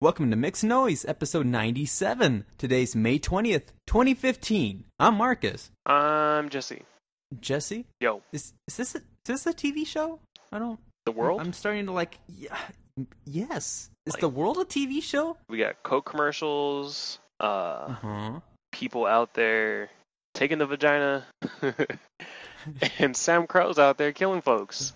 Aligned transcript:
Welcome 0.00 0.30
to 0.30 0.36
Mixed 0.36 0.62
Noise, 0.64 1.04
episode 1.06 1.46
97. 1.46 2.44
Today's 2.58 2.94
May 2.94 3.18
20th, 3.18 3.68
2015. 3.86 4.84
I'm 4.98 5.14
Marcus. 5.14 5.70
I'm 5.86 6.50
Jesse. 6.50 6.82
Jesse? 7.40 7.86
Yo, 8.00 8.22
Is, 8.32 8.52
is 8.68 8.76
this 8.76 8.94
a, 8.94 8.98
is 8.98 9.04
this 9.26 9.46
a 9.46 9.54
TV 9.54 9.86
show? 9.86 10.20
I 10.52 10.58
don't. 10.58 10.78
the 11.06 11.12
world. 11.12 11.40
I'm 11.40 11.52
starting 11.54 11.86
to 11.86 11.92
like. 11.92 12.18
Yeah, 12.28 12.56
yes. 13.24 13.88
Is 14.04 14.14
Like- 14.14 14.20
the 14.20 14.28
world 14.28 14.58
a 14.58 14.64
TV 14.64 15.02
show? 15.02 15.38
we 15.48 15.58
got 15.58 15.82
Coke 15.82 16.04
commercials. 16.04 17.18
Uh, 17.40 17.44
Uh 17.44 17.92
huh. 18.02 18.40
people 18.72 19.06
out 19.06 19.32
there 19.34 19.88
taking 20.34 20.58
the 20.58 20.66
vagina, 20.66 21.24
and 21.62 23.14
SAMCRO's 23.14 23.78
out 23.78 23.96
there 23.98 24.12
killing 24.12 24.42
folks. 24.42 24.92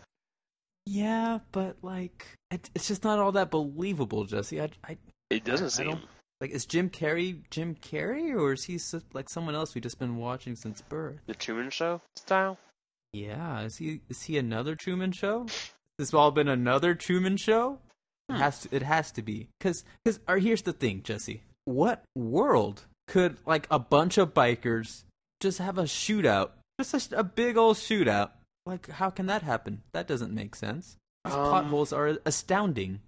Yeah, 0.93 1.39
but 1.53 1.77
like, 1.83 2.27
it, 2.51 2.69
it's 2.75 2.89
just 2.89 3.05
not 3.05 3.21
all 3.21 3.31
that 3.33 3.51
believable, 3.51 4.25
Jesse. 4.25 4.61
I, 4.61 4.71
I 4.85 4.99
It 5.31 5.45
doesn't 5.45 5.67
I 5.67 5.71
seem. 5.71 5.87
don't- 5.91 6.05
like, 6.41 6.51
is 6.53 6.65
Jim 6.65 6.89
Carrey 6.89 7.43
Jim 7.51 7.75
Carrey, 7.77 8.35
or 8.35 8.55
is 8.55 8.65
he 8.65 8.79
like 9.13 9.29
someone 9.29 9.55
else 9.55 9.75
we've 9.75 9.83
just 9.85 9.99
been 9.99 10.17
watching 10.17 10.57
since 10.57 10.81
birth? 10.81 11.19
The 11.27 11.35
Truman 11.35 11.69
Show 11.71 12.01
style. 12.17 12.59
Yeah, 13.13 13.61
is 13.61 13.77
he 13.77 14.01
is 14.09 14.23
he 14.23 14.39
another 14.39 14.75
Truman 14.75 15.13
Show? 15.13 15.47
This 15.99 16.15
all 16.15 16.31
been 16.31 16.49
another 16.49 16.95
Truman 16.95 17.37
Show? 17.37 17.79
It 18.29 18.33
Hmm. 18.33 18.39
has 18.39 18.61
to, 18.63 18.75
it 18.75 18.83
has 18.83 19.13
to 19.13 19.23
be 19.23 19.49
because 19.61 19.85
because 20.03 20.19
here's 20.43 20.63
the 20.63 20.73
thing, 20.73 21.03
Jesse. 21.03 21.43
What 21.67 22.03
world 22.17 22.87
could 23.07 23.37
like 23.47 23.67
a 23.71 23.79
bunch 23.79 24.17
of 24.17 24.33
bikers 24.33 25.05
just 25.41 25.59
have 25.59 25.77
a 25.77 25.83
shootout, 25.85 26.53
just 26.81 27.13
a, 27.13 27.19
a 27.21 27.25
big 27.25 27.59
old 27.59 27.77
shootout? 27.77 28.31
Like, 28.71 28.89
how 28.89 29.11
can 29.11 29.27
that 29.27 29.43
happen? 29.43 29.83
That 29.93 30.07
doesn't 30.07 30.33
make 30.33 30.55
sense. 30.55 30.97
These 31.25 31.35
Um, 31.35 31.43
plot 31.49 31.65
holes 31.67 31.93
are 31.93 32.19
astounding. 32.25 33.01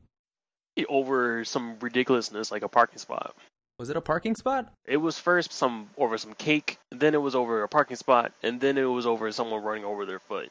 Over 0.88 1.44
some 1.44 1.78
ridiculousness 1.78 2.50
like 2.50 2.62
a 2.62 2.68
parking 2.68 2.98
spot. 2.98 3.36
Was 3.78 3.88
it 3.88 3.96
a 3.96 4.00
parking 4.00 4.34
spot? 4.34 4.72
It 4.86 4.96
was 4.96 5.18
first 5.18 5.52
some 5.52 5.90
over 5.96 6.18
some 6.18 6.34
cake, 6.34 6.78
then 6.90 7.14
it 7.14 7.22
was 7.22 7.34
over 7.36 7.62
a 7.62 7.68
parking 7.68 7.96
spot, 7.96 8.32
and 8.42 8.60
then 8.60 8.76
it 8.76 8.84
was 8.84 9.06
over 9.06 9.30
someone 9.32 9.62
running 9.62 9.84
over 9.84 10.04
their 10.04 10.18
foot. 10.18 10.50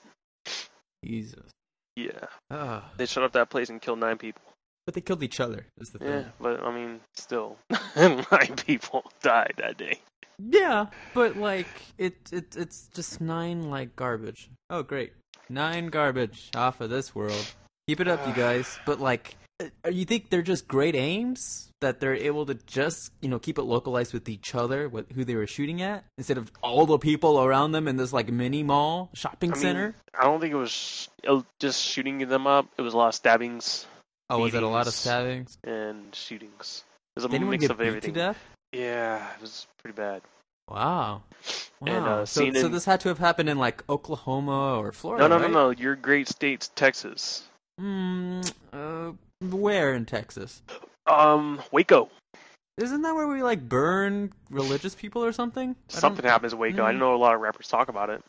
Jesus. 1.03 1.49
Yeah, 1.97 2.27
Ah, 2.49 2.89
they 2.97 3.05
shut 3.05 3.23
up 3.23 3.33
that 3.33 3.49
place 3.49 3.69
and 3.69 3.81
killed 3.81 3.99
nine 3.99 4.17
people. 4.17 4.41
but 4.85 4.95
they 4.95 5.01
killed 5.01 5.23
each 5.23 5.39
other. 5.41 5.65
Is 5.77 5.89
the 5.89 5.99
thing. 5.99 6.07
Yeah, 6.07 6.23
but 6.39 6.63
I 6.63 6.73
mean, 6.73 7.01
still, 7.15 7.57
nine 7.97 8.55
people 8.65 9.03
died 9.21 9.55
that 9.57 9.77
day. 9.77 9.99
Yeah, 10.49 10.87
but 11.13 11.37
like 11.37 11.67
it, 11.97 12.15
it 12.31 12.55
it's 12.55 12.87
just 12.93 13.21
nine 13.21 13.69
like 13.69 13.95
garbage. 13.95 14.49
Oh 14.69 14.83
great. 14.83 15.13
Nine 15.49 15.87
garbage 15.87 16.49
off 16.55 16.81
of 16.81 16.89
this 16.89 17.13
world. 17.13 17.45
Keep 17.87 17.99
it 18.01 18.07
up 18.07 18.25
you 18.27 18.33
guys. 18.33 18.79
But 18.85 18.99
like 18.99 19.35
uh, 19.59 19.89
you 19.89 20.05
think 20.05 20.29
they're 20.29 20.41
just 20.41 20.67
great 20.67 20.95
aims 20.95 21.69
that 21.81 21.99
they're 21.99 22.15
able 22.15 22.45
to 22.45 22.53
just, 22.65 23.11
you 23.21 23.29
know, 23.29 23.39
keep 23.39 23.57
it 23.57 23.63
localized 23.63 24.13
with 24.13 24.29
each 24.29 24.55
other, 24.55 24.87
what 24.87 25.11
who 25.13 25.25
they 25.25 25.35
were 25.35 25.47
shooting 25.47 25.81
at 25.81 26.05
instead 26.17 26.37
of 26.37 26.51
all 26.61 26.85
the 26.85 26.97
people 26.97 27.43
around 27.43 27.71
them 27.73 27.87
in 27.87 27.97
this 27.97 28.13
like 28.13 28.31
mini 28.31 28.63
mall 28.63 29.09
shopping 29.13 29.51
I 29.51 29.55
mean, 29.55 29.61
center? 29.61 29.95
I 30.17 30.23
don't 30.23 30.39
think 30.39 30.53
it 30.53 30.57
was 30.57 31.09
just 31.59 31.83
shooting 31.83 32.19
them 32.27 32.47
up. 32.47 32.67
It 32.77 32.81
was 32.81 32.93
a 32.93 32.97
lot 32.97 33.09
of 33.09 33.15
stabbings 33.15 33.85
Oh, 34.29 34.39
was 34.39 34.53
it 34.53 34.63
a 34.63 34.67
lot 34.67 34.87
of 34.87 34.93
stabbings? 34.93 35.57
and 35.65 36.15
shootings. 36.15 36.85
It 37.15 37.19
was 37.19 37.25
a 37.25 37.27
Did 37.27 37.35
anyone 37.35 37.51
mix 37.51 37.61
get 37.63 37.71
of 37.71 37.79
beat 37.79 37.87
everything. 37.87 38.13
Yeah, 38.71 39.25
it 39.35 39.41
was 39.41 39.67
pretty 39.81 39.95
bad. 39.95 40.21
Wow. 40.69 41.23
Wow. 41.81 41.87
And, 41.87 42.05
uh, 42.05 42.25
so, 42.25 42.41
seen 42.41 42.55
so 42.55 42.67
this 42.69 42.85
had 42.85 42.99
to 43.01 43.09
have 43.09 43.17
happened 43.17 43.49
in 43.49 43.57
like 43.57 43.83
Oklahoma 43.89 44.77
or 44.79 44.91
Florida. 44.91 45.27
No, 45.27 45.35
no, 45.35 45.41
right? 45.41 45.51
no, 45.51 45.63
no. 45.65 45.69
Your 45.71 45.95
great 45.95 46.27
state, 46.29 46.69
Texas. 46.75 47.43
Hmm. 47.79 48.41
Uh, 48.71 49.11
where 49.41 49.93
in 49.93 50.05
Texas? 50.05 50.61
Um, 51.07 51.61
Waco. 51.71 52.09
Isn't 52.77 53.01
that 53.01 53.13
where 53.15 53.27
we 53.27 53.43
like 53.43 53.67
burn 53.67 54.31
religious 54.49 54.95
people 54.95 55.23
or 55.25 55.33
something? 55.33 55.75
Something 55.89 56.25
happens 56.25 56.53
in 56.53 56.59
Waco. 56.59 56.83
I 56.83 56.93
Mm. 56.93 56.99
know 56.99 57.15
a 57.15 57.17
lot 57.17 57.35
of 57.35 57.41
rappers 57.41 57.67
talk 57.67 57.89
about 57.89 58.09
it. 58.09 58.23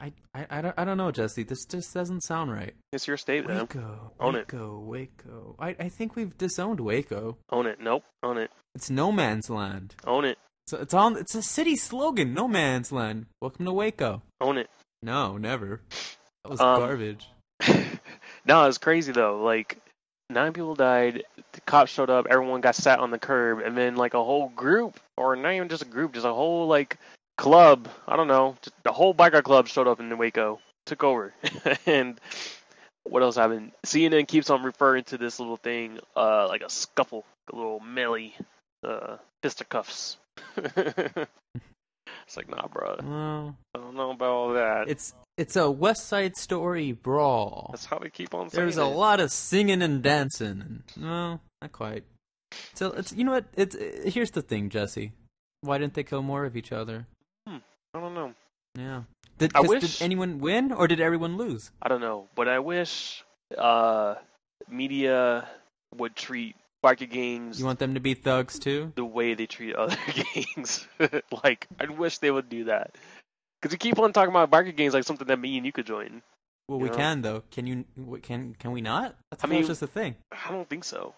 I, 0.00 0.12
I, 0.34 0.46
I, 0.50 0.60
don't, 0.62 0.74
I 0.78 0.84
don't 0.84 0.96
know, 0.96 1.10
Jesse. 1.10 1.42
This 1.42 1.64
just 1.64 1.92
doesn't 1.94 2.22
sound 2.22 2.52
right. 2.52 2.74
It's 2.92 3.06
your 3.06 3.16
state, 3.16 3.46
man. 3.46 3.58
Waco, 3.60 4.12
Own 4.20 4.34
it. 4.36 4.52
Waco, 4.52 4.78
Waco. 4.80 5.56
I, 5.58 5.76
I 5.78 5.88
think 5.88 6.16
we've 6.16 6.36
disowned 6.36 6.80
Waco. 6.80 7.36
Own 7.50 7.66
it. 7.66 7.80
Nope. 7.80 8.04
Own 8.22 8.38
it. 8.38 8.50
It's 8.74 8.90
no 8.90 9.10
man's 9.12 9.50
land. 9.50 9.94
Own 10.06 10.24
it. 10.24 10.38
So 10.66 10.78
it's 10.78 10.94
on. 10.94 11.16
It's 11.16 11.34
a 11.34 11.42
city 11.42 11.76
slogan. 11.76 12.32
No 12.34 12.46
man's 12.46 12.92
land. 12.92 13.26
Welcome 13.40 13.64
to 13.66 13.72
Waco. 13.72 14.22
Own 14.40 14.58
it. 14.58 14.70
No, 15.02 15.36
never. 15.36 15.80
That 16.44 16.50
was 16.50 16.60
Um, 16.60 16.78
garbage. 16.80 17.28
no, 18.46 18.64
it 18.64 18.66
was 18.66 18.78
crazy 18.78 19.12
though. 19.12 19.42
Like 19.42 19.78
nine 20.28 20.52
people 20.52 20.74
died. 20.74 21.24
The 21.52 21.60
cops 21.62 21.90
showed 21.90 22.10
up. 22.10 22.26
Everyone 22.30 22.60
got 22.60 22.76
sat 22.76 23.00
on 23.00 23.10
the 23.10 23.18
curb, 23.18 23.58
and 23.60 23.76
then 23.76 23.96
like 23.96 24.14
a 24.14 24.22
whole 24.22 24.48
group, 24.50 25.00
or 25.16 25.34
not 25.36 25.52
even 25.54 25.68
just 25.68 25.82
a 25.82 25.86
group, 25.86 26.12
just 26.12 26.26
a 26.26 26.32
whole 26.32 26.66
like 26.68 26.98
club. 27.40 27.88
I 28.06 28.16
don't 28.16 28.28
know. 28.28 28.56
The 28.84 28.92
whole 28.92 29.14
biker 29.14 29.42
club 29.42 29.66
showed 29.66 29.88
up 29.88 29.98
in 29.98 30.16
Waco, 30.18 30.60
took 30.84 31.02
over, 31.02 31.32
and 31.86 32.20
what 33.04 33.22
else 33.22 33.36
happened? 33.36 33.72
CNN 33.84 34.28
keeps 34.28 34.50
on 34.50 34.62
referring 34.62 35.04
to 35.04 35.16
this 35.16 35.40
little 35.40 35.56
thing, 35.56 35.98
uh, 36.14 36.46
like 36.48 36.62
a 36.62 36.68
scuffle, 36.68 37.24
a 37.50 37.56
little 37.56 37.80
melee, 37.80 38.34
uh, 38.86 39.16
fisticuffs. 39.42 40.18
it's 40.56 42.36
like, 42.36 42.50
nah, 42.50 42.68
bro. 42.68 42.96
Well, 43.02 43.56
I 43.74 43.78
don't 43.78 43.96
know 43.96 44.10
about 44.10 44.30
all 44.30 44.52
that. 44.52 44.88
it's 44.88 45.14
it's 45.38 45.56
a 45.56 45.70
West 45.70 46.08
Side 46.08 46.36
Story 46.36 46.92
brawl. 46.92 47.70
That's 47.72 47.86
how 47.86 47.98
they 47.98 48.10
keep 48.10 48.34
on 48.34 48.50
saying 48.50 48.62
There's 48.62 48.76
a 48.76 48.84
lot 48.84 49.18
of 49.18 49.32
singing 49.32 49.80
and 49.80 50.02
dancing. 50.02 50.82
No, 50.94 51.40
not 51.62 51.72
quite. 51.72 52.04
So 52.74 52.92
it's 52.92 53.14
you 53.14 53.24
know 53.24 53.32
what? 53.32 53.46
It's 53.56 53.74
uh, 53.74 54.10
here's 54.10 54.30
the 54.30 54.42
thing, 54.42 54.68
Jesse. 54.68 55.12
Why 55.62 55.78
didn't 55.78 55.94
they 55.94 56.04
kill 56.04 56.22
more 56.22 56.44
of 56.44 56.54
each 56.54 56.72
other? 56.72 57.06
I 57.94 58.00
don't 58.00 58.14
know. 58.14 58.34
Yeah. 58.76 59.02
Did, 59.38 59.52
I 59.54 59.60
'cause 59.60 59.68
wish- 59.68 59.98
did 59.98 60.04
anyone 60.04 60.38
win 60.38 60.72
or 60.72 60.86
did 60.86 61.00
everyone 61.00 61.36
lose? 61.36 61.70
I 61.82 61.88
don't 61.88 62.00
know, 62.00 62.28
but 62.34 62.48
I 62.48 62.58
wish 62.60 63.24
uh, 63.56 64.14
media 64.68 65.48
would 65.96 66.14
treat 66.14 66.54
biker 66.84 67.08
gangs 67.10 67.58
You 67.58 67.66
want 67.66 67.78
them 67.78 67.94
to 67.94 68.00
be 68.00 68.14
thugs 68.14 68.58
too? 68.58 68.92
the 68.94 69.04
way 69.04 69.34
they 69.34 69.46
treat 69.46 69.74
other 69.74 69.96
gangs. 70.34 70.86
like, 71.44 71.66
I 71.80 71.86
wish 71.86 72.18
they 72.18 72.30
would 72.30 72.48
do 72.48 72.64
that. 72.64 72.94
Because 73.60 73.72
you 73.72 73.78
keep 73.78 73.98
on 73.98 74.12
talking 74.12 74.30
about 74.30 74.50
biker 74.50 74.74
gangs 74.74 74.94
like 74.94 75.04
something 75.04 75.26
that 75.26 75.38
me 75.38 75.56
and 75.56 75.66
you 75.66 75.72
could 75.72 75.86
join. 75.86 76.22
Well, 76.68 76.78
we 76.78 76.88
Yeah. 76.88 76.94
can 76.96 77.22
though. 77.22 77.42
Can 77.50 77.66
you? 77.66 77.84
w- 77.98 78.22
Can 78.22 78.54
can 78.54 78.70
we 78.72 78.80
not? 78.80 79.16
That's 79.30 79.42
I 79.44 79.48
mean- 79.48 79.66
just 79.66 79.80
the 79.80 79.86
thing. 79.88 80.14
I 80.30 80.52
don't 80.52 80.68
think 80.68 80.84
so. 80.84 81.14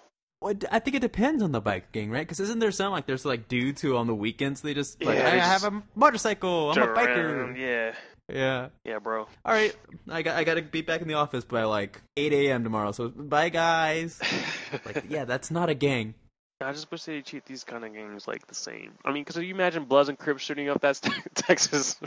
I 0.70 0.78
think 0.78 0.96
it 0.96 1.00
depends 1.00 1.42
on 1.42 1.52
the 1.52 1.60
bike 1.60 1.92
gang, 1.92 2.10
right? 2.10 2.20
Because 2.20 2.40
isn't 2.40 2.58
there 2.58 2.70
some 2.72 2.92
like 2.92 3.06
there's 3.06 3.24
like 3.24 3.48
dudes 3.48 3.80
who 3.82 3.96
on 3.96 4.06
the 4.06 4.14
weekends 4.14 4.60
they 4.60 4.74
just 4.74 5.02
like 5.02 5.18
Yeah, 5.18 5.26
I 5.28 5.30
they 5.32 5.38
have 5.40 5.64
a 5.64 5.82
motorcycle, 5.94 6.70
I'm 6.72 6.82
a 6.82 6.86
biker. 6.88 7.16
around, 7.40 7.56
Yeah, 7.56 7.94
Yeah. 8.28 8.68
yeah, 8.84 8.98
bro. 8.98 9.26
All 9.44 9.52
right, 9.52 9.74
I 10.08 10.22
got 10.22 10.36
I 10.36 10.44
got 10.44 10.54
to 10.54 10.62
be 10.62 10.82
back 10.82 11.00
in 11.02 11.08
the 11.08 11.14
office 11.14 11.44
by 11.44 11.64
like 11.64 12.00
8 12.16 12.32
a.m. 12.32 12.64
tomorrow. 12.64 12.92
So 12.92 13.08
bye 13.08 13.48
guys. 13.48 14.20
Like 14.86 15.04
yeah, 15.08 15.24
that's 15.26 15.50
not 15.50 15.68
a 15.68 15.74
gang. 15.74 16.14
I 16.62 16.72
just 16.72 16.90
wish 16.90 17.02
they 17.04 17.20
treat 17.22 17.44
these 17.44 17.64
kind 17.64 17.84
of 17.84 17.92
gangs 17.92 18.26
like 18.28 18.46
the 18.46 18.54
same. 18.54 18.92
I 19.04 19.12
mean, 19.12 19.24
because 19.24 19.36
you 19.42 19.52
imagine 19.52 19.84
Bloods 19.84 20.08
and 20.08 20.16
Crips 20.18 20.42
shooting 20.44 20.68
up 20.68 20.80
that 20.82 21.00
Texas 21.34 21.98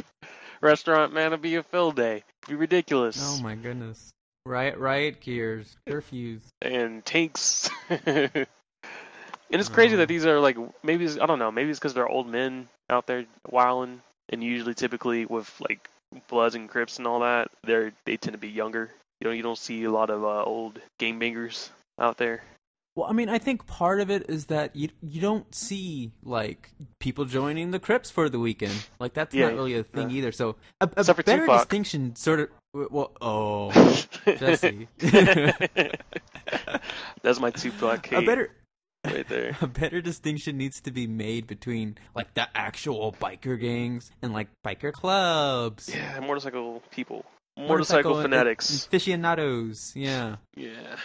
restaurant, 0.62 1.14
man, 1.14 1.28
it'd 1.28 1.42
be 1.42 1.56
a 1.56 1.64
field 1.64 1.96
day. 1.98 2.24
It'd 2.44 2.50
be 2.50 2.56
ridiculous. 2.56 3.18
Oh 3.22 3.44
my 3.44 3.56
goodness. 3.56 4.12
Riot 4.46 4.78
riot 4.78 5.22
gears, 5.22 5.76
curfews. 5.88 6.42
and 6.62 7.04
tanks. 7.04 7.70
and 7.90 8.46
it's 9.50 9.70
crazy 9.70 9.96
Oh. 9.96 9.98
that 9.98 10.08
these 10.08 10.26
are 10.26 10.40
like 10.40 10.58
maybe 10.84 11.06
it's, 11.06 11.18
I 11.20 11.26
don't 11.26 11.40
know 11.40 11.52
maybe 11.52 11.70
it's 11.72 11.80
because 11.80 11.94
they're 11.94 12.08
old 12.08 12.28
men 12.30 12.68
out 12.90 13.08
there 13.08 13.26
wilding, 13.50 14.02
and 14.30 14.44
usually 14.44 14.74
typically 14.76 15.26
with 15.26 15.52
like 15.68 15.90
Bloods 16.28 16.56
and 16.56 16.70
Crips 16.70 16.98
and 17.00 17.08
all 17.08 17.22
that, 17.22 17.50
they're 17.64 17.92
they 18.06 18.18
tend 18.18 18.34
to 18.34 18.38
be 18.40 18.50
younger. 18.50 18.92
You 19.22 19.28
know, 19.28 19.34
you 19.34 19.44
don't 19.44 19.58
see 19.58 19.84
a 19.86 19.92
lot 19.92 20.10
of 20.10 20.24
uh, 20.24 20.44
old 20.44 20.80
game 21.00 21.18
bangers 21.20 21.72
out 22.00 22.18
there. 22.18 22.44
Well, 22.96 23.08
I 23.10 23.14
mean, 23.14 23.28
I 23.28 23.40
think 23.40 23.66
part 23.68 24.00
of 24.00 24.10
it 24.10 24.30
is 24.30 24.46
that 24.46 24.76
you 24.76 24.90
you 25.02 25.20
don't 25.22 25.54
see 25.56 26.12
like 26.24 26.70
people 27.00 27.26
joining 27.26 27.72
the 27.72 27.80
Crips 27.80 28.10
for 28.12 28.30
the 28.30 28.40
weekend. 28.40 28.76
Like 29.00 29.14
that's 29.14 29.34
Yeah, 29.34 29.48
not 29.48 29.56
really 29.56 29.76
a 29.76 29.84
thing 29.84 30.10
yeah. 30.12 30.18
either. 30.18 30.32
So 30.32 30.56
a, 30.80 30.86
a 30.96 31.04
better 31.14 31.24
Tupac. 31.42 31.60
distinction 31.62 32.16
sort 32.16 32.40
of 32.40 32.50
well, 32.76 33.12
oh, 33.22 33.72
Jesse. 34.26 34.88
That's 37.22 37.40
my 37.40 37.52
Tupac 37.52 38.12
a 38.12 38.20
hate 38.20 38.26
better 38.26 38.52
right 39.06 39.28
there. 39.28 39.58
a 39.62 39.68
better 39.68 40.02
distinction 40.02 40.58
needs 40.58 40.82
to 40.82 40.92
be 40.92 41.08
made 41.08 41.48
between 41.48 41.98
like 42.14 42.34
the 42.34 42.48
actual 42.56 43.14
biker 43.14 43.60
gangs 43.60 44.12
and 44.22 44.34
like 44.34 44.50
biker 44.66 44.92
clubs. 44.92 45.90
Yeah, 45.94 46.20
motorcycle 46.20 46.84
people, 46.92 47.26
motorcycle, 47.58 48.16
and- 48.16 48.24
fanatics. 48.24 48.70
and 48.70 48.82
aficionados. 48.88 49.94
Yeah. 49.96 50.38
Yeah. 50.56 50.98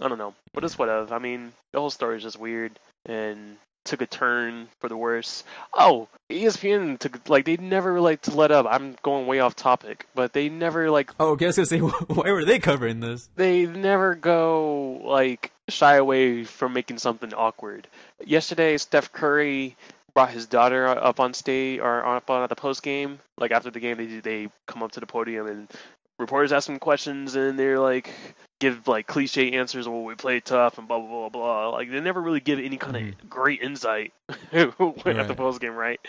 I 0.00 0.08
don't 0.08 0.18
know, 0.18 0.34
but 0.52 0.64
it's 0.64 0.78
whatever. 0.78 1.14
I 1.14 1.18
mean, 1.18 1.52
the 1.72 1.78
whole 1.78 1.90
story 1.90 2.16
is 2.16 2.22
just 2.22 2.38
weird, 2.38 2.78
and 3.06 3.56
took 3.84 4.00
a 4.00 4.06
turn 4.06 4.68
for 4.80 4.88
the 4.88 4.96
worse. 4.96 5.44
Oh, 5.74 6.08
ESPN 6.30 6.98
took 6.98 7.28
like 7.28 7.44
they 7.44 7.56
never 7.56 8.00
like 8.00 8.22
to 8.22 8.36
let 8.36 8.50
up. 8.50 8.66
I'm 8.68 8.96
going 9.02 9.26
way 9.26 9.40
off 9.40 9.54
topic, 9.56 10.06
but 10.14 10.32
they 10.32 10.48
never 10.48 10.90
like 10.90 11.10
Oh, 11.20 11.30
okay, 11.30 11.46
I 11.46 11.48
was 11.48 11.56
gonna 11.56 11.66
say, 11.66 11.78
why 12.06 12.30
were 12.30 12.44
they 12.44 12.58
covering 12.58 13.00
this? 13.00 13.28
they 13.36 13.66
never 13.66 14.14
go 14.14 15.00
like 15.04 15.52
shy 15.68 15.96
away 15.96 16.44
from 16.44 16.72
making 16.72 16.98
something 16.98 17.32
awkward. 17.34 17.86
Yesterday, 18.24 18.76
Steph 18.78 19.12
Curry 19.12 19.76
brought 20.14 20.30
his 20.30 20.46
daughter 20.46 20.86
up 20.86 21.20
on 21.20 21.32
stage 21.34 21.80
or 21.80 22.04
up 22.04 22.28
on 22.30 22.42
at 22.42 22.48
the 22.50 22.56
post 22.56 22.82
game. 22.82 23.18
Like 23.38 23.50
after 23.50 23.70
the 23.70 23.80
game, 23.80 23.96
they 23.96 24.06
they 24.20 24.48
come 24.66 24.82
up 24.82 24.92
to 24.92 25.00
the 25.00 25.06
podium 25.06 25.46
and 25.46 25.70
reporters 26.18 26.52
ask 26.52 26.66
them 26.66 26.78
questions 26.78 27.34
and 27.34 27.58
they're 27.58 27.80
like 27.80 28.10
give 28.62 28.86
like 28.88 29.06
cliche 29.06 29.52
answers. 29.52 29.88
Well, 29.88 30.02
we 30.04 30.14
play 30.14 30.40
tough 30.40 30.78
and 30.78 30.86
blah 30.88 30.98
blah 31.00 31.08
blah 31.08 31.28
blah. 31.28 31.68
Like 31.70 31.90
they 31.90 32.00
never 32.00 32.20
really 32.22 32.40
give 32.40 32.58
any 32.58 32.76
kind 32.78 32.96
of 32.96 33.28
great 33.28 33.60
insight 33.60 34.12
at 34.52 34.78
the 34.78 35.34
post 35.36 35.60
game, 35.60 35.74
right? 35.74 36.00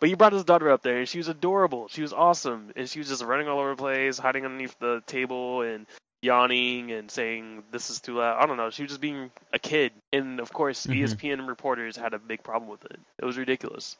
But 0.00 0.08
he 0.08 0.14
brought 0.14 0.32
his 0.32 0.44
daughter 0.44 0.70
up 0.70 0.82
there, 0.82 0.98
and 0.98 1.08
she 1.08 1.18
was 1.18 1.28
adorable. 1.28 1.88
She 1.88 2.02
was 2.02 2.12
awesome, 2.12 2.72
and 2.76 2.88
she 2.88 2.98
was 3.00 3.08
just 3.08 3.22
running 3.22 3.48
all 3.48 3.58
over 3.58 3.70
the 3.70 3.76
place, 3.76 4.16
hiding 4.18 4.44
underneath 4.44 4.76
the 4.78 5.02
table, 5.06 5.62
and 5.62 5.86
yawning 6.22 6.90
and 6.92 7.10
saying 7.10 7.62
this 7.72 7.90
is 7.90 8.00
too 8.00 8.14
loud. 8.16 8.42
I 8.42 8.46
don't 8.46 8.56
know. 8.56 8.70
She 8.70 8.82
was 8.82 8.90
just 8.90 9.00
being 9.00 9.30
a 9.52 9.58
kid, 9.58 9.92
and 10.12 10.40
of 10.40 10.52
course, 10.52 10.86
Mhm. 10.86 11.00
ESPN 11.02 11.46
reporters 11.46 11.96
had 11.96 12.14
a 12.14 12.18
big 12.18 12.42
problem 12.42 12.70
with 12.70 12.84
it. 12.86 12.98
It 13.18 13.24
was 13.24 13.36
ridiculous. 13.38 13.96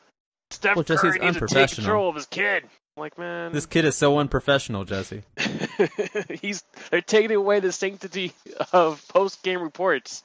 Steph 0.50 0.76
Well, 0.76 0.84
Curry 0.84 0.96
needs 0.96 1.14
to 1.14 1.18
take 1.20 1.28
unprofessional. 1.28 1.84
control 1.84 2.08
of 2.08 2.14
his 2.16 2.26
kid. 2.26 2.62
I'm 2.64 3.00
like 3.00 3.18
man, 3.18 3.52
This 3.52 3.66
kid 3.66 3.84
is 3.84 3.96
so 3.96 4.18
unprofessional, 4.18 4.84
Jesse. 4.84 5.22
he's 6.40 6.62
they're 6.90 7.00
taking 7.00 7.32
away 7.32 7.60
the 7.60 7.72
sanctity 7.72 8.32
of 8.72 9.06
post 9.08 9.42
game 9.42 9.62
reports. 9.62 10.22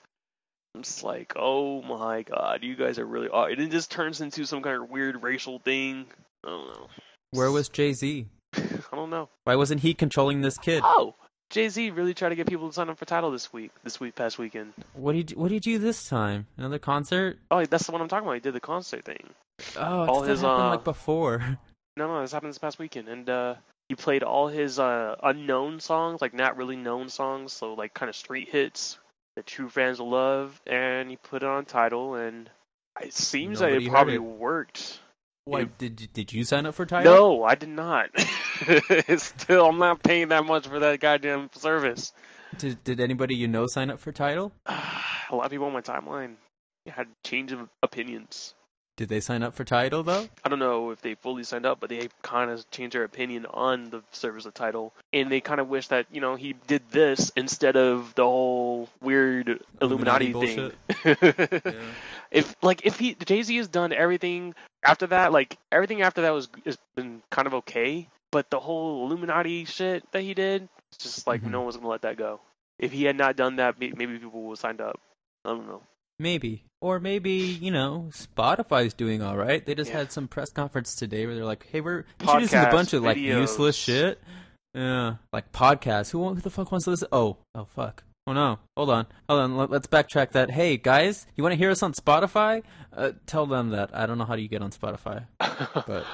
I'm 0.76 0.82
just 0.82 1.04
like, 1.04 1.34
oh 1.36 1.82
my 1.84 2.24
god, 2.24 2.64
you 2.64 2.76
guys 2.76 2.98
are 3.00 3.06
really. 3.06 3.30
aw- 3.30 3.46
And 3.46 3.60
it 3.62 3.70
just 3.72 3.92
turns 3.92 4.22
into 4.22 4.46
some 4.46 4.62
kind 4.64 4.82
of 4.82 4.90
weird 4.90 5.22
racial 5.22 5.60
thing. 5.60 6.06
I 6.44 6.50
don't 6.50 6.68
know. 6.68 6.88
Where 7.32 7.52
was 7.52 7.70
Jay 7.70 7.94
Z? 7.94 8.26
I 8.56 8.96
don't 8.96 9.10
know. 9.10 9.30
Why 9.44 9.56
wasn't 9.56 9.82
he 9.82 9.94
controlling 9.94 10.42
this 10.42 10.58
kid? 10.58 10.82
Oh, 10.84 11.16
Jay 11.50 11.70
Z 11.70 11.92
really 11.92 12.14
tried 12.16 12.30
to 12.30 12.36
get 12.36 12.48
people 12.48 12.68
to 12.68 12.74
sign 12.74 12.90
up 12.90 12.98
for 12.98 13.06
Tidal 13.06 13.30
this 13.32 13.54
week, 13.54 13.72
this 13.84 14.00
week 14.00 14.16
past 14.16 14.40
weekend. 14.40 14.74
What 14.94 15.14
did 15.14 15.32
you, 15.32 15.38
what 15.38 15.50
did 15.50 15.66
you 15.66 15.78
do 15.78 15.84
this 15.86 16.08
time? 16.10 16.48
Another 16.58 16.80
concert? 16.80 17.38
Oh, 17.52 17.64
that's 17.66 17.86
the 17.86 17.92
one 17.92 18.02
I'm 18.02 18.08
talking 18.08 18.26
about. 18.26 18.34
He 18.36 18.40
did 18.40 18.54
the 18.54 18.60
concert 18.60 19.06
thing. 19.06 19.24
Oh, 19.78 20.06
All 20.08 20.24
his, 20.24 20.42
happened 20.42 20.62
uh, 20.64 20.70
like 20.70 20.84
before. 20.84 21.60
No, 21.96 22.08
no, 22.08 22.22
this 22.22 22.32
happened 22.32 22.50
this 22.50 22.58
past 22.58 22.80
weekend, 22.80 23.08
and 23.08 23.30
uh, 23.30 23.54
he 23.90 23.96
played 23.96 24.24
all 24.24 24.48
his 24.48 24.80
uh, 24.80 25.16
unknown 25.22 25.80
songs, 25.80 26.22
like 26.22 26.34
not 26.34 26.58
really 26.58 26.76
known 26.76 27.10
songs, 27.10 27.54
so 27.54 27.74
like 27.74 27.94
kind 27.94 28.10
of 28.10 28.16
street 28.16 28.50
hits 28.50 28.98
that 29.36 29.46
true 29.46 29.70
fans 29.70 30.00
will 30.00 30.12
love, 30.12 30.62
and 30.68 31.10
he 31.10 31.18
put 31.18 31.44
it 31.44 31.50
on 31.50 31.66
Tidal, 31.66 32.16
and 32.16 32.50
it 33.02 33.14
seems 33.14 33.62
like 33.62 33.72
Nobody 33.72 33.88
it 33.88 33.92
probably 33.92 34.16
it. 34.16 34.22
Why 35.46 35.64
worked. 35.64 35.78
did 35.78 36.00
you, 36.00 36.08
did 36.08 36.32
you 36.32 36.44
sign 36.44 36.66
up 36.66 36.76
for 36.76 36.86
Tidal? 36.86 37.14
No, 37.14 37.44
I 37.44 37.56
did 37.56 37.70
not. 37.70 38.10
Still, 39.18 39.66
I'm 39.68 39.78
not 39.78 40.02
paying 40.02 40.30
that 40.30 40.46
much 40.46 40.68
for 40.68 40.80
that 40.80 41.00
goddamn 41.00 41.50
service. 41.54 42.14
Did 42.58 42.84
did 42.84 43.00
anybody 43.00 43.36
you 43.36 43.48
know 43.48 43.68
sign 43.68 43.90
up 43.90 44.00
for 44.00 44.12
Tidal? 44.12 44.52
A 44.66 45.36
lot 45.36 45.46
of 45.46 45.52
people 45.52 45.66
on 45.66 45.74
my 45.74 45.82
timeline 45.82 46.36
had 46.88 47.08
change 47.24 47.52
of 47.52 47.68
opinions. 47.82 48.54
Did 48.96 49.10
they 49.10 49.22
sign 49.22 49.42
up 49.42 49.56
for 49.56 49.64
Tidal 49.64 50.04
though? 50.04 50.30
I 50.44 50.50
don't 50.50 50.60
know 50.60 50.92
if 50.92 51.02
they 51.02 51.16
fully 51.16 51.44
signed 51.44 51.66
up, 51.66 51.80
but 51.80 51.90
they 51.90 52.10
kind 52.22 52.52
of 52.52 52.70
changed 52.70 52.96
their 52.96 53.04
opinion 53.04 53.48
on 53.48 53.90
the 53.90 54.04
service 54.12 54.46
of 54.46 54.54
Tidal, 54.54 54.94
and 55.12 55.32
they 55.32 55.42
kind 55.42 55.60
of 55.60 55.68
wish 55.68 55.88
that 55.88 56.06
you 56.12 56.22
know 56.22 56.36
he 56.36 56.54
did 56.68 56.84
this 56.92 57.32
instead 57.36 57.76
of 57.76 58.14
the 58.14 58.24
whole 58.24 58.88
weird 59.02 59.60
Illuminati, 59.82 60.32
Illuminati 60.32 60.72
thing. 61.04 61.76
If 62.32 62.56
like 62.62 62.86
if 62.86 63.00
he 63.00 63.16
Jay 63.16 63.42
Z 63.44 63.56
has 63.58 63.68
done 63.68 63.94
everything 63.94 64.54
after 64.84 65.08
that, 65.08 65.32
like 65.32 65.58
everything 65.72 66.02
after 66.02 66.22
that 66.22 66.32
was 66.32 66.50
has 66.66 66.78
been 66.96 67.22
kind 67.32 67.48
of 67.48 67.54
okay, 67.56 68.08
but 68.32 68.50
the 68.50 68.60
whole 68.60 69.06
Illuminati 69.06 69.66
shit 69.66 70.04
that 70.12 70.22
he 70.22 70.34
did, 70.34 70.68
it's 70.92 71.04
just 71.04 71.28
like 71.28 71.42
Mhm. 71.44 71.52
no 71.52 71.62
one's 71.62 71.78
gonna 71.78 71.88
let 71.90 72.02
that 72.04 72.18
go. 72.18 72.42
If 72.80 72.92
he 72.92 73.04
had 73.04 73.16
not 73.16 73.36
done 73.36 73.58
that, 73.58 73.80
maybe 73.80 74.18
people 74.20 74.42
would 74.44 74.54
have 74.54 74.60
signed 74.60 74.82
up. 74.82 75.00
I 75.46 75.50
don't 75.50 75.68
know. 75.68 75.84
Maybe. 76.20 76.64
Or 76.82 77.00
maybe, 77.00 77.32
you 77.32 77.72
know, 77.72 78.10
Spotify's 78.12 78.94
doing 78.94 79.22
all 79.22 79.38
right. 79.38 79.66
They 79.66 79.74
just 79.76 79.90
Yeah. 79.92 80.00
had 80.00 80.12
some 80.12 80.28
press 80.28 80.52
conference 80.52 80.96
today 80.96 81.26
where 81.26 81.34
they're 81.36 81.46
like, 81.46 81.66
"Hey, 81.72 81.80
we're 81.82 82.06
introducing 82.20 82.60
a 82.60 82.70
bunch 82.70 82.94
of 82.94 83.04
like 83.04 83.18
videos. 83.18 83.42
useless 83.42 83.76
shit." 83.76 84.22
Yeah, 84.74 85.16
like 85.32 85.52
podcasts. 85.52 86.12
Who, 86.12 86.28
who 86.34 86.42
the 86.42 86.50
fuck 86.50 86.72
wants 86.72 86.86
to 86.86 86.92
listen? 86.92 87.08
Oh, 87.12 87.38
oh 87.56 87.66
fuck. 87.66 88.04
Oh 88.26 88.34
no. 88.34 88.60
Hold 88.78 88.90
on. 88.90 89.06
Hold 89.30 89.42
on. 89.42 89.58
Let, 89.58 89.70
let's 89.70 89.88
backtrack 89.88 90.32
that. 90.32 90.52
Hey, 90.52 90.78
guys, 90.78 91.26
you 91.36 91.44
want 91.44 91.54
to 91.54 91.58
hear 91.58 91.70
us 91.70 91.84
on 91.84 91.94
Spotify? 91.94 92.64
Uh, 92.96 93.12
tell 93.26 93.46
them 93.46 93.70
that. 93.70 93.90
I 93.94 94.06
don't 94.06 94.18
know 94.18 94.26
how 94.26 94.36
do 94.36 94.42
you 94.42 94.48
get 94.48 94.62
on 94.62 94.72
Spotify, 94.72 95.26
but 95.40 96.06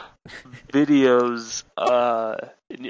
videos, 0.71 1.63
uh, 1.77 2.35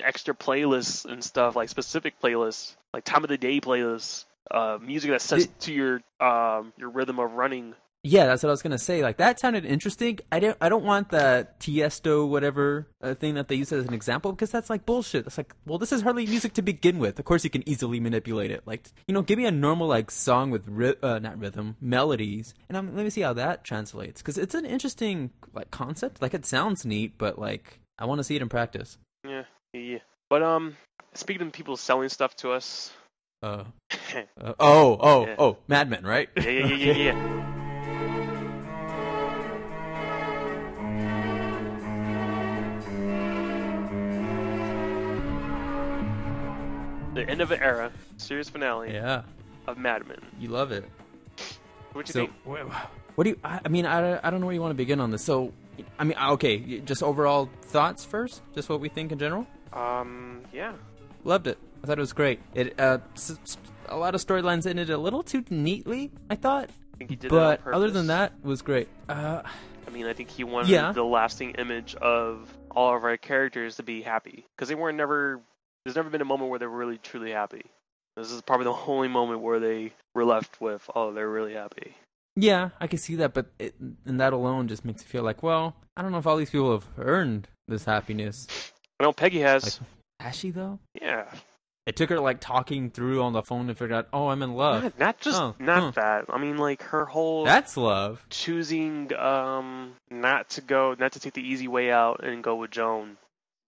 extra 0.03 0.33
playlists 0.33 1.05
and 1.05 1.23
stuff 1.23 1.55
like 1.55 1.69
specific 1.69 2.19
playlists, 2.21 2.75
like 2.93 3.03
time 3.03 3.23
of 3.23 3.29
the 3.29 3.37
day 3.37 3.59
playlists, 3.59 4.25
uh, 4.51 4.77
music 4.81 5.11
that 5.11 5.21
sets 5.21 5.45
Did- 5.45 5.59
to 5.61 5.73
your 5.73 6.01
um 6.19 6.73
your 6.77 6.89
rhythm 6.89 7.19
of 7.19 7.31
running. 7.33 7.75
Yeah, 8.01 8.27
that's 8.27 8.43
what 8.43 8.49
I 8.49 8.51
was 8.51 8.61
gonna 8.61 8.77
say. 8.77 9.03
Like 9.03 9.17
that 9.17 9.41
sounded 9.41 9.65
interesting. 9.65 10.19
I 10.31 10.39
don't. 10.39 10.57
I 10.61 10.69
don't 10.69 10.85
want 10.85 11.09
the 11.09 11.49
Tiesto 11.59 12.25
whatever 12.29 12.87
uh, 13.01 13.13
thing 13.13 13.33
that 13.33 13.49
they 13.49 13.55
use 13.55 13.73
as 13.73 13.85
an 13.85 13.93
example 13.93 14.31
because 14.31 14.51
that's 14.51 14.69
like 14.69 14.85
bullshit. 14.85 15.25
That's 15.25 15.37
like, 15.37 15.53
well, 15.65 15.77
this 15.77 15.91
is 15.91 16.01
hardly 16.01 16.25
music 16.25 16.53
to 16.53 16.61
begin 16.61 16.97
with. 16.99 17.19
Of 17.19 17.25
course, 17.25 17.43
you 17.43 17.49
can 17.49 17.67
easily 17.67 17.99
manipulate 17.99 18.51
it. 18.51 18.63
Like, 18.65 18.87
you 19.05 19.13
know, 19.13 19.21
give 19.21 19.37
me 19.37 19.45
a 19.45 19.51
normal 19.51 19.87
like 19.87 20.11
song 20.11 20.49
with 20.49 20.65
ry- 20.69 20.95
uh, 21.03 21.19
not 21.19 21.37
rhythm, 21.37 21.75
melodies, 21.81 22.53
and 22.69 22.77
I'm, 22.77 22.95
let 22.95 23.03
me 23.03 23.09
see 23.09 23.19
how 23.19 23.33
that 23.33 23.65
translates 23.65 24.21
because 24.21 24.37
it's 24.37 24.55
an 24.55 24.65
interesting 24.65 25.31
like 25.53 25.69
concept. 25.69 26.21
Like, 26.21 26.33
it 26.33 26.45
sounds 26.45 26.85
neat, 26.85 27.17
but 27.17 27.37
like, 27.37 27.81
I 27.97 28.05
want 28.05 28.19
to 28.19 28.23
see 28.23 28.37
it 28.37 28.41
in 28.41 28.47
practice. 28.47 28.97
Yeah. 29.27 29.43
yeah. 29.73 29.97
But 30.29 30.41
um, 30.41 30.77
speaking 31.15 31.47
of 31.47 31.51
people 31.51 31.75
selling 31.75 32.07
stuff 32.07 32.33
to 32.37 32.51
us, 32.51 32.93
Uh, 33.41 33.63
uh, 34.41 34.53
oh, 34.59 34.97
oh, 34.99 35.25
Yeah. 35.25 35.35
oh, 35.39 35.57
Mad 35.67 35.89
Men, 35.89 36.03
right? 36.05 36.29
yeah, 36.35 36.49
yeah, 36.49 36.75
yeah, 36.75 36.93
yeah. 36.93 37.45
The 47.15 47.27
end 47.27 47.41
of 47.41 47.51
an 47.51 47.59
era, 47.59 47.91
series 48.17 48.49
finale 48.49 48.93
yeah, 48.93 49.23
of 49.67 49.77
Mad 49.77 50.07
Men. 50.07 50.19
you 50.39 50.47
love 50.49 50.71
it. 50.71 50.85
What 51.91 52.05
do 52.05 52.09
you 52.09 52.13
So, 52.13 52.31
think? 52.53 52.67
what 53.15 53.23
do 53.23 53.29
you? 53.31 53.39
I 53.43 53.59
I 53.65 53.67
mean, 53.67 53.85
I, 53.87 54.25
I 54.25 54.29
don't 54.29 54.39
know 54.39 54.45
where 54.45 54.53
you 54.53 54.61
want 54.61 54.71
to 54.71 54.75
begin 54.77 55.01
on 55.01 55.09
this. 55.09 55.23
So, 55.23 55.51
I 55.97 56.03
mean, 56.03 56.15
okay, 56.33 56.79
just 56.81 57.01
overall 57.01 57.49
thoughts 57.63 58.05
first. 58.05 58.43
Just 58.53 58.69
what 58.69 58.79
we 58.79 58.89
think 58.89 59.11
in 59.11 59.17
general. 59.17 59.47
Um, 59.73 60.41
yeah. 60.53 60.73
Loved 61.23 61.47
it. 61.47 61.57
I 61.83 61.87
thought 61.87 61.97
it 61.97 62.01
was 62.01 62.13
great. 62.13 62.39
It 62.53 62.79
uh, 62.79 62.99
a 63.87 63.97
lot 63.97 64.15
of 64.15 64.21
storylines 64.25 64.65
ended 64.67 64.89
a 64.89 64.97
little 64.97 65.23
too 65.23 65.43
neatly. 65.49 66.11
I 66.29 66.35
thought, 66.35 66.69
I 66.93 66.97
think 66.97 67.09
he 67.09 67.15
did 67.15 67.31
that 67.31 67.63
but 67.63 67.73
other 67.73 67.89
than 67.89 68.07
that, 68.07 68.33
it 68.43 68.47
was 68.47 68.61
great. 68.61 68.87
Uh, 69.07 69.41
I 69.87 69.89
mean, 69.91 70.05
I 70.05 70.13
think 70.13 70.29
he 70.29 70.43
wanted 70.43 70.69
Yeah. 70.69 70.91
the 70.91 71.03
lasting 71.03 71.51
image 71.51 71.95
of 71.95 72.53
all 72.71 72.95
of 72.95 73.03
our 73.03 73.17
characters 73.17 73.77
to 73.77 73.83
be 73.83 74.01
happy 74.01 74.45
because 74.55 74.69
they 74.69 74.75
weren't 74.75 74.97
never. 74.97 75.41
There's 75.85 75.95
never 75.95 76.09
been 76.09 76.21
a 76.21 76.25
moment 76.25 76.49
where 76.49 76.59
they're 76.59 76.69
really 76.69 76.97
truly 76.97 77.31
happy. 77.31 77.63
This 78.17 78.31
is 78.31 78.41
probably 78.41 78.65
the 78.65 78.73
only 78.73 79.07
moment 79.07 79.39
where 79.39 79.59
they 79.61 79.93
were 80.13 80.25
left 80.25 80.59
with, 80.59 80.87
oh, 80.93 81.13
they're 81.13 81.29
really 81.29 81.53
happy. 81.53 81.95
yeah, 82.35 82.69
I 82.81 82.87
can 82.87 82.99
see 82.99 83.15
that, 83.15 83.33
but 83.33 83.47
it, 83.57 83.75
and 83.79 84.19
that 84.19 84.33
alone 84.33 84.67
just 84.67 84.83
makes 84.83 85.01
me 85.03 85.07
feel 85.07 85.23
like, 85.23 85.41
well, 85.41 85.77
I 85.95 86.01
don't 86.01 86.11
know 86.11 86.17
if 86.17 86.27
all 86.27 86.35
these 86.35 86.49
people 86.49 86.71
have 86.73 86.85
earned 86.97 87.47
this 87.69 87.85
happiness. 87.85 88.45
I 88.99 89.05
know 89.05 89.13
Peggy 89.13 89.39
has. 89.39 89.79
Has 90.19 90.35
she 90.35 90.51
though? 90.51 90.79
yeah. 91.01 91.25
It 91.89 91.95
took 91.95 92.11
her 92.11 92.19
like 92.19 92.39
talking 92.39 92.91
through 92.91 93.23
on 93.23 93.33
the 93.33 93.41
phone 93.41 93.65
to 93.65 93.73
figure 93.73 93.95
out, 93.95 94.07
oh, 94.13 94.27
I'm 94.27 94.43
in 94.43 94.53
love. 94.53 94.83
Not, 94.83 94.99
not 94.99 95.19
just 95.19 95.41
Oh, 95.41 95.55
not 95.57 95.81
huh. 95.81 95.91
that. 95.95 96.25
I 96.29 96.37
mean, 96.37 96.57
like 96.59 96.83
her 96.83 97.03
whole 97.05 97.45
That's 97.45 97.75
love. 97.77 98.23
choosing 98.29 99.11
um 99.15 99.95
not 100.11 100.49
to 100.51 100.61
go, 100.61 100.95
not 100.99 101.13
to 101.13 101.19
take 101.19 101.33
the 101.33 101.41
easy 101.41 101.67
way 101.67 101.89
out 101.91 102.23
and 102.23 102.43
go 102.43 102.55
with 102.57 102.69
Joan, 102.69 103.17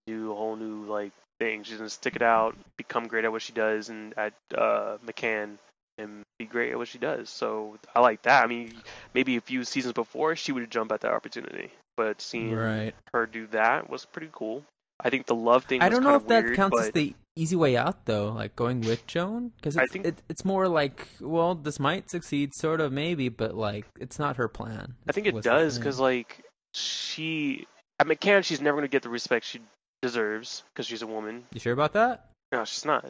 do 0.06 0.32
a 0.32 0.36
whole 0.36 0.56
new 0.56 0.86
like 0.86 1.12
thing. 1.40 1.64
She's 1.64 1.78
gonna 1.78 1.90
stick 1.90 2.16
it 2.16 2.22
out, 2.22 2.56
become 2.78 3.08
great 3.08 3.26
at 3.26 3.32
what 3.32 3.42
she 3.42 3.54
does, 3.54 3.90
and 3.90 4.14
at 4.20 4.34
uh 4.56 4.98
McCann, 5.04 5.58
and 5.98 6.22
be 6.38 6.46
great 6.46 6.72
at 6.74 6.78
what 6.78 6.90
she 6.90 7.00
does. 7.00 7.28
So 7.32 7.80
I 7.96 8.02
like 8.02 8.22
that. 8.22 8.44
I 8.44 8.48
mean, 8.48 8.72
maybe 9.16 9.36
a 9.38 9.42
few 9.42 9.64
seasons 9.64 9.94
before 9.94 10.36
she 10.36 10.52
would 10.52 10.62
have 10.62 10.70
jumped 10.70 10.94
at 10.94 11.02
that 11.02 11.12
opportunity, 11.12 11.72
but 11.98 12.22
seeing 12.22 12.54
Right. 12.54 12.94
her 13.16 13.26
do 13.26 13.48
that 13.48 13.90
was 13.90 14.06
pretty 14.06 14.30
cool. 14.32 14.64
I 15.04 15.10
think 15.10 15.26
the 15.26 15.36
love 15.36 15.66
thing. 15.66 15.82
I 15.82 15.90
don't 15.90 16.04
know 16.04 16.16
if 16.16 16.28
that 16.28 16.44
weird, 16.44 16.56
counts 16.56 16.80
as 16.80 16.92
the 16.92 17.16
easy 17.36 17.56
way 17.56 17.76
out, 17.78 18.06
though. 18.06 18.32
Like 18.32 18.56
going 18.56 18.82
with 18.82 19.06
Joan, 19.08 19.52
because 19.56 19.78
I 19.78 19.84
it's, 19.84 19.94
think- 19.94 20.06
it, 20.06 20.22
it's 20.30 20.46
more 20.46 20.68
like, 20.68 21.08
well, 21.20 21.56
this 21.56 21.80
might 21.80 22.10
succeed, 22.10 22.54
sort 22.54 22.82
of, 22.82 22.92
maybe, 22.92 23.30
but 23.30 23.56
like 23.56 23.86
it's 24.00 24.20
not 24.20 24.38
her 24.38 24.48
plan. 24.48 24.96
I 25.08 25.12
think 25.12 25.28
it 25.28 25.42
does 25.42 25.78
because 25.78 26.00
like 26.00 26.44
she 26.74 27.68
at 28.00 28.08
McCann, 28.08 28.44
she's 28.44 28.62
never 28.62 28.78
gonna 28.78 28.88
get 28.88 29.04
the 29.04 29.10
respect 29.10 29.46
she 29.46 29.60
deserves 30.02 30.64
because 30.74 30.86
she's 30.86 31.02
a 31.02 31.08
woman. 31.08 31.44
You 31.54 31.60
sure 31.60 31.74
about 31.74 31.94
that? 31.94 32.30
No, 32.52 32.66
she's 32.66 32.86
not. 32.86 33.04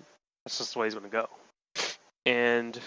That's 0.46 0.58
just 0.58 0.74
the 0.74 0.80
way 0.80 0.88
he's 0.88 0.96
gonna 0.96 1.10
go. 1.10 1.30
And 2.26 2.80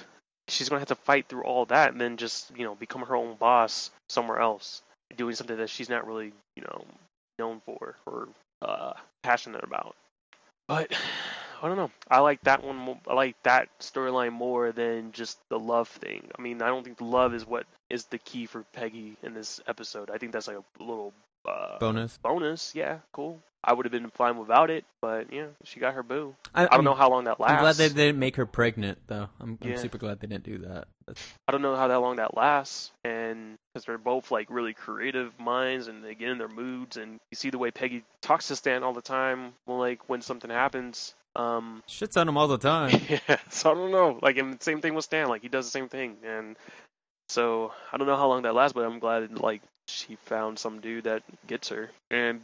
she's 0.48 0.68
gonna 0.68 0.80
have 0.80 0.88
to 0.88 0.94
fight 0.94 1.28
through 1.28 1.44
all 1.44 1.66
that 1.66 1.92
and 1.92 2.00
then 2.00 2.16
just 2.16 2.50
you 2.56 2.64
know 2.64 2.74
become 2.74 3.02
her 3.02 3.16
own 3.16 3.36
boss 3.36 3.90
somewhere 4.08 4.38
else, 4.38 4.82
doing 5.16 5.34
something 5.34 5.56
that 5.56 5.70
she's 5.70 5.88
not 5.88 6.06
really 6.06 6.32
you 6.56 6.62
know 6.62 6.84
known 7.38 7.60
for 7.64 7.96
or 8.06 8.28
uh, 8.64 8.94
passionate 9.22 9.64
about. 9.64 9.94
But 10.66 10.92
I 11.62 11.68
don't 11.68 11.76
know. 11.76 11.90
I 12.10 12.18
like 12.20 12.42
that 12.42 12.62
one. 12.64 12.76
mo- 12.76 13.00
I 13.08 13.14
like 13.14 13.36
that 13.44 13.68
storyline 13.80 14.32
more 14.32 14.72
than 14.72 15.12
just 15.12 15.38
the 15.48 15.58
love 15.58 15.88
thing. 15.88 16.28
I 16.38 16.42
mean, 16.42 16.60
I 16.62 16.66
don't 16.66 16.84
think 16.84 16.98
the 16.98 17.04
love 17.04 17.34
is 17.34 17.46
what 17.46 17.66
is 17.90 18.04
the 18.06 18.18
key 18.18 18.46
for 18.46 18.64
Peggy 18.72 19.16
in 19.22 19.34
this 19.34 19.60
episode. 19.66 20.10
I 20.12 20.18
think 20.18 20.32
that's 20.32 20.48
like 20.48 20.58
a 20.58 20.82
little 20.82 21.12
uh, 21.48 21.78
Bonus. 21.78 22.18
bonus. 22.18 22.74
Yeah, 22.74 22.98
cool. 23.12 23.40
I 23.66 23.72
would 23.72 23.86
have 23.86 23.92
been 23.92 24.10
fine 24.10 24.36
without 24.36 24.68
it, 24.68 24.84
but 25.00 25.32
yeah, 25.32 25.46
she 25.64 25.80
got 25.80 25.94
her 25.94 26.02
boo. 26.02 26.34
I, 26.54 26.66
I 26.66 26.68
don't 26.76 26.84
know 26.84 26.94
how 26.94 27.08
long 27.08 27.24
that 27.24 27.40
lasts. 27.40 27.54
I'm 27.54 27.60
glad 27.62 27.76
they 27.76 27.88
didn't 27.88 28.18
make 28.18 28.36
her 28.36 28.44
pregnant, 28.44 28.98
though. 29.06 29.28
I'm, 29.40 29.56
I'm 29.62 29.70
Yeah. 29.70 29.76
super 29.76 29.96
glad 29.96 30.20
they 30.20 30.26
didn't 30.26 30.44
do 30.44 30.58
that. 30.58 30.88
I 31.48 31.52
don't 31.52 31.62
know 31.62 31.76
how 31.76 31.88
that 31.88 32.00
long 32.00 32.16
that 32.16 32.36
lasts, 32.36 32.92
and 33.04 33.56
because 33.72 33.86
they're 33.86 33.98
both 33.98 34.30
like 34.30 34.48
really 34.50 34.74
creative 34.74 35.38
minds, 35.38 35.88
and 35.88 36.02
they 36.04 36.14
get 36.14 36.30
in 36.30 36.38
their 36.38 36.48
moods, 36.48 36.96
and 36.96 37.12
you 37.30 37.36
see 37.36 37.50
the 37.50 37.58
way 37.58 37.70
Peggy 37.70 38.04
talks 38.22 38.48
to 38.48 38.56
Stan 38.56 38.82
all 38.82 38.92
the 38.92 39.02
time. 39.02 39.52
Like 39.66 40.08
when 40.08 40.22
something 40.22 40.50
happens, 40.50 41.14
um, 41.36 41.82
shits 41.88 42.16
on 42.16 42.28
him 42.28 42.36
all 42.36 42.48
the 42.48 42.58
time. 42.58 43.00
yeah. 43.08 43.38
So 43.50 43.70
I 43.70 43.74
don't 43.74 43.90
know. 43.90 44.18
Like, 44.22 44.36
and 44.36 44.60
same 44.62 44.80
thing 44.80 44.94
with 44.94 45.04
Stan. 45.04 45.28
Like 45.28 45.42
he 45.42 45.48
does 45.48 45.66
the 45.66 45.70
same 45.70 45.88
thing, 45.88 46.16
and 46.24 46.56
so 47.28 47.72
I 47.92 47.96
don't 47.96 48.06
know 48.06 48.16
how 48.16 48.28
long 48.28 48.42
that 48.42 48.54
lasts, 48.54 48.74
but 48.74 48.84
I'm 48.84 48.98
glad 48.98 49.38
like 49.38 49.62
she 49.88 50.16
found 50.24 50.58
some 50.58 50.80
dude 50.80 51.04
that 51.04 51.22
gets 51.46 51.68
her. 51.68 51.90
And 52.10 52.40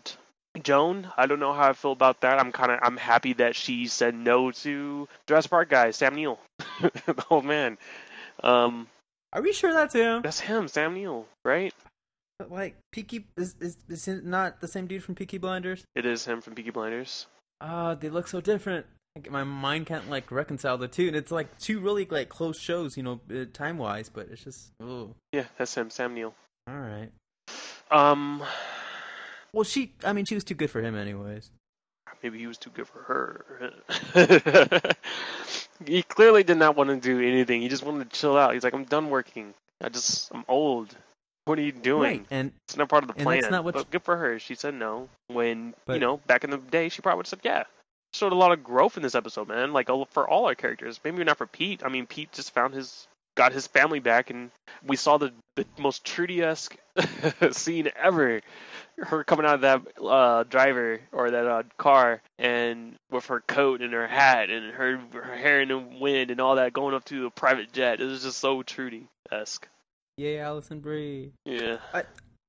Joan, 0.63 1.09
I 1.17 1.27
don't 1.27 1.41
know 1.41 1.53
how 1.53 1.69
I 1.69 1.73
feel 1.75 1.93
about 1.93 2.23
that. 2.23 2.41
I'm 2.41 2.53
kind 2.53 2.73
of 2.73 2.81
I'm 2.83 2.97
happy 2.97 3.35
that 3.35 3.55
she 3.55 3.87
said 3.87 4.15
no 4.15 4.51
to 4.51 5.09
Jurassic 5.27 5.51
Park 5.51 5.69
guy 5.71 5.91
Sam 5.93 6.15
Neill, 6.15 6.39
the 6.81 7.25
old 7.31 7.45
man. 7.45 7.79
Um, 8.43 8.89
Are 9.33 9.43
we 9.43 9.53
sure 9.53 9.73
that's 9.73 9.95
him? 9.95 10.23
that's 10.23 10.41
him, 10.41 10.69
Sam 10.69 10.95
Neill, 10.95 11.27
right? 11.45 11.73
But, 12.39 12.51
like 12.51 12.77
Peaky 12.93 13.27
is 13.37 13.55
is 13.61 13.77
is 13.89 14.09
it 14.09 14.25
not 14.25 14.61
the 14.61 14.69
same 14.69 14.87
dude 14.87 15.05
from 15.05 15.15
Peaky 15.15 15.39
Blinders? 15.39 15.85
It 15.95 16.07
is 16.07 16.25
him 16.25 16.41
from 16.41 16.55
Peaky 16.55 16.71
Blinders. 16.71 17.27
Ah, 17.61 17.95
they 17.95 18.09
look 18.09 18.27
so 18.29 18.41
different. 18.41 18.87
Like, 19.17 19.31
my 19.31 19.45
mind 19.45 19.87
can't 19.87 20.09
like 20.09 20.31
reconcile 20.31 20.79
the 20.79 20.89
two, 20.89 21.09
and 21.09 21.17
it's 21.17 21.31
like 21.33 21.59
two 21.59 21.81
really 21.81 22.07
like 22.07 22.29
close 22.29 22.59
shows, 22.59 22.97
you 22.97 23.03
know, 23.03 23.21
uh, 23.35 23.45
time 23.53 23.77
wise. 23.77 24.09
But 24.09 24.29
it's 24.31 24.45
just 24.45 24.71
oh, 24.83 25.15
Yeah, 25.33 25.45
that's 25.59 25.75
him, 25.75 25.91
Sam 25.91 26.15
Neill. 26.15 26.35
all 26.69 26.75
right. 26.79 27.11
Um, 27.91 28.43
Well, 29.53 29.65
she, 29.65 29.95
I 30.05 30.13
mean, 30.13 30.25
she 30.27 30.35
was 30.37 30.45
too 30.45 30.55
good 30.55 30.71
for 30.71 30.81
him, 30.81 30.95
anyways. 30.95 31.51
maybe 32.23 32.39
he 32.39 32.47
was 32.47 32.57
too 32.57 32.71
good 32.71 32.87
for 32.87 33.03
her. 33.03 34.95
he 35.87 36.03
clearly 36.03 36.43
did 36.43 36.57
not 36.57 36.77
want 36.77 36.91
to 36.91 36.97
do 36.97 37.21
anything. 37.21 37.63
He 37.63 37.69
just 37.69 37.85
wanted 37.85 38.11
to 38.11 38.19
chill 38.19 38.37
out. 38.37 38.55
He's 38.55 38.65
like, 38.65 38.75
I'm 38.75 38.85
done 38.85 39.11
working. 39.11 39.55
I 39.81 39.89
just, 39.89 40.33
I'm 40.33 40.45
old. 40.49 40.95
What 41.47 41.59
are 41.59 41.63
you 41.63 41.73
doing? 41.73 42.03
Right, 42.03 42.27
and 42.31 42.53
It's 42.69 42.77
not 42.77 42.89
part 42.89 43.03
of 43.03 43.09
the 43.09 43.15
plan. 43.15 43.41
that's 43.41 43.51
not 43.51 43.65
what 43.65 43.75
but 43.75 43.91
good 43.91 44.03
for 44.03 44.17
her. 44.17 44.39
She 44.39 44.55
said 44.55 44.75
no. 44.75 45.09
When 45.29 45.75
you 45.89 45.99
know, 45.99 46.19
back 46.19 46.45
in 46.45 46.51
the 46.51 46.59
day, 46.59 46.89
she 46.91 47.03
probably 47.03 47.19
would 47.19 47.27
have 47.27 47.31
said 47.31 47.41
yeah. 47.43 47.65
Showed 48.13 48.33
a 48.33 48.37
lot 48.37 48.53
of 48.53 48.63
growth 48.63 48.97
in 48.97 49.03
this 49.03 49.15
episode, 49.15 49.49
man. 49.49 49.73
Like 49.73 49.89
for 50.11 50.29
all 50.29 50.47
our 50.47 50.55
characters. 50.55 51.01
Maybe 51.03 51.25
not 51.25 51.39
for 51.39 51.47
Pete. 51.47 51.83
I 51.85 51.89
mean, 51.89 52.07
Pete 52.07 52.31
just 52.33 52.53
found 52.53 52.75
his, 52.75 53.09
got 53.41 53.53
his 53.55 53.67
family 53.67 54.01
back, 54.01 54.29
and 54.29 54.51
we 54.85 54.97
saw 54.97 55.17
the 55.17 55.33
the 55.57 55.65
most 55.79 56.05
Trudy-esque 56.05 56.77
scene 57.53 57.89
ever. 57.97 58.43
Her 58.99 59.25
coming 59.25 59.47
out 59.47 59.55
of 59.55 59.61
that 59.63 59.81
uh, 59.99 60.43
driver 60.43 61.01
or 61.11 61.31
that 61.31 61.47
uh, 61.47 61.63
car, 61.79 62.21
and 62.39 62.97
with 63.11 63.25
her 63.27 63.41
coat 63.41 63.81
and 63.81 63.95
her 63.95 64.07
hat 64.07 64.51
and 64.51 64.75
her 64.75 65.01
her 65.15 65.35
hair 65.37 65.63
in 65.63 65.69
the 65.69 65.79
wind 65.79 66.31
and 66.31 66.39
all 66.39 66.57
that, 66.57 66.75
going 66.75 66.95
up 66.95 67.07
to 67.07 67.25
a 67.25 67.31
private 67.31 67.73
jet. 67.73 68.03
It 68.03 68.05
was 68.05 68.25
just 68.25 68.37
so 68.39 68.63
Trudy-esque. 68.63 69.67
yay, 70.19 70.39
Alison 70.39 70.81
Brie. 70.81 71.33
Yeah. 71.47 71.79
I 71.95 72.05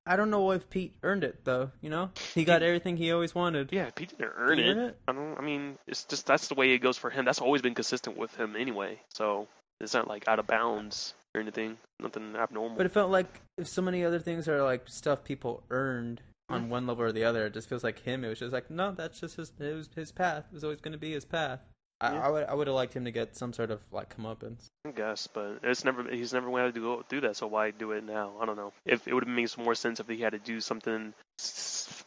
I 0.05 0.17
don't 0.17 0.29
know 0.29 0.51
if 0.51 0.69
Pete 0.69 0.95
earned 1.03 1.23
it 1.23 1.45
though. 1.45 1.71
You 1.79 1.89
know, 1.89 2.09
he 2.35 2.43
got 2.43 2.63
everything 2.63 2.97
he 2.97 3.13
always 3.13 3.33
wanted. 3.33 3.69
Yeah, 3.71 3.89
Pete 3.91 4.09
didn't 4.09 4.33
earn 4.35 4.59
it. 4.59 4.71
earn 4.71 4.79
it? 4.79 4.97
I 5.07 5.13
don't. 5.13 5.37
I 5.37 5.41
mean, 5.41 5.77
it's 5.87 6.03
just 6.03 6.27
that's 6.27 6.49
the 6.49 6.55
way 6.55 6.71
it 6.71 6.79
goes 6.79 6.97
for 6.97 7.09
him. 7.09 7.23
That's 7.23 7.39
always 7.39 7.61
been 7.61 7.75
consistent 7.75 8.17
with 8.17 8.35
him 8.35 8.57
anyway. 8.57 8.99
So 9.13 9.47
it's 9.81 9.93
not 9.93 10.07
like 10.07 10.27
out 10.27 10.39
of 10.39 10.47
bounds 10.47 11.13
or 11.35 11.41
anything. 11.41 11.77
Nothing 11.99 12.35
abnormal. 12.35 12.77
But 12.77 12.85
it 12.85 12.91
felt 12.91 13.11
like 13.11 13.41
if 13.57 13.67
so 13.67 13.81
many 13.81 14.03
other 14.05 14.19
things 14.19 14.47
are 14.47 14.63
like 14.63 14.83
stuff 14.87 15.23
people 15.23 15.63
earned 15.69 16.21
on 16.49 16.69
one 16.69 16.85
level 16.87 17.05
or 17.05 17.11
the 17.13 17.23
other, 17.23 17.45
it 17.45 17.53
just 17.53 17.69
feels 17.69 17.83
like 17.83 17.99
him. 18.03 18.25
It 18.25 18.29
was 18.29 18.39
just 18.39 18.51
like, 18.51 18.69
no, 18.69 18.91
that's 18.91 19.19
just 19.21 19.37
his. 19.37 19.51
It 19.59 19.73
was 19.73 19.89
his 19.95 20.11
path. 20.11 20.45
It 20.51 20.53
was 20.53 20.63
always 20.63 20.81
going 20.81 20.91
to 20.93 20.97
be 20.97 21.11
his 21.13 21.23
path. 21.25 21.59
I, 22.01 22.13
Yeah. 22.13 22.25
I 22.25 22.29
would. 22.29 22.43
I 22.45 22.53
would 22.55 22.67
have 22.67 22.75
liked 22.75 22.93
him 22.93 23.05
to 23.05 23.11
get 23.11 23.37
some 23.37 23.53
sort 23.53 23.71
of 23.71 23.79
like 23.91 24.15
comeuppance. 24.17 24.65
I 24.85 24.91
guess, 24.91 25.27
but 25.27 25.59
it's 25.63 25.85
never. 25.85 26.03
He's 26.11 26.33
never 26.33 26.49
wanted 26.49 26.73
to 26.75 26.81
go 26.81 27.03
through 27.07 27.21
that. 27.21 27.37
So 27.37 27.47
why 27.47 27.71
do 27.71 27.91
it 27.91 28.03
now? 28.03 28.33
I 28.41 28.45
don't 28.45 28.57
know. 28.57 28.73
If 28.85 29.07
it 29.07 29.13
would 29.13 29.23
have 29.25 29.33
made 29.35 29.49
some 29.49 29.63
more 29.63 29.75
sense 29.75 29.99
if 30.01 30.07
he 30.09 30.17
had 30.17 30.31
to 30.33 30.39
do 30.39 30.59
something 30.59 31.13
s- 31.39 32.03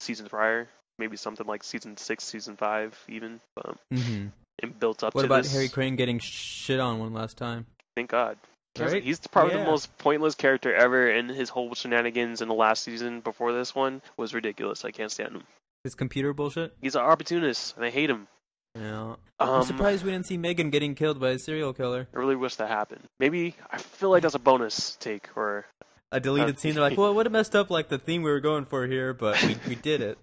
season 0.00 0.26
prior, 0.26 0.68
maybe 0.98 1.16
something 1.16 1.46
like 1.46 1.62
season 1.64 1.96
six, 1.96 2.24
season 2.24 2.56
five, 2.56 2.98
even. 3.08 3.40
But 3.54 3.76
Mm-hmm. 3.94 4.26
And 4.62 4.78
built 4.78 5.02
up 5.02 5.14
What 5.14 5.24
about 5.24 5.42
this. 5.44 5.52
Harry 5.52 5.68
Crane 5.68 5.96
getting 5.96 6.18
shit 6.18 6.80
on 6.80 6.98
one 6.98 7.12
last 7.12 7.36
time? 7.36 7.66
Thank 7.94 8.10
God. 8.10 8.38
He's- 8.74 8.92
Right? 8.92 9.02
He's 9.02 9.18
probably 9.26 9.54
Yeah. 9.54 9.64
the 9.64 9.70
most 9.70 9.96
pointless 9.98 10.34
character 10.34 10.74
ever, 10.74 11.08
and 11.08 11.30
his 11.30 11.48
whole 11.48 11.74
shenanigans 11.74 12.42
in 12.42 12.48
the 12.48 12.54
last 12.54 12.82
season 12.84 13.20
before 13.20 13.52
this 13.52 13.74
one 13.74 14.02
was 14.16 14.34
ridiculous. 14.34 14.84
I 14.84 14.90
can't 14.90 15.10
stand 15.10 15.34
him. 15.36 15.44
His 15.84 15.94
computer 15.94 16.32
bullshit. 16.34 16.74
He's 16.82 16.94
an 16.94 17.00
opportunist, 17.02 17.76
and 17.76 17.84
I 17.84 17.90
hate 17.90 18.10
him. 18.10 18.28
Yeah. 18.74 19.14
Um, 19.40 19.48
I'm 19.48 19.62
surprised 19.62 20.04
we 20.04 20.10
didn't 20.10 20.26
see 20.26 20.36
Megan 20.36 20.68
getting 20.68 20.94
killed 20.94 21.18
by 21.18 21.30
a 21.30 21.38
serial 21.38 21.72
killer. 21.72 22.08
I 22.14 22.18
really 22.18 22.36
wish 22.36 22.56
that 22.56 22.68
happened. 22.68 23.04
Maybe 23.18 23.54
I 23.70 23.78
feel 23.78 24.10
like 24.10 24.22
that's 24.22 24.34
a 24.34 24.38
bonus 24.38 24.96
take, 24.96 25.28
or 25.36 25.64
A 26.12 26.20
deleted 26.20 26.56
Uh, 26.56 26.58
scene. 26.58 26.74
They're 26.74 26.82
like, 26.82 26.98
well, 26.98 27.10
it 27.10 27.14
would 27.14 27.24
have 27.26 27.32
messed 27.32 27.56
up 27.56 27.70
like 27.70 27.88
the 27.88 27.98
theme 27.98 28.22
we 28.22 28.30
were 28.30 28.40
going 28.40 28.66
for 28.66 28.86
here, 28.86 29.14
but 29.14 29.42
we, 29.42 29.56
we 29.68 29.74
did 29.76 30.02
it. 30.02 30.18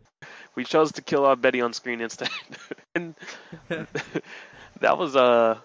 We 0.55 0.63
chose 0.63 0.91
to 0.93 1.01
kill 1.01 1.25
off 1.25 1.41
Betty 1.41 1.61
on 1.61 1.73
screen 1.73 2.01
instead. 2.01 2.29
and 2.95 3.15
that 4.79 4.97
was 4.97 5.15
uh 5.15 5.57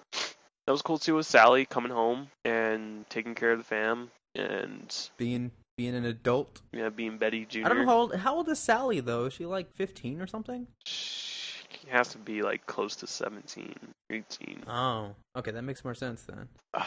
that 0.66 0.72
was 0.72 0.82
cool 0.82 0.98
too. 0.98 1.16
With 1.16 1.26
Sally 1.26 1.64
coming 1.66 1.92
home 1.92 2.28
and 2.44 3.08
taking 3.08 3.34
care 3.34 3.52
of 3.52 3.58
the 3.58 3.64
fam, 3.64 4.10
and 4.34 4.94
being 5.16 5.50
being 5.76 5.94
an 5.94 6.04
adult. 6.04 6.60
yeah, 6.72 6.88
being 6.88 7.18
Betty 7.18 7.46
Jr. 7.46 7.64
I 7.64 7.68
don't 7.68 7.78
know 7.78 7.86
how 7.86 7.98
old 7.98 8.14
how 8.16 8.36
old 8.36 8.48
is 8.48 8.58
Sally 8.58 9.00
though? 9.00 9.26
Is 9.26 9.34
she 9.34 9.46
like 9.46 9.72
15 9.74 10.20
or 10.20 10.26
something? 10.26 10.66
She 10.84 11.88
has 11.88 12.08
to 12.08 12.18
be 12.18 12.42
like 12.42 12.66
close 12.66 12.96
to 12.96 13.06
17, 13.06 13.74
18. 14.10 14.64
Oh, 14.66 15.14
okay, 15.36 15.52
that 15.52 15.62
makes 15.62 15.84
more 15.84 15.94
sense 15.94 16.22
then. 16.22 16.48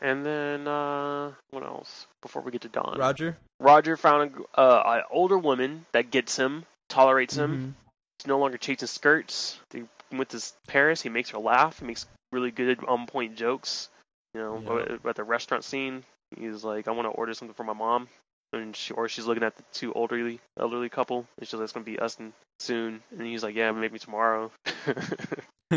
and 0.00 0.24
then 0.24 0.66
uh 0.68 1.32
what 1.50 1.64
else? 1.64 2.06
Before 2.22 2.42
we 2.42 2.52
get 2.52 2.62
to 2.62 2.68
Don, 2.68 2.96
Roger. 2.98 3.36
Roger 3.58 3.96
found 3.96 4.32
a, 4.54 4.60
uh, 4.60 4.82
an 4.86 5.02
older 5.10 5.38
woman 5.38 5.86
that 5.92 6.10
gets 6.10 6.36
him, 6.36 6.64
tolerates 6.92 7.36
him. 7.36 7.50
Mhm. 7.56 7.74
He's 8.18 8.26
no 8.26 8.38
longer 8.38 8.58
chasing 8.58 8.86
skirts. 8.88 9.58
They 9.70 9.84
went 10.12 10.30
to 10.30 10.42
Paris. 10.66 11.02
He 11.02 11.08
makes 11.08 11.30
her 11.30 11.38
laugh. 11.38 11.78
He 11.80 11.86
makes 11.86 12.06
really 12.30 12.50
good 12.50 12.84
on 12.86 13.06
point 13.06 13.34
jokes. 13.36 13.88
You 14.34 14.40
know, 14.40 14.62
Yeah. 14.64 14.94
at- 14.94 15.06
at 15.06 15.16
the 15.16 15.24
restaurant 15.24 15.64
scene, 15.64 16.04
he's 16.36 16.64
like, 16.64 16.88
"I 16.88 16.92
want 16.92 17.06
to 17.06 17.10
order 17.10 17.34
something 17.34 17.54
for 17.54 17.64
my 17.64 17.72
mom," 17.72 18.08
and 18.52 18.74
she 18.76 18.94
or 18.94 19.08
she's 19.08 19.26
looking 19.26 19.42
at 19.42 19.56
the 19.56 19.62
two 19.72 19.94
elderly 19.94 20.40
elderly 20.58 20.88
couple, 20.88 21.26
and 21.38 21.46
she's 21.46 21.54
like, 21.54 21.64
"It's 21.64 21.72
gonna 21.72 21.84
be 21.84 21.98
us 21.98 22.18
and 22.18 22.32
soon," 22.60 23.02
and 23.10 23.22
he's 23.22 23.42
like, 23.42 23.54
"Yeah, 23.54 23.72
maybe 23.72 23.98
tomorrow." 23.98 24.50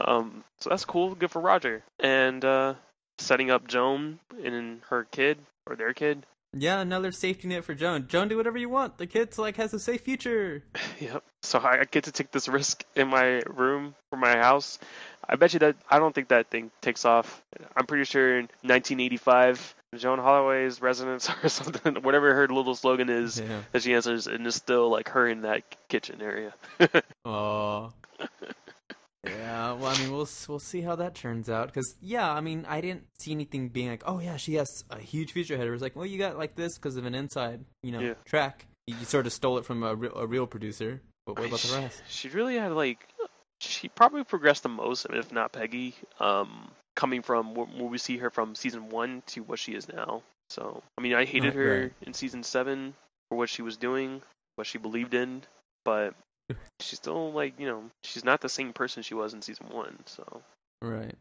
um, 0.00 0.44
so 0.60 0.70
that's 0.70 0.84
cool. 0.84 1.14
Good 1.14 1.30
for 1.30 1.40
Roger. 1.40 1.82
And 1.98 2.44
uh, 2.44 2.74
setting 3.18 3.50
up 3.50 3.66
Joan 3.66 4.18
and 4.42 4.82
her 4.88 5.04
kid 5.04 5.38
or 5.66 5.76
their 5.76 5.92
kid. 5.94 6.24
Yeah, 6.56 6.80
another 6.80 7.12
safety 7.12 7.48
net 7.48 7.64
for 7.64 7.74
Joan. 7.74 8.06
Joan, 8.08 8.28
do 8.28 8.36
whatever 8.36 8.58
you 8.58 8.68
want. 8.68 8.98
The 8.98 9.06
kid's 9.06 9.38
like 9.38 9.56
has 9.56 9.72
a 9.74 9.78
safe 9.78 10.02
future. 10.02 10.62
Yep. 11.00 11.22
So 11.42 11.60
I 11.60 11.84
get 11.84 12.04
to 12.04 12.12
take 12.12 12.32
this 12.32 12.48
risk 12.48 12.82
in 12.96 13.06
my 13.08 13.40
room 13.46 13.94
for 14.10 14.16
my 14.16 14.36
house. 14.36 14.78
I 15.28 15.36
bet 15.36 15.52
you 15.52 15.60
that 15.60 15.76
I 15.88 15.98
don't 16.00 16.12
think 16.14 16.28
that 16.28 16.50
thing 16.50 16.72
takes 16.80 17.04
off. 17.04 17.40
I'm 17.76 17.86
pretty 17.86 18.04
sure 18.04 18.32
in 18.38 18.46
1985, 18.62 19.76
Joan 19.96 20.18
Holloway's 20.18 20.82
residence 20.82 21.30
or 21.42 21.48
something, 21.48 22.02
whatever 22.02 22.34
her 22.34 22.48
little 22.48 22.74
slogan 22.74 23.08
is 23.08 23.38
Yeah. 23.38 23.60
that 23.72 23.82
she 23.82 23.94
answers, 23.94 24.26
and 24.26 24.44
it's 24.46 24.56
still 24.56 24.90
like 24.90 25.10
her 25.10 25.28
in 25.28 25.42
that 25.42 25.62
kitchen 25.88 26.20
area. 26.20 26.52
Oh. 27.24 27.92
Yeah. 29.24 29.72
Well, 29.72 29.86
I 29.86 29.98
mean, 29.98 30.10
we'll 30.12 30.28
we'll 30.48 30.58
see 30.58 30.80
how 30.80 30.96
that 30.96 31.14
turns 31.14 31.48
out. 31.50 31.66
Because 31.68 31.96
yeah, 32.00 32.30
I 32.30 32.40
mean, 32.40 32.64
I 32.68 32.80
didn't 32.80 33.04
see 33.18 33.32
anything 33.32 33.68
being 33.68 33.88
like, 33.88 34.02
oh 34.06 34.20
yeah, 34.20 34.36
she 34.36 34.54
has 34.54 34.84
a 34.90 34.98
huge 34.98 35.32
future 35.32 35.54
ahead. 35.54 35.66
It 35.66 35.70
was 35.70 35.82
like, 35.82 35.96
well, 35.96 36.06
you 36.06 36.18
got 36.18 36.38
like 36.38 36.54
this 36.54 36.76
because 36.78 36.96
of 36.96 37.04
an 37.04 37.14
inside, 37.14 37.64
you 37.82 37.92
know, 37.92 38.00
Yeah. 38.00 38.14
track. 38.24 38.66
You, 38.86 38.96
you 38.96 39.04
sort 39.04 39.26
of 39.26 39.32
stole 39.32 39.58
it 39.58 39.64
from 39.64 39.82
a, 39.82 39.94
re- 39.94 40.10
a 40.14 40.26
real 40.26 40.46
producer. 40.46 41.00
But 41.26 41.38
what 41.38 41.48
about 41.48 41.60
the 41.60 41.80
rest? 41.82 42.02
She 42.08 42.28
really 42.30 42.56
had 42.56 42.72
like, 42.72 43.06
she 43.60 43.88
probably 43.88 44.24
progressed 44.24 44.62
the 44.62 44.68
most, 44.70 45.06
if 45.10 45.30
not 45.32 45.52
Peggy. 45.52 45.94
Um, 46.20 46.70
coming 46.96 47.22
from 47.22 47.54
where, 47.54 47.66
where 47.66 47.86
we 47.88 47.98
see 47.98 48.16
her 48.16 48.30
from 48.30 48.54
season 48.54 48.88
one 48.88 49.22
to 49.26 49.40
what 49.42 49.58
she 49.58 49.72
is 49.72 49.88
now. 49.88 50.22
So 50.50 50.82
I 50.96 51.02
mean, 51.02 51.14
I 51.14 51.24
hated 51.26 51.54
Right, 51.54 51.54
her 51.56 51.80
right. 51.82 51.92
in 52.02 52.14
season 52.14 52.42
seven 52.42 52.94
for 53.28 53.36
what 53.36 53.50
she 53.50 53.62
was 53.62 53.76
doing, 53.76 54.22
what 54.56 54.66
she 54.66 54.78
believed 54.78 55.12
in, 55.14 55.42
but 55.84 56.14
she's 56.80 56.98
still 56.98 57.32
like 57.32 57.58
you 57.58 57.66
know 57.66 57.84
she's 58.02 58.24
not 58.24 58.40
the 58.40 58.48
same 58.48 58.72
person 58.72 59.02
she 59.02 59.14
was 59.14 59.34
in 59.34 59.42
season 59.42 59.66
one. 59.70 59.98
So 60.06 60.42
Right. 60.82 61.14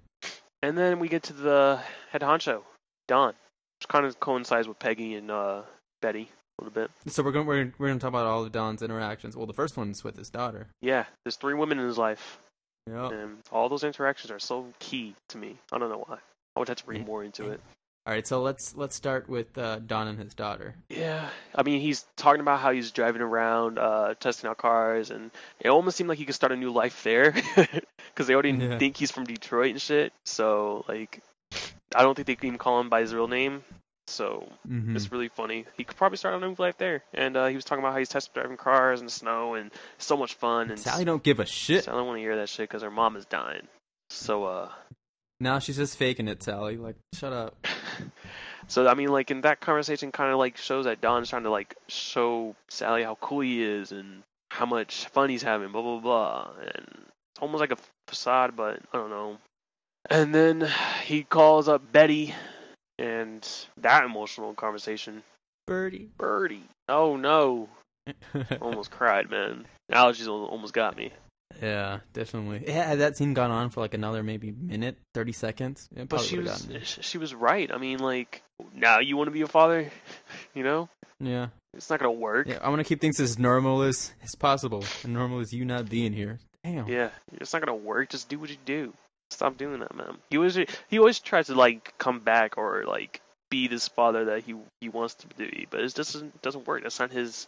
And 0.63 0.77
then 0.77 0.99
we 0.99 1.07
get 1.07 1.23
to 1.23 1.33
the 1.33 1.79
head 2.11 2.21
honcho, 2.21 2.61
Don, 3.07 3.29
which 3.29 3.87
kind 3.87 4.05
of 4.05 4.19
coincides 4.19 4.67
with 4.67 4.79
Peggy 4.79 5.15
and 5.15 5.29
uh, 5.29 5.61
Betty 6.01 6.29
a 6.59 6.63
little 6.63 6.73
bit. 6.73 6.91
So 7.07 7.21
we're 7.23 7.31
going 7.31 7.45
we're, 7.45 7.73
we're 7.77 7.87
going 7.87 7.99
to 7.99 8.01
talk 8.01 8.09
about 8.09 8.25
all 8.25 8.43
of 8.43 8.51
Don's 8.51 8.81
interactions. 8.81 9.35
Well, 9.37 9.45
the 9.45 9.53
first 9.53 9.77
one's 9.77 10.03
with 10.03 10.17
his 10.17 10.29
daughter. 10.29 10.67
Yeah, 10.81 11.05
there's 11.23 11.35
three 11.35 11.53
women 11.53 11.79
in 11.79 11.85
his 11.85 11.97
life, 11.97 12.39
Yeah. 12.87 13.09
and 13.09 13.37
all 13.51 13.69
those 13.69 13.83
interactions 13.83 14.31
are 14.31 14.39
so 14.39 14.65
key 14.79 15.13
to 15.29 15.37
me. 15.37 15.57
I 15.71 15.77
don't 15.77 15.89
know 15.89 16.03
why. 16.07 16.17
I 16.55 16.59
would 16.59 16.67
have 16.69 16.77
to 16.77 16.87
read 16.87 17.05
more 17.05 17.23
into 17.23 17.51
it. 17.51 17.61
All 18.07 18.13
right, 18.13 18.25
so 18.25 18.41
let's 18.41 18.73
let's 18.77 18.95
start 18.95 19.27
with 19.27 19.57
uh, 19.57 19.79
Don 19.79 20.07
and 20.07 20.17
his 20.17 20.33
daughter. 20.33 20.75
Yeah, 20.87 21.29
I 21.53 21.63
mean, 21.63 21.81
he's 21.81 22.05
talking 22.15 22.39
about 22.39 22.61
how 22.61 22.71
he's 22.71 22.91
driving 22.91 23.21
around, 23.21 23.77
uh, 23.77 24.13
testing 24.17 24.49
out 24.49 24.57
cars, 24.57 25.11
and 25.11 25.29
it 25.59 25.67
almost 25.67 25.97
seemed 25.97 26.07
like 26.07 26.17
he 26.17 26.23
could 26.23 26.33
start 26.35 26.53
a 26.53 26.55
new 26.55 26.71
life 26.71 27.03
there, 27.03 27.31
because 28.13 28.27
they 28.27 28.33
already 28.33 28.51
Yeah. 28.53 28.79
think 28.79 28.95
he's 28.95 29.11
from 29.11 29.25
Detroit 29.25 29.71
and 29.71 29.81
shit. 29.81 30.13
So 30.23 30.85
like, 30.87 31.21
I 31.93 32.01
don't 32.03 32.15
think 32.15 32.27
they 32.27 32.35
can 32.35 32.47
even 32.47 32.57
call 32.59 32.79
him 32.79 32.87
by 32.87 33.01
his 33.01 33.13
real 33.13 33.27
name. 33.27 33.61
So 34.07 34.47
Mm-hmm. 34.65 34.95
it's 34.95 35.11
really 35.11 35.27
funny. 35.27 35.65
He 35.75 35.83
could 35.83 35.97
probably 35.97 36.17
start 36.17 36.33
a 36.35 36.39
new 36.39 36.55
life 36.57 36.77
there. 36.77 37.03
And 37.13 37.35
uh, 37.35 37.47
he 37.47 37.55
was 37.55 37.65
talking 37.65 37.83
about 37.83 37.91
how 37.91 37.99
he's 37.99 38.07
test 38.07 38.33
driving 38.33 38.55
cars 38.55 39.01
in 39.01 39.05
the 39.07 39.11
snow, 39.11 39.55
and 39.55 39.69
so 39.97 40.15
much 40.15 40.35
fun. 40.35 40.69
And 40.69 40.79
Sally 40.79 41.03
don't 41.03 41.21
give 41.23 41.41
a 41.41 41.45
shit. 41.45 41.83
Sally 41.83 41.97
don't 41.97 42.07
want 42.07 42.17
to 42.19 42.21
hear 42.21 42.37
that 42.37 42.47
shit 42.47 42.69
because 42.69 42.83
her 42.83 42.91
mom 42.91 43.17
is 43.17 43.25
dying. 43.25 43.67
So 44.11 44.45
uh, 44.45 44.69
Now 45.39 45.59
she's 45.59 45.77
just 45.77 45.97
faking 45.97 46.27
it, 46.27 46.41
Sally. 46.41 46.77
Like, 46.77 46.95
shut 47.13 47.33
up. 47.33 47.65
So 48.67 48.85
I 48.87 48.93
mean, 48.95 49.09
like 49.09 49.31
in 49.31 49.41
that 49.41 49.61
conversation, 49.61 50.11
kind 50.11 50.31
of 50.31 50.37
like 50.37 50.57
shows 50.57 50.85
that 50.85 50.99
Don's 50.99 51.29
trying 51.29 51.43
to 51.43 51.49
like 51.49 51.75
show 51.87 52.55
Sally 52.67 53.03
how 53.03 53.15
cool 53.15 53.39
he 53.39 53.63
is 53.63 53.91
and 53.93 54.23
how 54.51 54.65
much 54.65 55.05
fun 55.07 55.29
he's 55.29 55.43
having, 55.43 55.71
blah 55.71 55.81
blah 55.81 55.99
blah, 55.99 56.51
and 56.59 56.87
it's 56.87 57.41
almost 57.41 57.61
like 57.61 57.71
a 57.71 57.77
facade, 58.07 58.55
but 58.55 58.81
I 58.91 58.97
don't 58.97 59.09
know. 59.09 59.37
And 60.09 60.35
then 60.35 60.69
he 61.05 61.23
calls 61.23 61.69
up 61.69 61.91
Betty, 61.91 62.35
and 62.99 63.47
that 63.77 64.03
emotional 64.03 64.53
conversation. 64.53 65.23
Birdie. 65.65 66.09
Birdie, 66.17 66.67
oh 66.89 67.15
no, 67.15 67.69
almost 68.61 68.91
cried, 68.91 69.29
man. 69.29 69.65
Allergies 69.91 70.27
almost 70.27 70.73
got 70.73 70.97
me. 70.97 71.13
Yeah, 71.61 71.99
definitely. 72.13 72.63
Yeah, 72.67 72.87
had 72.87 72.99
that 72.99 73.17
scene 73.17 73.33
gone 73.33 73.51
on 73.51 73.69
for 73.69 73.81
like 73.81 73.93
another 73.93 74.21
maybe 74.23 74.51
minute, 74.51 74.97
thirty 75.13 75.31
seconds, 75.31 75.87
it 75.95 76.07
But 76.09 76.21
she 76.21 76.37
was 76.37 76.47
gotten 76.47 76.73
me. 76.73 76.79
sh- 76.83 76.99
she 77.01 77.17
was 77.17 77.33
right. 77.33 77.71
I 77.71 77.77
mean, 77.77 77.99
like 77.99 78.41
now 78.73 78.99
you 78.99 79.17
want 79.17 79.27
to 79.27 79.31
be 79.31 79.41
a 79.41 79.47
father, 79.47 79.89
you 80.53 80.63
know? 80.63 80.89
Yeah, 81.19 81.47
It's 81.73 81.89
not 81.89 81.99
gonna 81.99 82.11
work. 82.11 82.47
yeah. 82.47 82.59
I 82.61 82.69
want 82.69 82.79
to 82.79 82.83
keep 82.83 83.01
things 83.01 83.19
as 83.19 83.39
normal 83.39 83.81
as 83.81 84.13
as 84.23 84.35
possible, 84.35 84.83
and 85.03 85.13
normal 85.13 85.39
as 85.39 85.51
you 85.53 85.65
not 85.65 85.89
being 85.89 86.13
here. 86.13 86.39
Damn. 86.63 86.87
Yeah, 86.87 87.09
it's 87.33 87.53
not 87.53 87.61
gonna 87.65 87.75
work. 87.75 88.09
Just 88.09 88.29
do 88.29 88.37
what 88.37 88.49
you 88.51 88.57
do. 88.65 88.93
Stop 89.31 89.57
doing 89.57 89.79
that, 89.79 89.95
man. 89.95 90.17
He 90.29 90.37
always 90.37 90.55
he 90.89 90.99
always 90.99 91.19
tries 91.19 91.47
to 91.47 91.55
like 91.55 91.97
come 91.97 92.19
back 92.19 92.57
or 92.57 92.83
like 92.85 93.19
be 93.49 93.67
this 93.67 93.87
father 93.87 94.25
that 94.25 94.43
he 94.43 94.53
he 94.81 94.89
wants 94.89 95.15
to 95.15 95.27
be, 95.37 95.65
but 95.71 95.79
it 95.79 95.83
just 95.95 95.95
doesn't 96.13 96.41
doesn't 96.43 96.67
work. 96.67 96.83
That's 96.83 96.99
not 96.99 97.11
his 97.11 97.47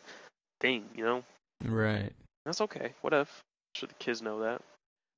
thing, 0.61 0.85
you 0.95 1.03
know. 1.03 1.23
Right. 1.63 2.11
That's 2.45 2.61
okay. 2.61 2.93
What 3.01 3.13
if? 3.13 3.29
Sure 3.79 3.87
the 3.87 3.95
kids 3.95 4.21
know 4.21 4.41
that. 4.41 4.61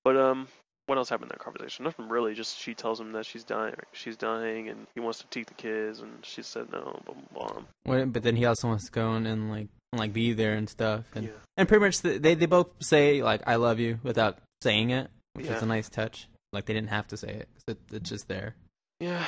But 0.04 0.18
um, 0.18 0.48
what 0.86 0.98
else 0.98 1.10
happened 1.10 1.32
in 1.32 1.38
that 1.38 1.44
conversation? 1.44 1.84
Nothing 1.86 2.10
really. 2.10 2.34
Just 2.34 2.60
she 2.60 2.74
tells 2.74 3.00
him 3.00 3.12
that 3.14 3.26
she's 3.26 3.44
dying. 3.44 3.76
She's 3.92 4.18
dying, 4.18 4.70
and 4.70 4.86
he 4.94 5.00
wants 5.00 5.20
to 5.20 5.28
take 5.28 5.48
the 5.48 5.54
kids, 5.54 6.00
and 6.00 6.12
she 6.24 6.42
said 6.44 6.72
no. 6.72 7.00
Blah 7.06 7.16
blah 7.34 7.48
blah. 7.48 7.62
Well, 7.86 8.06
but 8.06 8.24
then 8.24 8.36
he 8.36 8.46
also 8.46 8.68
wants 8.68 8.86
to 8.86 8.92
go 8.92 9.16
in 9.16 9.26
and 9.26 9.50
like 9.50 9.68
like 9.94 10.14
be 10.14 10.34
there 10.34 10.54
and 10.54 10.70
stuff, 10.70 11.06
and 11.16 11.26
Yeah. 11.26 11.32
and 11.58 11.68
pretty 11.68 11.84
much 11.84 12.02
the, 12.02 12.18
they 12.18 12.36
they 12.36 12.46
both 12.46 12.70
say 12.82 13.22
like 13.24 13.42
I 13.48 13.56
love 13.56 13.80
you 13.80 14.00
without 14.04 14.38
saying 14.62 14.92
it, 14.92 15.10
which 15.34 15.48
Yeah. 15.48 15.58
is 15.58 15.64
a 15.64 15.66
nice 15.66 15.90
touch. 15.90 16.28
Like 16.54 16.66
they 16.66 16.74
didn't 16.74 16.90
have 16.90 17.08
to 17.08 17.18
say 17.18 17.30
it, 17.30 17.50
it 17.68 17.78
it's 17.92 18.10
just 18.10 18.28
there. 18.28 18.56
Yeah. 19.00 19.26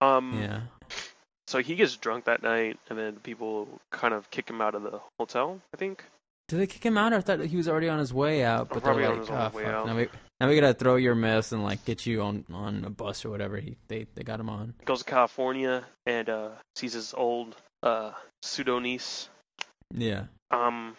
Um. 0.00 0.38
Yeah. 0.40 0.60
So 1.46 1.58
he 1.58 1.74
gets 1.74 1.96
drunk 1.96 2.24
that 2.24 2.42
night, 2.42 2.78
and 2.88 2.98
then 2.98 3.16
people 3.16 3.68
kind 3.90 4.14
of 4.14 4.30
kick 4.30 4.48
him 4.48 4.60
out 4.60 4.74
of 4.74 4.82
the 4.82 5.00
hotel. 5.18 5.60
I 5.72 5.76
think. 5.76 6.04
Did 6.48 6.60
they 6.60 6.66
kick 6.66 6.84
him 6.84 6.98
out? 6.98 7.12
Or 7.12 7.16
I 7.16 7.20
thought 7.20 7.40
he 7.40 7.56
was 7.56 7.68
already 7.68 7.88
on 7.88 7.98
his 7.98 8.12
way 8.12 8.44
out. 8.44 8.68
But 8.68 8.82
Probably 8.82 9.02
they're 9.02 9.12
on 9.12 9.18
like, 9.20 9.28
his 9.28 9.36
oh, 9.54 9.56
way 9.58 9.64
fuck. 9.64 9.72
out." 9.74 9.86
Now 9.86 9.96
we 9.96 10.08
now 10.40 10.48
we 10.48 10.60
gotta 10.60 10.74
throw 10.74 10.96
your 10.96 11.14
mess 11.14 11.52
and 11.52 11.62
like 11.64 11.84
get 11.84 12.04
you 12.06 12.22
on 12.22 12.44
on 12.52 12.84
a 12.84 12.90
bus 12.90 13.24
or 13.24 13.30
whatever. 13.30 13.56
He 13.58 13.76
they 13.88 14.06
they 14.14 14.22
got 14.24 14.40
him 14.40 14.50
on. 14.50 14.74
goes 14.84 14.98
to 15.00 15.04
California 15.04 15.84
and 16.06 16.28
uh, 16.28 16.48
sees 16.76 16.92
his 16.92 17.14
old 17.14 17.56
uh, 17.82 18.12
pseudo 18.42 18.78
niece, 18.78 19.28
Yeah. 19.92 20.24
um, 20.50 20.96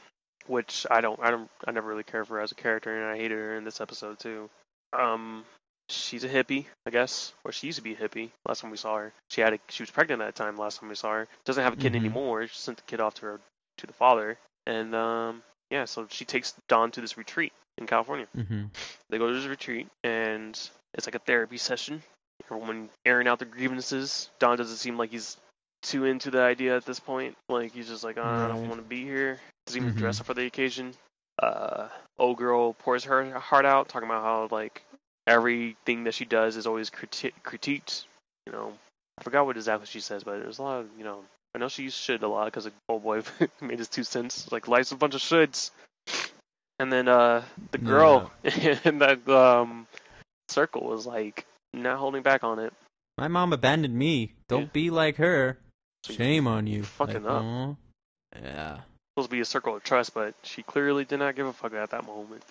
which 0.47 0.85
I 0.91 1.01
don't, 1.01 1.19
I 1.19 1.31
don't, 1.31 1.49
I 1.67 1.71
never 1.71 1.87
really 1.89 2.03
cared 2.03 2.27
for 2.27 2.35
her 2.35 2.41
as 2.41 2.51
a 2.51 2.55
character, 2.55 2.95
and 2.95 3.05
I 3.05 3.17
hated 3.17 3.37
her 3.37 3.55
in 3.57 3.63
this 3.63 3.81
episode 3.81 4.19
too. 4.19 4.49
Um, 4.93 5.45
she's 5.89 6.23
a 6.23 6.29
hippie, 6.29 6.65
I 6.85 6.91
guess, 6.91 7.33
or 7.43 7.51
she 7.51 7.67
used 7.67 7.77
to 7.77 7.83
be 7.83 7.93
a 7.93 7.97
hippie. 7.97 8.29
Last 8.47 8.61
time 8.61 8.71
we 8.71 8.77
saw 8.77 8.97
her, 8.97 9.13
she 9.31 9.41
had 9.41 9.53
a, 9.53 9.59
she 9.69 9.81
was 9.83 9.89
pregnant 9.91 10.21
at 10.21 10.35
that 10.35 10.43
time. 10.43 10.57
Last 10.57 10.79
time 10.79 10.89
we 10.89 10.95
saw 10.95 11.11
her, 11.13 11.27
doesn't 11.43 11.63
have 11.63 11.73
a 11.73 11.77
kid 11.77 11.93
Mhm. 11.93 11.97
anymore. 11.97 12.47
She 12.47 12.55
sent 12.55 12.77
the 12.77 12.83
kid 12.83 12.99
off 12.99 13.15
to 13.15 13.21
her 13.25 13.41
to 13.79 13.87
the 13.87 13.93
father, 13.93 14.37
and 14.65 14.93
um, 14.95 15.43
yeah, 15.71 15.85
so 15.85 16.07
she 16.09 16.25
takes 16.25 16.53
Don 16.67 16.91
to 16.91 17.01
this 17.01 17.17
retreat 17.17 17.53
in 17.77 17.87
California. 17.87 18.27
Mm-hmm. 18.37 18.65
They 19.09 19.17
go 19.17 19.27
to 19.27 19.33
this 19.33 19.45
retreat, 19.47 19.87
and 20.03 20.57
it's 20.93 21.07
like 21.07 21.15
a 21.15 21.19
therapy 21.19 21.57
session. 21.57 22.01
Everyone 22.45 22.89
airing 23.05 23.27
out 23.27 23.39
their 23.39 23.47
grievances. 23.47 24.29
Don 24.39 24.57
doesn't 24.57 24.77
seem 24.77 24.97
like 24.97 25.11
he's 25.11 25.37
too 25.81 26.05
into 26.05 26.31
the 26.31 26.41
idea 26.41 26.75
at 26.75 26.85
this 26.85 26.99
point. 26.99 27.35
Like 27.49 27.73
he's 27.73 27.87
just 27.87 28.03
like, 28.03 28.17
oh, 28.17 28.23
I 28.23 28.47
don't 28.47 28.67
want 28.67 28.81
to 28.81 28.87
be 28.87 29.03
here. 29.03 29.39
Doesn't 29.65 29.81
even 29.81 29.95
Mhm. 29.95 29.97
dress 29.99 30.19
up 30.19 30.25
for 30.27 30.33
the 30.33 30.45
occasion. 30.45 30.93
Uh, 31.41 31.89
old 32.17 32.37
girl 32.37 32.73
pours 32.73 33.03
her 33.05 33.37
heart 33.39 33.65
out, 33.65 33.89
talking 33.89 34.07
about 34.07 34.23
how 34.23 34.47
like 34.55 34.83
everything 35.27 36.03
that 36.05 36.13
she 36.13 36.25
does 36.25 36.55
is 36.55 36.67
always 36.67 36.89
criti- 36.89 37.33
critiqued. 37.43 38.05
You 38.45 38.53
know, 38.53 38.73
I 39.17 39.23
forgot 39.23 39.45
what 39.45 39.57
exactly 39.57 39.87
she 39.87 39.99
says, 39.99 40.23
but 40.23 40.39
there's 40.39 40.59
a 40.59 40.63
lot 40.63 40.79
of 40.81 40.89
you 40.97 41.03
know. 41.03 41.23
I 41.55 41.57
know 41.57 41.69
she 41.69 41.83
used 41.83 41.95
should 41.95 42.21
a 42.21 42.27
lot 42.27 42.45
because 42.45 42.69
old 42.89 43.03
boy 43.03 43.21
made 43.61 43.79
his 43.79 43.87
two 43.87 44.03
cents. 44.03 44.51
Like 44.51 44.67
life's 44.67 44.91
a 44.91 44.97
bunch 44.97 45.15
of 45.15 45.21
shoulds. 45.21 45.71
And 46.79 46.91
then 46.91 47.07
uh 47.07 47.43
the 47.71 47.77
girl 47.77 48.29
in 48.43 48.99
that 48.99 49.27
um 49.29 49.87
circle 50.49 50.85
was 50.85 51.05
like 51.05 51.45
not 51.73 51.97
holding 51.97 52.23
back 52.23 52.43
on 52.43 52.59
it. 52.59 52.73
My 53.17 53.29
mom 53.29 53.53
abandoned 53.53 53.95
me. 53.95 54.33
Don't 54.49 54.63
Yeah. 54.63 54.69
be 54.73 54.89
like 54.89 55.15
her. 55.15 55.57
Shame 56.05 56.45
on 56.45 56.67
you. 56.67 56.83
fucking 56.83 57.23
like, 57.23 57.33
up. 57.33 57.77
Yeah. 58.35 58.79
Supposed 59.13 59.29
to 59.29 59.35
be 59.35 59.39
a 59.39 59.45
circle 59.45 59.77
of 59.77 59.83
trust, 59.83 60.13
but 60.13 60.35
she 60.43 60.61
clearly 60.61 61.05
did 61.05 61.19
not 61.19 61.37
give 61.37 61.47
a 61.47 61.53
fuck 61.53 61.73
at 61.73 61.91
that 61.91 62.05
moment. 62.05 62.43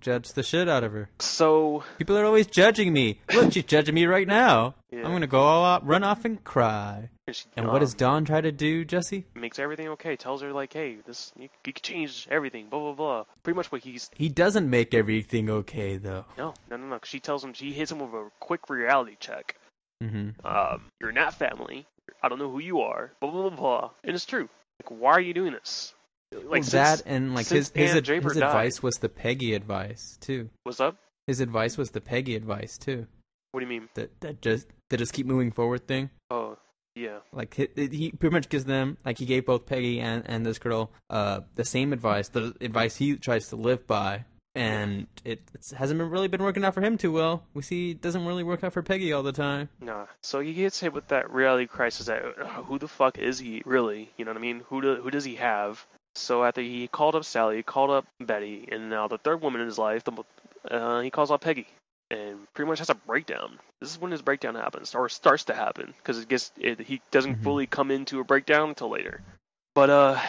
Judge 0.00 0.32
the 0.32 0.42
shit 0.42 0.68
out 0.68 0.84
of 0.84 0.92
her. 0.92 1.08
So 1.20 1.84
People 1.98 2.16
are 2.18 2.24
always 2.24 2.46
judging 2.46 2.92
me. 2.92 3.20
Look, 3.32 3.52
she's 3.52 3.64
judging 3.64 3.94
me 3.94 4.06
right 4.06 4.26
now. 4.26 4.74
yeah, 4.90 5.00
I'm 5.04 5.12
gonna 5.12 5.26
go 5.26 5.40
all 5.40 5.64
out, 5.64 5.86
run 5.86 6.04
off 6.04 6.24
and 6.24 6.42
cry. 6.44 7.10
and, 7.26 7.36
she, 7.36 7.44
And 7.56 7.68
what 7.68 7.80
does 7.80 7.94
Don 7.94 8.24
try 8.24 8.40
to 8.40 8.52
do, 8.52 8.84
Jesse? 8.84 9.24
makes 9.34 9.58
everything 9.58 9.88
okay. 9.88 10.16
Tells 10.16 10.42
her 10.42 10.52
like, 10.52 10.72
hey, 10.72 10.98
this 11.06 11.32
you, 11.38 11.48
you 11.66 11.72
can 11.72 11.82
change 11.82 12.26
everything. 12.30 12.68
Blah 12.68 12.80
blah 12.80 12.92
blah. 12.94 13.24
Pretty 13.42 13.56
much 13.56 13.70
what 13.72 13.82
he's 13.82 14.10
He 14.14 14.28
doesn't 14.28 14.68
make 14.68 14.94
everything 14.94 15.50
okay, 15.50 15.96
though. 15.96 16.24
no 16.38 16.54
no 16.70 16.76
no 16.76 16.86
no. 16.86 16.98
She 17.04 17.20
tells 17.20 17.42
him 17.44 17.52
she 17.52 17.72
hits 17.72 17.90
him 17.92 17.98
with 18.00 18.12
a 18.14 18.30
quick 18.40 18.68
reality 18.70 19.16
check. 19.20 19.56
Mm-hmm. 20.02 20.44
Um, 20.46 20.82
you're 21.00 21.12
not 21.12 21.34
family. 21.34 21.86
I 22.22 22.28
don't 22.28 22.38
know 22.38 22.50
who 22.50 22.58
you 22.60 22.80
are. 22.80 23.12
Blah 23.20 23.30
blah 23.30 23.48
blah 23.50 23.58
blah. 23.58 23.90
And 24.02 24.14
it's 24.14 24.26
true. 24.26 24.48
Like, 24.82 24.90
why 25.00 25.12
are 25.12 25.20
you 25.20 25.34
doing 25.34 25.52
this? 25.52 25.94
Like 26.34 26.44
well, 26.50 26.62
since- 26.62 26.72
that 26.72 27.02
and 27.06 27.34
like 27.34 27.46
his 27.46 27.70
his, 27.74 27.92
his 27.92 28.02
died. 28.02 28.26
advice 28.36 28.82
was 28.82 28.96
the 28.96 29.08
Peggy 29.08 29.54
advice 29.54 30.18
too. 30.20 30.50
What's 30.64 30.80
up? 30.80 30.96
His 31.26 31.40
advice 31.40 31.78
was 31.78 31.90
the 31.90 32.00
Peggy 32.00 32.36
advice 32.36 32.76
too. 32.76 33.06
What 33.52 33.60
do 33.60 33.66
you 33.66 33.70
mean? 33.70 33.88
That 33.94 34.20
that 34.20 34.42
just 34.42 34.66
that 34.90 34.98
just 34.98 35.12
keep 35.12 35.26
moving 35.26 35.52
forward 35.52 35.86
thing. 35.86 36.10
Oh, 36.30 36.58
yeah. 36.96 37.18
Like 37.32 37.54
he, 37.54 37.68
he 37.76 38.10
pretty 38.12 38.34
much 38.34 38.48
gives 38.48 38.64
them 38.64 38.98
like 39.04 39.18
he 39.18 39.26
gave 39.26 39.46
both 39.46 39.66
Peggy 39.66 40.00
and 40.00 40.22
and 40.26 40.44
this 40.44 40.58
girl 40.58 40.90
uh 41.10 41.40
the 41.54 41.64
same 41.64 41.92
advice, 41.92 42.28
the 42.28 42.54
advice 42.60 42.96
he 42.96 43.16
tries 43.16 43.48
to 43.48 43.56
live 43.56 43.86
by, 43.86 44.24
and 44.54 45.06
it 45.24 45.40
it's, 45.54 45.72
hasn't 45.72 45.98
been 45.98 46.10
really 46.10 46.28
been 46.28 46.42
working 46.42 46.64
out 46.64 46.74
for 46.74 46.82
him 46.82 46.98
too 46.98 47.12
well. 47.12 47.44
We 47.54 47.62
see 47.62 47.92
it 47.92 48.02
doesn't 48.02 48.26
really 48.26 48.44
work 48.44 48.62
out 48.62 48.72
for 48.72 48.82
Peggy 48.82 49.12
all 49.12 49.22
the 49.22 49.32
time. 49.32 49.68
Nah. 49.80 50.06
So 50.22 50.40
he 50.40 50.52
gets 50.52 50.80
hit 50.80 50.92
with 50.92 51.08
that 51.08 51.32
reality 51.32 51.66
crisis. 51.66 52.06
That 52.06 52.22
uh, 52.40 52.62
who 52.62 52.78
the 52.78 52.88
fuck 52.88 53.18
is 53.18 53.38
he 53.38 53.62
really? 53.64 54.10
You 54.16 54.24
know 54.24 54.32
what 54.32 54.38
I 54.38 54.40
mean? 54.42 54.62
Who 54.68 54.80
do, 54.82 54.96
who 54.96 55.10
does 55.10 55.24
he 55.24 55.36
have? 55.36 55.84
So 56.16 56.44
after 56.44 56.60
he 56.60 56.86
called 56.88 57.14
up 57.16 57.24
Sally, 57.24 57.56
he 57.56 57.62
called 57.62 57.90
up 57.90 58.06
Betty, 58.20 58.68
and 58.70 58.88
now 58.90 59.08
the 59.08 59.18
third 59.18 59.40
woman 59.42 59.60
in 59.60 59.66
his 59.66 59.78
life, 59.78 60.04
the, 60.04 60.12
uh, 60.70 61.00
he 61.00 61.10
calls 61.10 61.30
up 61.30 61.40
Peggy, 61.40 61.66
and 62.10 62.38
pretty 62.54 62.68
much 62.68 62.78
has 62.78 62.90
a 62.90 62.94
breakdown. 62.94 63.58
This 63.80 63.90
is 63.90 64.00
when 64.00 64.12
his 64.12 64.22
breakdown 64.22 64.54
happens, 64.54 64.94
or 64.94 65.08
starts 65.08 65.44
to 65.44 65.54
happen, 65.54 65.92
because 65.98 66.20
it 66.20 66.28
gets 66.28 66.52
it, 66.56 66.80
he 66.80 67.00
doesn't 67.10 67.40
Mhm. 67.40 67.42
fully 67.42 67.66
come 67.66 67.90
into 67.90 68.20
a 68.20 68.24
breakdown 68.24 68.68
until 68.70 68.90
later. 68.90 69.22
But 69.74 69.90
uh, 69.90 70.20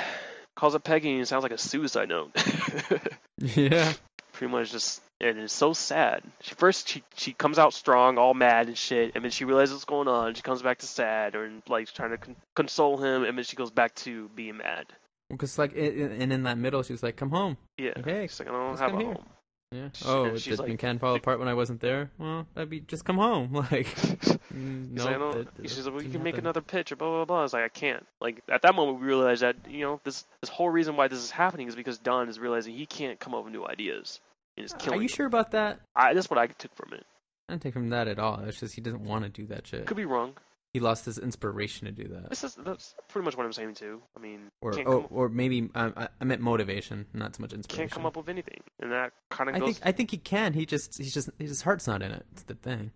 calls 0.56 0.74
up 0.76 0.84
Peggy, 0.84 1.12
and 1.14 1.22
it 1.22 1.28
sounds 1.28 1.44
like 1.44 1.52
a 1.52 1.58
suicide 1.58 2.10
note. 2.10 2.32
Yeah. 3.40 3.94
pretty 4.32 4.52
much 4.52 4.72
just 4.72 5.02
and 5.22 5.38
it's 5.40 5.54
so 5.54 5.74
sad. 5.74 6.24
She 6.42 6.56
first 6.56 6.88
she 6.90 7.04
she 7.16 7.34
comes 7.34 7.60
out 7.60 7.74
strong, 7.74 8.18
all 8.18 8.34
mad 8.34 8.68
and 8.68 8.78
shit, 8.78 9.12
and 9.16 9.24
then 9.24 9.32
she 9.32 9.46
realizes 9.46 9.74
what's 9.76 9.86
going 9.86 10.08
on. 10.08 10.34
She 10.34 10.42
comes 10.42 10.62
back 10.62 10.80
to 10.80 10.86
sad 10.88 11.36
or 11.36 11.52
like 11.68 11.92
trying 11.94 12.12
to 12.12 12.18
con- 12.18 12.36
console 12.56 12.98
him, 12.98 13.24
and 13.24 13.38
then 13.38 13.46
she 13.46 13.56
goes 13.56 13.72
back 13.72 13.94
to 13.96 14.30
being 14.36 14.58
mad. 14.58 14.88
Because 15.30 15.58
like 15.58 15.74
it, 15.74 16.12
and 16.12 16.32
in 16.32 16.44
that 16.44 16.58
middle, 16.58 16.84
she 16.84 16.94
was 16.94 17.02
like, 17.04 17.16
"Come 17.16 17.32
home." 17.32 17.58
Yeah, 17.78 17.94
Okay, 17.98 18.28
she's 18.28 18.40
like 18.40 18.50
I 18.50 18.52
don't 18.52 18.72
just 18.74 18.82
have 18.82 18.92
come 18.92 19.00
a 19.00 19.04
here. 19.04 19.14
home. 19.14 19.26
Yeah. 19.72 19.90
She- 19.94 20.06
Oh, 20.08 20.36
she's 20.38 20.58
did 20.58 20.60
like- 20.60 20.72
McCann 20.80 21.00
fall 21.00 21.16
apart 21.16 21.40
when 21.40 21.48
I 21.48 21.54
wasn't 21.56 21.82
there? 21.82 22.12
Well, 22.20 22.46
that'd 22.54 22.70
be 22.70 22.82
just 22.82 23.04
come 23.06 23.18
home. 23.18 23.52
Like, 23.72 23.88
mm, 23.88 24.92
He's 24.92 25.04
no. 25.04 25.06
like, 25.06 25.16
I 25.16 25.18
don't- 25.18 25.34
that- 25.34 25.56
that 25.56 25.70
she's 25.70 25.86
like, 25.86 25.94
well, 25.94 25.96
you 25.96 26.08
didn't 26.08 26.14
can 26.14 26.24
make 26.24 26.36
happen. 26.36 26.46
another 26.46 26.62
pitch 26.62 26.92
or 26.92 26.96
blah 26.96 27.10
blah 27.10 27.26
blah. 27.26 27.40
I 27.40 27.42
was 27.42 27.54
like, 27.54 27.64
I 27.64 27.70
can't. 27.70 28.06
Like 28.22 28.42
at 28.50 28.62
that 28.62 28.76
moment, 28.76 29.00
we 29.02 29.08
realized 29.08 29.42
that 29.42 29.56
you 29.68 29.82
know 29.82 30.00
this 30.04 30.26
this 30.42 30.50
whole 30.50 30.70
reason 30.70 30.96
why 30.96 31.08
this 31.08 31.20
is 31.20 31.32
happening 31.32 31.68
is 31.68 31.76
because 31.76 31.98
Don 31.98 32.30
is 32.30 32.40
realizing 32.40 32.76
he 32.76 32.86
can't 32.86 33.20
come 33.20 33.34
up 33.34 33.44
with 33.44 33.52
new 33.52 33.66
ideas 33.66 34.22
and 34.58 34.66
is 34.66 34.74
Are 34.74 34.94
you 34.94 35.00
them. 35.00 35.08
sure 35.08 35.26
about 35.26 35.52
that? 35.52 35.80
I, 35.96 36.14
that's 36.14 36.30
what 36.30 36.38
I 36.38 36.46
took 36.48 36.74
from 36.76 36.94
it. 36.94 37.06
I 37.50 37.54
didn't 37.54 37.64
take 37.64 37.74
from 37.74 37.90
that 37.90 38.08
at 38.08 38.20
all. 38.20 38.40
It's 38.42 38.60
just 38.60 38.76
he 38.76 38.82
doesn't 38.82 39.04
want 39.04 39.24
to 39.24 39.30
do 39.30 39.48
that 39.48 39.68
shit. 39.68 39.88
Could 39.88 39.98
be 39.98 40.06
wrong. 40.06 40.36
He 40.76 40.82
lost 40.82 41.06
his 41.06 41.18
inspiration 41.18 41.86
to 41.86 41.94
do 41.94 42.10
that. 42.10 42.30
This 42.30 42.44
is 42.44 42.56
that's 42.56 42.96
pretty 43.08 43.24
much 43.24 43.38
what 43.38 43.46
I'm 43.46 43.54
saying 43.54 43.76
too. 43.76 44.02
I 44.18 44.20
mean, 44.20 44.42
Or 44.60 44.78
oh, 44.86 45.06
or 45.10 45.30
maybe 45.30 45.70
um, 45.74 45.94
I, 45.96 46.10
I 46.20 46.24
meant 46.26 46.42
motivation, 46.42 47.06
not 47.14 47.34
so 47.34 47.40
much 47.40 47.54
inspiration. 47.54 47.84
can't 47.88 47.92
come 47.92 48.06
up 48.06 48.18
with 48.18 48.28
anything, 48.28 48.60
and 48.82 48.92
that 48.92 49.14
kind 49.30 49.50
of 49.50 49.56
I 49.56 49.60
goes. 49.60 49.76
think 49.78 49.88
I 49.88 49.94
think 49.94 50.12
he 50.12 50.18
can. 50.18 50.52
He 50.52 50.66
just 50.66 50.98
he's 50.98 51.14
just 51.14 51.30
his 51.40 51.62
heart's 51.62 51.88
not 51.88 52.02
in 52.02 52.12
it. 52.12 52.26
It's 52.34 52.44
the 52.44 52.56
thing. 52.56 52.92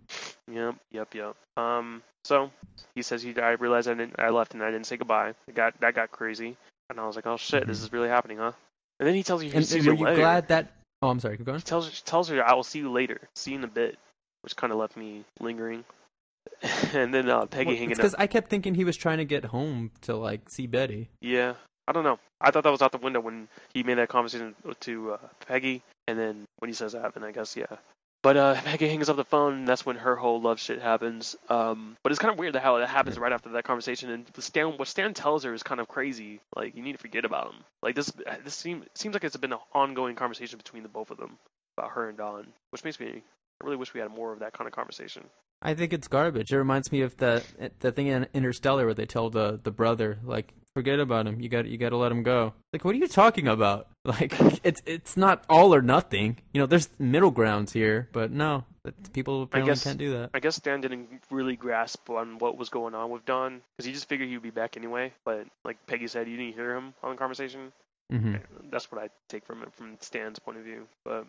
Yep, 0.51 0.75
yep, 0.91 1.13
yep. 1.15 1.35
Um, 1.55 2.03
so 2.25 2.51
he 2.95 3.01
says 3.01 3.23
he. 3.23 3.33
I 3.39 3.51
realized 3.51 3.87
I 3.87 3.93
didn't. 3.93 4.15
I 4.19 4.27
left 4.27 4.53
and 4.55 4.61
I 4.61 4.71
didn't 4.71 4.85
say 4.87 4.97
goodbye. 4.97 5.35
It 5.47 5.55
got 5.55 5.79
that 5.79 5.95
got 5.95 6.11
crazy, 6.11 6.57
and 6.89 6.99
I 6.99 7.07
was 7.07 7.15
like, 7.15 7.27
oh 7.27 7.37
shit, 7.37 7.65
this 7.65 7.79
Mhm. 7.79 7.83
is 7.83 7.93
really 7.93 8.09
happening, 8.09 8.39
huh? 8.39 8.51
And 8.99 9.07
then 9.07 9.15
he 9.15 9.23
tells 9.23 9.41
you 9.41 9.51
he 9.51 9.55
And, 9.55 9.65
sees 9.65 9.87
were 9.87 9.93
you 9.93 10.03
later. 10.03 10.17
glad 10.17 10.49
that? 10.49 10.73
Oh, 11.01 11.07
I'm 11.07 11.21
sorry. 11.21 11.37
Keep 11.37 11.45
going. 11.45 11.59
He 11.59 11.63
tells 11.63 12.01
tells 12.01 12.27
her 12.27 12.43
I 12.43 12.53
will 12.55 12.63
see 12.65 12.79
you 12.79 12.91
later. 12.91 13.21
See 13.35 13.51
you 13.51 13.57
in 13.59 13.63
a 13.63 13.67
bit, 13.67 13.97
which 14.41 14.57
kind 14.57 14.73
of 14.73 14.79
left 14.79 14.97
me 14.97 15.23
lingering. 15.39 15.85
and 16.93 17.13
then 17.13 17.29
uh, 17.29 17.45
Peggy 17.45 17.75
hanging 17.75 17.91
up. 17.91 17.97
because. 17.97 18.15
I 18.17 18.27
kept 18.27 18.49
thinking 18.49 18.75
he 18.75 18.83
was 18.83 18.97
trying 18.97 19.19
to 19.19 19.25
get 19.25 19.45
home 19.45 19.91
to 20.01 20.15
like 20.15 20.49
see 20.49 20.67
Betty. 20.67 21.09
Yeah, 21.21 21.55
I 21.87 21.91
don't 21.91 22.03
know. 22.03 22.19
I 22.41 22.51
thought 22.51 22.63
that 22.63 22.71
was 22.71 22.81
out 22.81 22.91
the 22.91 22.97
window 22.97 23.19
when 23.19 23.47
he 23.73 23.83
made 23.83 23.97
that 23.97 24.09
conversation 24.09 24.55
to 24.81 25.13
uh, 25.13 25.17
Peggy, 25.47 25.81
and 26.07 26.17
then 26.17 26.45
when 26.59 26.69
he 26.69 26.73
says 26.73 26.93
that, 26.93 27.13
then 27.13 27.23
I 27.23 27.31
guess 27.31 27.55
yeah. 27.55 27.77
But 28.21 28.37
uh, 28.37 28.53
Peggy 28.63 28.89
hangs 28.89 29.09
up 29.09 29.15
the 29.15 29.23
phone, 29.23 29.53
and 29.53 29.67
that's 29.67 29.85
when 29.85 29.95
her 29.95 30.15
whole 30.15 30.41
love 30.41 30.59
shit 30.59 30.81
happens. 30.81 31.35
Um, 31.49 31.95
but 32.03 32.11
it's 32.11 32.19
kind 32.19 32.31
of 32.31 32.37
weird 32.37 32.55
how 32.55 32.77
that 32.79 32.89
happens 32.89 33.17
right 33.17 33.31
after 33.31 33.49
that 33.49 33.63
conversation. 33.63 34.09
And 34.09 34.25
Stan, 34.37 34.77
what 34.77 34.87
Stan 34.87 35.13
tells 35.13 35.43
her 35.43 35.53
is 35.53 35.63
kind 35.63 35.79
of 35.79 35.87
crazy. 35.87 36.41
Like 36.55 36.75
you 36.75 36.83
need 36.83 36.93
to 36.93 36.97
forget 36.97 37.25
about 37.25 37.47
him. 37.53 37.61
Like 37.81 37.95
this, 37.95 38.11
this 38.43 38.55
seem, 38.55 38.83
seems 38.95 39.13
like 39.13 39.23
it's 39.23 39.37
been 39.37 39.53
an 39.53 39.59
ongoing 39.73 40.15
conversation 40.15 40.57
between 40.57 40.83
the 40.83 40.89
both 40.89 41.11
of 41.11 41.17
them 41.17 41.37
about 41.77 41.91
her 41.91 42.09
and 42.09 42.17
Don, 42.17 42.47
which 42.71 42.83
makes 42.83 42.99
me. 42.99 43.23
I 43.61 43.65
really 43.65 43.77
wish 43.77 43.93
we 43.93 43.99
had 43.99 44.11
more 44.11 44.31
of 44.31 44.39
that 44.39 44.53
kind 44.53 44.67
of 44.67 44.73
conversation. 44.73 45.23
I 45.61 45.73
think 45.73 45.91
it's 45.93 46.07
garbage. 46.07 46.51
It 46.51 46.57
reminds 46.57 46.91
me 46.91 47.01
of 47.01 47.17
the 47.17 47.43
the 47.79 47.91
thing 47.91 48.07
in 48.07 48.27
Interstellar 48.33 48.85
where 48.85 48.93
they 48.93 49.05
tell 49.05 49.29
the 49.29 49.59
the 49.61 49.71
brother 49.71 50.19
like 50.23 50.53
forget 50.73 50.99
about 50.99 51.27
him. 51.27 51.41
You 51.41 51.49
got 51.49 51.65
you 51.67 51.77
got 51.77 51.89
to 51.89 51.97
let 51.97 52.11
him 52.11 52.23
go. 52.23 52.53
Like 52.71 52.85
what 52.85 52.95
are 52.95 52.97
you 52.99 53.07
talking 53.07 53.47
about? 53.47 53.87
Like 54.05 54.33
it's 54.63 54.81
it's 54.87 55.17
not 55.17 55.43
all 55.49 55.75
or 55.75 55.81
nothing. 55.83 56.37
You 56.53 56.61
know, 56.61 56.65
there's 56.65 56.89
middle 56.97 57.29
grounds 57.29 57.73
here, 57.73 58.07
but 58.11 58.31
no, 58.31 58.63
people 59.13 59.43
apparently 59.43 59.71
guess- 59.73 59.83
can't 59.83 59.99
do 59.99 60.13
that. 60.13 60.31
I 60.33 60.39
guess 60.39 60.55
Stan 60.55 60.81
didn't 60.81 61.09
really 61.29 61.55
grasp 61.57 62.09
on 62.09 62.39
what 62.39 62.57
was 62.57 62.69
going 62.69 62.95
on 62.95 63.11
with 63.11 63.25
Don 63.25 63.61
because 63.77 63.85
he 63.85 63.91
just 63.91 64.07
figured 64.09 64.29
he'd 64.29 64.41
be 64.41 64.49
back 64.49 64.77
anyway. 64.77 65.13
But 65.25 65.45
like 65.65 65.85
Peggy 65.85 66.07
said, 66.07 66.27
you 66.27 66.37
didn't 66.37 66.55
hear 66.55 66.73
him 66.73 66.93
on 67.03 67.11
the 67.11 67.17
conversation. 67.17 67.71
hmm 68.09 68.35
That's 68.71 68.89
what 68.91 69.03
I 69.03 69.09
take 69.27 69.45
from 69.45 69.61
it 69.63 69.73
from 69.73 69.97
Stan's 69.99 70.39
point 70.39 70.57
of 70.57 70.63
view. 70.63 70.87
But 71.03 71.27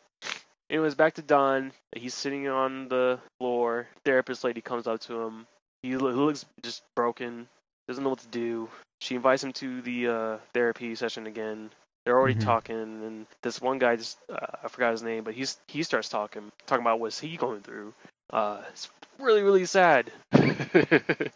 anyways, 0.71 0.95
back 0.95 1.15
to 1.15 1.23
Don. 1.23 1.73
He's 1.95 2.15
sitting 2.15 2.49
on 2.49 2.89
the 2.89 3.21
floor. 3.39 3.89
Therapist 4.05 4.45
lady 4.45 4.61
comes 4.63 4.87
up 4.87 5.01
to 5.03 5.21
him. 5.23 5.47
He 5.83 5.97
lo- 5.97 6.11
looks 6.13 6.47
just 6.63 6.83
broken. 6.97 7.49
Doesn't 7.89 8.05
know 8.05 8.11
what 8.11 8.21
to 8.21 8.29
do. 8.29 8.69
She 9.01 9.17
invites 9.17 9.45
him 9.45 9.53
to 9.55 9.83
the 9.83 10.09
uh, 10.09 10.39
therapy 10.55 10.95
session 10.95 11.27
again. 11.27 11.71
They're 12.05 12.19
already 12.19 12.37
Mhm. 12.37 12.45
talking, 12.45 12.77
and 12.77 13.27
this 13.43 13.61
one 13.61 13.79
guy 13.79 13.97
just 13.97 14.19
uh, 14.31 14.47
I 14.65 14.69
forgot 14.69 14.93
his 14.93 15.03
name, 15.03 15.25
but 15.25 15.35
he's 15.35 15.59
he 15.69 15.83
starts 15.83 16.09
talking, 16.09 16.51
talking 16.67 16.83
about 16.83 17.01
what's 17.01 17.19
he 17.21 17.37
going 17.37 17.61
through. 17.63 17.93
Uh, 18.33 18.63
it's 18.71 18.89
really 19.19 19.43
really 19.43 19.67
sad. 19.67 20.11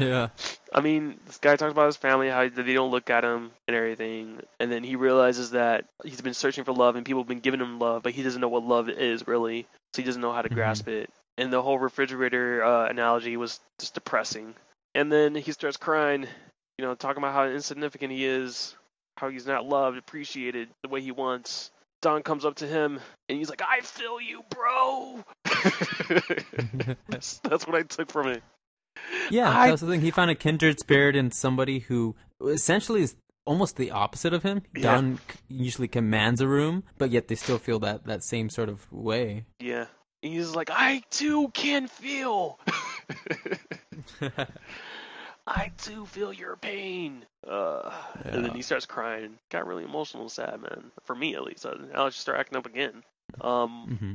Yeah. 0.00 0.28
I 0.72 0.80
mean, 0.80 1.18
this 1.26 1.38
guy 1.38 1.56
talks 1.56 1.72
about 1.72 1.86
his 1.86 1.96
family, 1.96 2.28
how 2.28 2.48
they 2.48 2.74
don't 2.74 2.90
look 2.90 3.10
at 3.10 3.24
him 3.24 3.50
and 3.66 3.76
everything, 3.76 4.40
and 4.58 4.70
then 4.70 4.84
he 4.84 4.96
realizes 4.96 5.52
that 5.52 5.86
he's 6.04 6.20
been 6.20 6.34
searching 6.34 6.64
for 6.64 6.72
love 6.72 6.96
and 6.96 7.06
people 7.06 7.22
have 7.22 7.28
been 7.28 7.40
giving 7.40 7.60
him 7.60 7.78
love, 7.78 8.02
but 8.02 8.12
he 8.12 8.22
doesn't 8.22 8.40
know 8.40 8.48
what 8.48 8.64
love 8.64 8.88
is 8.88 9.26
really, 9.26 9.66
so 9.94 10.02
he 10.02 10.06
doesn't 10.06 10.20
know 10.20 10.32
how 10.32 10.42
to 10.42 10.48
Mhm. 10.48 10.54
grasp 10.54 10.88
it. 10.88 11.10
And 11.38 11.52
the 11.52 11.62
whole 11.62 11.78
refrigerator 11.78 12.64
uh, 12.64 12.88
analogy 12.88 13.36
was 13.36 13.60
just 13.78 13.94
depressing. 13.94 14.54
And 14.94 15.12
then 15.12 15.34
he 15.34 15.52
starts 15.52 15.76
crying, 15.76 16.26
you 16.78 16.84
know, 16.84 16.94
talking 16.94 17.22
about 17.22 17.34
how 17.34 17.44
insignificant 17.46 18.12
he 18.12 18.24
is, 18.24 18.74
how 19.18 19.28
he's 19.28 19.46
not 19.46 19.66
loved, 19.66 19.98
appreciated 19.98 20.68
the 20.82 20.88
way 20.88 21.00
he 21.00 21.12
wants. 21.12 21.70
Don 22.02 22.22
comes 22.22 22.44
up 22.44 22.56
to 22.56 22.66
him 22.66 23.00
and 23.28 23.38
he's 23.38 23.48
like, 23.48 23.62
"I 23.62 23.80
feel 23.80 24.20
you, 24.20 24.42
bro." 24.50 25.24
that's, 27.08 27.38
that's 27.38 27.66
what 27.66 27.74
I 27.76 27.82
took 27.82 28.10
from 28.10 28.28
it. 28.28 28.42
Yeah, 29.30 29.50
I- 29.50 29.68
that's 29.70 29.82
the 29.82 29.88
thing. 29.88 30.00
He 30.00 30.10
found 30.10 30.30
a 30.30 30.34
kindred 30.34 30.78
spirit 30.78 31.16
in 31.16 31.30
somebody 31.30 31.80
who 31.80 32.14
essentially 32.46 33.02
is 33.02 33.16
almost 33.44 33.76
the 33.76 33.90
opposite 33.92 34.34
of 34.34 34.42
him. 34.42 34.62
Yeah. 34.74 34.94
Don 34.94 35.20
usually 35.48 35.88
commands 35.88 36.40
a 36.40 36.48
room, 36.48 36.84
but 36.98 37.10
yet 37.10 37.28
they 37.28 37.34
still 37.34 37.58
feel 37.58 37.78
that, 37.80 38.04
that 38.06 38.24
same 38.24 38.50
sort 38.50 38.68
of 38.68 38.90
way. 38.92 39.44
Yeah. 39.60 39.86
He's 40.22 40.54
like, 40.56 40.70
I 40.72 41.02
too 41.10 41.48
can 41.50 41.86
feel. 41.86 42.58
I 45.46 45.70
too 45.78 46.06
feel 46.06 46.32
your 46.32 46.56
pain. 46.56 47.24
Uh, 47.46 47.92
And 48.24 48.44
then 48.44 48.54
he 48.54 48.62
starts 48.62 48.86
crying. 48.86 49.38
Got 49.50 49.66
really 49.66 49.84
emotional 49.84 50.24
and 50.24 50.32
sad, 50.32 50.60
man. 50.60 50.90
For 51.04 51.14
me, 51.14 51.34
at 51.36 51.44
least. 51.44 51.64
I'll 51.94 52.08
just 52.08 52.20
start 52.20 52.38
acting 52.40 52.58
up 52.58 52.66
again. 52.66 53.02
Um. 53.40 53.86
mm-hmm. 53.90 54.14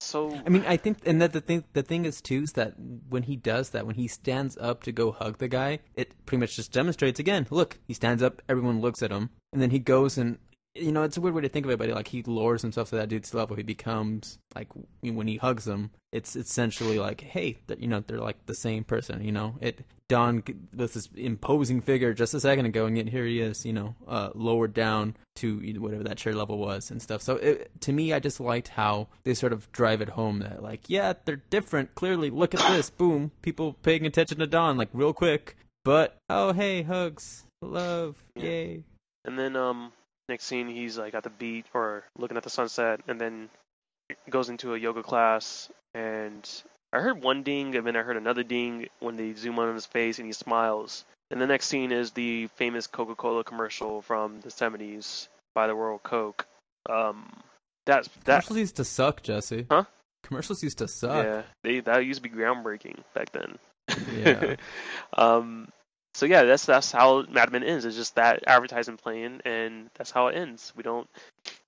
So. 0.00 0.38
I 0.44 0.50
mean, 0.50 0.62
I 0.66 0.76
think, 0.76 0.98
and 1.06 1.22
that 1.22 1.32
the 1.32 1.40
thing, 1.40 1.64
the 1.72 1.82
thing 1.82 2.04
is 2.04 2.20
too, 2.20 2.42
is 2.42 2.52
that 2.52 2.74
when 3.08 3.22
he 3.22 3.34
does 3.34 3.70
that, 3.70 3.86
when 3.86 3.94
he 3.94 4.08
stands 4.08 4.58
up 4.58 4.82
to 4.82 4.92
go 4.92 5.10
hug 5.10 5.38
the 5.38 5.48
guy, 5.48 5.78
it 5.94 6.12
pretty 6.26 6.40
much 6.40 6.54
just 6.56 6.70
demonstrates 6.70 7.18
again. 7.18 7.46
Look, 7.48 7.78
he 7.88 7.94
stands 7.94 8.22
up, 8.22 8.42
everyone 8.46 8.82
looks 8.82 9.02
at 9.02 9.10
him, 9.10 9.30
and 9.54 9.62
then 9.62 9.70
he 9.70 9.78
goes 9.78 10.18
and, 10.18 10.38
you 10.78 10.92
know, 10.92 11.02
it's 11.02 11.16
a 11.16 11.20
weird 11.20 11.34
way 11.34 11.42
to 11.42 11.48
think 11.48 11.66
of 11.66 11.72
it, 11.72 11.78
but 11.78 11.88
like 11.90 12.08
he 12.08 12.22
lowers 12.22 12.62
himself 12.62 12.90
to 12.90 12.96
that 12.96 13.08
dude's 13.08 13.34
level. 13.34 13.56
He 13.56 13.62
becomes 13.62 14.38
like 14.54 14.68
when 15.02 15.26
he 15.26 15.36
hugs 15.36 15.66
him, 15.66 15.90
it's 16.12 16.36
essentially 16.36 16.98
like, 16.98 17.20
hey, 17.20 17.58
that 17.66 17.80
you 17.80 17.88
know, 17.88 18.02
they're 18.06 18.20
like 18.20 18.46
the 18.46 18.54
same 18.54 18.84
person. 18.84 19.24
You 19.24 19.32
know, 19.32 19.56
it 19.60 19.84
Don 20.08 20.42
was 20.74 20.94
this 20.94 21.08
imposing 21.16 21.80
figure 21.80 22.14
just 22.14 22.34
a 22.34 22.40
second 22.40 22.66
ago, 22.66 22.86
and 22.86 22.96
yet 22.96 23.08
here 23.08 23.24
he 23.24 23.40
is, 23.40 23.66
you 23.66 23.72
know, 23.72 23.96
uh, 24.06 24.30
lowered 24.34 24.72
down 24.72 25.16
to 25.36 25.58
whatever 25.78 26.04
that 26.04 26.16
chair 26.16 26.34
level 26.34 26.58
was 26.58 26.90
and 26.90 27.02
stuff. 27.02 27.22
So 27.22 27.36
it, 27.36 27.70
to 27.80 27.92
me, 27.92 28.12
I 28.12 28.20
just 28.20 28.38
liked 28.38 28.68
how 28.68 29.08
they 29.24 29.34
sort 29.34 29.52
of 29.52 29.70
drive 29.72 30.00
it 30.00 30.10
home 30.10 30.38
that 30.40 30.62
like, 30.62 30.88
yeah, 30.88 31.14
they're 31.24 31.42
different. 31.50 31.94
Clearly, 31.96 32.30
look 32.30 32.54
at 32.54 32.60
this, 32.72 32.88
boom, 32.90 33.32
people 33.42 33.72
paying 33.82 34.06
attention 34.06 34.38
to 34.38 34.46
Don 34.46 34.76
like 34.76 34.90
real 34.92 35.12
quick. 35.12 35.56
But 35.84 36.16
oh, 36.30 36.52
hey, 36.52 36.82
hugs, 36.82 37.44
love, 37.60 38.16
yay. 38.36 38.84
And 39.24 39.36
then, 39.38 39.56
um, 39.56 39.92
next 40.28 40.44
scene, 40.44 40.68
he's 40.68 40.98
like 40.98 41.14
at 41.14 41.22
the 41.22 41.30
beach 41.30 41.66
or 41.74 42.04
looking 42.18 42.36
at 42.36 42.42
the 42.42 42.50
sunset, 42.50 43.00
and 43.08 43.20
then 43.20 43.48
goes 44.30 44.48
into 44.48 44.74
a 44.74 44.78
yoga 44.78 45.02
class. 45.02 45.70
And 45.94 46.48
I 46.92 47.00
heard 47.00 47.22
one 47.22 47.42
ding, 47.42 47.74
and 47.76 47.86
then 47.86 47.96
I 47.96 48.02
heard 48.02 48.16
another 48.16 48.42
ding 48.42 48.88
when 49.00 49.16
they 49.16 49.32
zoom 49.34 49.58
on 49.58 49.74
his 49.74 49.86
face, 49.86 50.18
and 50.18 50.26
he 50.26 50.32
smiles. 50.32 51.04
And 51.30 51.40
the 51.40 51.46
next 51.46 51.66
scene 51.66 51.90
is 51.90 52.12
the 52.12 52.46
famous 52.56 52.86
Coca-Cola 52.86 53.44
commercial 53.44 54.02
from 54.02 54.40
the 54.40 54.50
'70s 54.50 55.28
by 55.54 55.66
the 55.66 55.74
World 55.74 56.02
Coke. 56.02 56.46
Um, 56.88 57.42
that's 57.84 58.08
that. 58.24 58.44
Commercials 58.44 58.58
used 58.58 58.76
to 58.76 58.84
suck, 58.84 59.22
Jesse. 59.22 59.66
Huh? 59.70 59.84
Commercials 60.22 60.62
used 60.62 60.78
to 60.78 60.88
suck. 60.88 61.24
Yeah, 61.24 61.42
they 61.62 61.80
that 61.80 62.04
used 62.04 62.22
to 62.22 62.28
be 62.28 62.34
groundbreaking 62.34 62.98
back 63.14 63.32
then. 63.32 63.58
Yeah. 64.14 64.56
um. 65.16 65.68
So 66.16 66.24
yeah, 66.24 66.44
that's 66.44 66.64
that's 66.64 66.90
how 66.90 67.24
Mad 67.28 67.52
Men 67.52 67.62
ends. 67.62 67.84
It's 67.84 67.94
just 67.94 68.14
that 68.14 68.44
advertising 68.46 68.96
playing, 68.96 69.42
and 69.44 69.90
that's 69.96 70.10
how 70.10 70.28
it 70.28 70.34
ends. 70.34 70.72
We 70.74 70.82
don't 70.82 71.06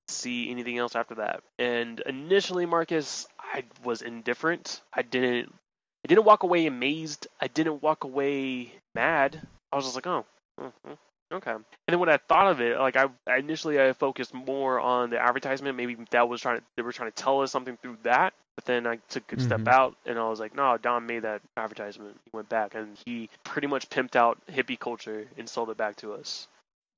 see 0.09 0.51
anything 0.51 0.79
else 0.79 0.97
after 0.97 1.17
that. 1.17 1.43
And 1.59 2.01
initially, 2.07 2.65
Marcus, 2.65 3.29
I 3.39 3.65
was 3.85 4.01
indifferent. 4.01 4.81
I 4.95 5.03
didn't. 5.03 5.55
I 6.03 6.09
didn't 6.09 6.25
walk 6.25 6.45
away 6.45 6.65
amazed. 6.65 7.27
I 7.43 7.49
didn't 7.49 7.83
walk 7.83 8.05
away 8.05 8.73
mad. 8.95 9.39
I 9.71 9.77
was 9.77 9.85
just 9.85 9.97
like, 9.97 10.07
oh, 10.07 10.25
mm, 10.59 10.73
mm, 10.87 10.99
okay. 11.33 11.51
And 11.53 11.65
then 11.87 11.99
when 12.01 12.09
I 12.09 12.17
thought 12.17 12.49
of 12.49 12.61
it, 12.61 12.79
like 12.79 12.97
I, 12.97 13.07
I 13.27 13.37
initially 13.39 13.81
I 13.81 13.93
focused 13.93 14.35
more 14.35 14.81
on 14.81 15.11
the 15.11 15.19
advertisement. 15.19 15.77
Maybe 15.77 15.97
that 16.11 16.29
was 16.29 16.41
trying 16.41 16.59
to 16.59 16.65
they 16.77 16.83
were 16.83 16.93
trying 16.93 17.11
to 17.11 17.15
tell 17.23 17.41
us 17.41 17.51
something 17.53 17.77
through 17.77 17.99
that. 18.03 18.35
But 18.57 18.65
then 18.65 18.87
I 18.89 18.97
took 19.09 19.33
a 19.33 19.41
step 19.41 19.61
Mhm. 19.61 19.69
out 19.69 19.97
and 20.05 20.19
I 20.19 20.29
was 20.29 20.41
like, 20.41 20.55
no, 20.55 20.77
Don 20.79 21.07
made 21.07 21.23
that 21.23 21.43
advertisement. 21.57 22.19
He 22.25 22.31
went 22.33 22.49
back 22.49 22.75
and 22.75 22.99
he 23.07 23.31
pretty 23.45 23.69
much 23.69 23.89
pimped 23.89 24.17
out 24.17 24.39
hippie 24.49 24.79
culture 24.79 25.29
and 25.39 25.49
sold 25.49 25.71
it 25.71 25.77
back 25.77 25.97
to 25.97 26.15
us. 26.15 26.49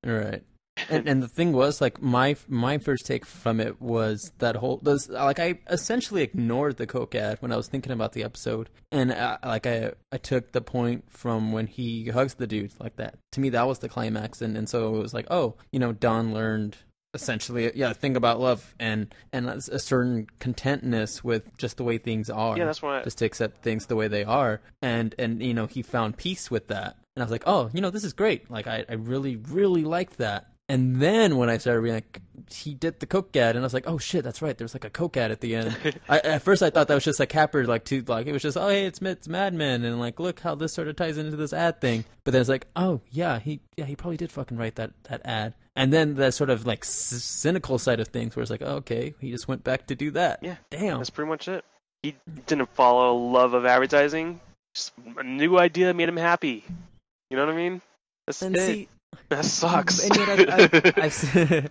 Right. 0.03 0.43
And 0.89 1.07
and 1.07 1.21
the 1.21 1.27
thing 1.27 1.51
was 1.51 1.81
like 1.81 2.01
my 2.01 2.35
my 2.47 2.77
first 2.77 3.05
take 3.05 3.25
from 3.25 3.59
it 3.59 3.81
was 3.81 4.31
that 4.39 4.55
whole 4.55 4.79
those 4.83 5.09
like 5.09 5.39
I 5.39 5.59
essentially 5.69 6.21
ignored 6.21 6.77
the 6.77 6.87
coke 6.87 7.15
ad 7.15 7.37
when 7.41 7.51
I 7.51 7.57
was 7.57 7.67
thinking 7.67 7.91
about 7.91 8.13
the 8.13 8.23
episode. 8.23 8.69
And 8.91 9.11
uh, 9.11 9.37
like 9.43 9.67
I 9.67 9.93
I 10.11 10.17
took 10.17 10.51
the 10.51 10.61
point 10.61 11.05
from 11.09 11.51
when 11.51 11.67
he 11.67 12.09
hugs 12.09 12.35
the 12.35 12.47
dude 12.47 12.73
like 12.79 12.95
that. 12.97 13.17
To 13.33 13.39
me 13.39 13.49
that 13.49 13.67
was 13.67 13.79
the 13.79 13.89
climax. 13.89 14.41
And 14.41 14.57
and 14.57 14.67
so 14.67 14.95
it 14.95 14.99
was 14.99 15.13
like 15.13 15.27
oh 15.29 15.55
you 15.71 15.79
know 15.79 15.91
Don 15.91 16.33
learned 16.33 16.77
essentially 17.13 17.69
yeah, 17.75 17.91
thing 17.91 18.15
about 18.15 18.39
love 18.39 18.73
and 18.79 19.13
and 19.33 19.49
a 19.49 19.57
a 19.71 19.79
certain 19.79 20.27
contentness 20.39 21.23
with 21.23 21.55
just 21.57 21.77
the 21.77 21.83
way 21.83 21.97
things 21.97 22.29
are. 22.29 22.57
Yeah, 22.57 22.65
that's 22.65 22.81
why. 22.81 23.03
just 23.03 23.17
to 23.19 23.25
accept 23.25 23.61
things 23.61 23.87
the 23.87 23.95
way 23.95 24.07
they 24.07 24.23
are. 24.23 24.61
And 24.81 25.13
and 25.19 25.43
you 25.43 25.53
know 25.53 25.67
he 25.67 25.81
found 25.81 26.17
peace 26.17 26.49
with 26.49 26.67
that. 26.67 26.97
And 27.15 27.21
i 27.21 27.25
was 27.25 27.31
like 27.31 27.43
oh 27.45 27.69
you 27.73 27.81
know 27.81 27.89
this 27.89 28.05
is 28.05 28.13
great. 28.13 28.49
Like 28.49 28.67
i, 28.67 28.85
I 28.87 28.93
really 28.93 29.35
really 29.35 29.83
like 29.83 30.17
that 30.17 30.50
and 30.71 31.01
then 31.01 31.35
when 31.37 31.49
i 31.49 31.57
started 31.57 31.81
being 31.81 31.95
like 31.95 32.21
he 32.49 32.73
did 32.73 32.99
the 32.99 33.05
coke 33.05 33.35
ad 33.35 33.55
and 33.55 33.63
i 33.63 33.65
was 33.65 33.73
like 33.73 33.87
oh 33.87 33.97
shit 33.97 34.23
that's 34.23 34.41
right 34.41 34.57
there's 34.57 34.73
like 34.73 34.85
a 34.85 34.89
coke 34.89 35.17
ad 35.17 35.29
at 35.29 35.41
the 35.41 35.55
end 35.55 35.75
I, 36.09 36.19
at 36.19 36.41
first 36.41 36.63
i 36.63 36.69
thought 36.69 36.87
that 36.87 36.95
was 36.95 37.03
just 37.03 37.19
a 37.19 37.25
capper 37.25 37.65
like 37.65 37.83
to 37.85 38.01
like 38.03 38.27
it 38.27 38.31
was 38.31 38.41
just 38.41 38.57
oh 38.57 38.69
hey 38.69 38.85
it's, 38.85 39.01
it's 39.01 39.27
mad 39.27 39.53
men 39.53 39.83
and 39.83 39.99
like 39.99 40.19
look 40.19 40.39
how 40.39 40.55
this 40.55 40.73
sort 40.73 40.87
of 40.87 40.95
ties 40.95 41.17
into 41.17 41.35
this 41.35 41.53
ad 41.53 41.81
thing 41.81 42.05
but 42.23 42.31
then 42.31 42.39
it's 42.39 42.49
like 42.49 42.67
oh 42.75 43.01
yeah 43.11 43.39
he 43.39 43.59
yeah 43.75 43.85
he 43.85 43.95
probably 43.95 44.17
did 44.17 44.31
fucking 44.31 44.57
write 44.57 44.75
that 44.75 44.91
that 45.03 45.21
ad 45.25 45.53
and 45.75 45.91
then 45.91 46.15
the 46.15 46.31
sort 46.31 46.49
of 46.49 46.65
like 46.65 46.83
c- 46.85 47.17
cynical 47.17 47.77
side 47.77 47.99
of 47.99 48.07
things 48.07 48.35
where 48.35 48.41
it's 48.41 48.51
like 48.51 48.61
oh, 48.61 48.75
okay 48.75 49.13
he 49.19 49.29
just 49.31 49.47
went 49.47 49.63
back 49.63 49.87
to 49.87 49.95
do 49.95 50.11
that 50.11 50.39
Yeah, 50.41 50.55
damn 50.69 50.97
That's 50.97 51.09
pretty 51.09 51.29
much 51.29 51.47
it. 51.47 51.65
He 52.01 52.15
didn't 52.47 52.69
follow 52.73 53.15
love 53.15 53.53
of 53.53 53.65
advertising. 53.65 54.41
Just 54.73 54.93
a 55.17 55.23
new 55.23 55.59
idea 55.59 55.93
made 55.93 56.09
him 56.09 56.17
happy. 56.17 56.63
You 57.29 57.37
know 57.37 57.45
what 57.45 57.53
I 57.53 57.57
mean? 57.57 57.81
That's 58.25 58.41
and 58.41 58.55
it. 58.55 58.59
see 58.65 58.87
that 59.29 59.45
sucks. 59.45 60.03
And 60.03 60.15
yet 60.15 60.49
I, 60.49 61.01
I, 61.03 61.67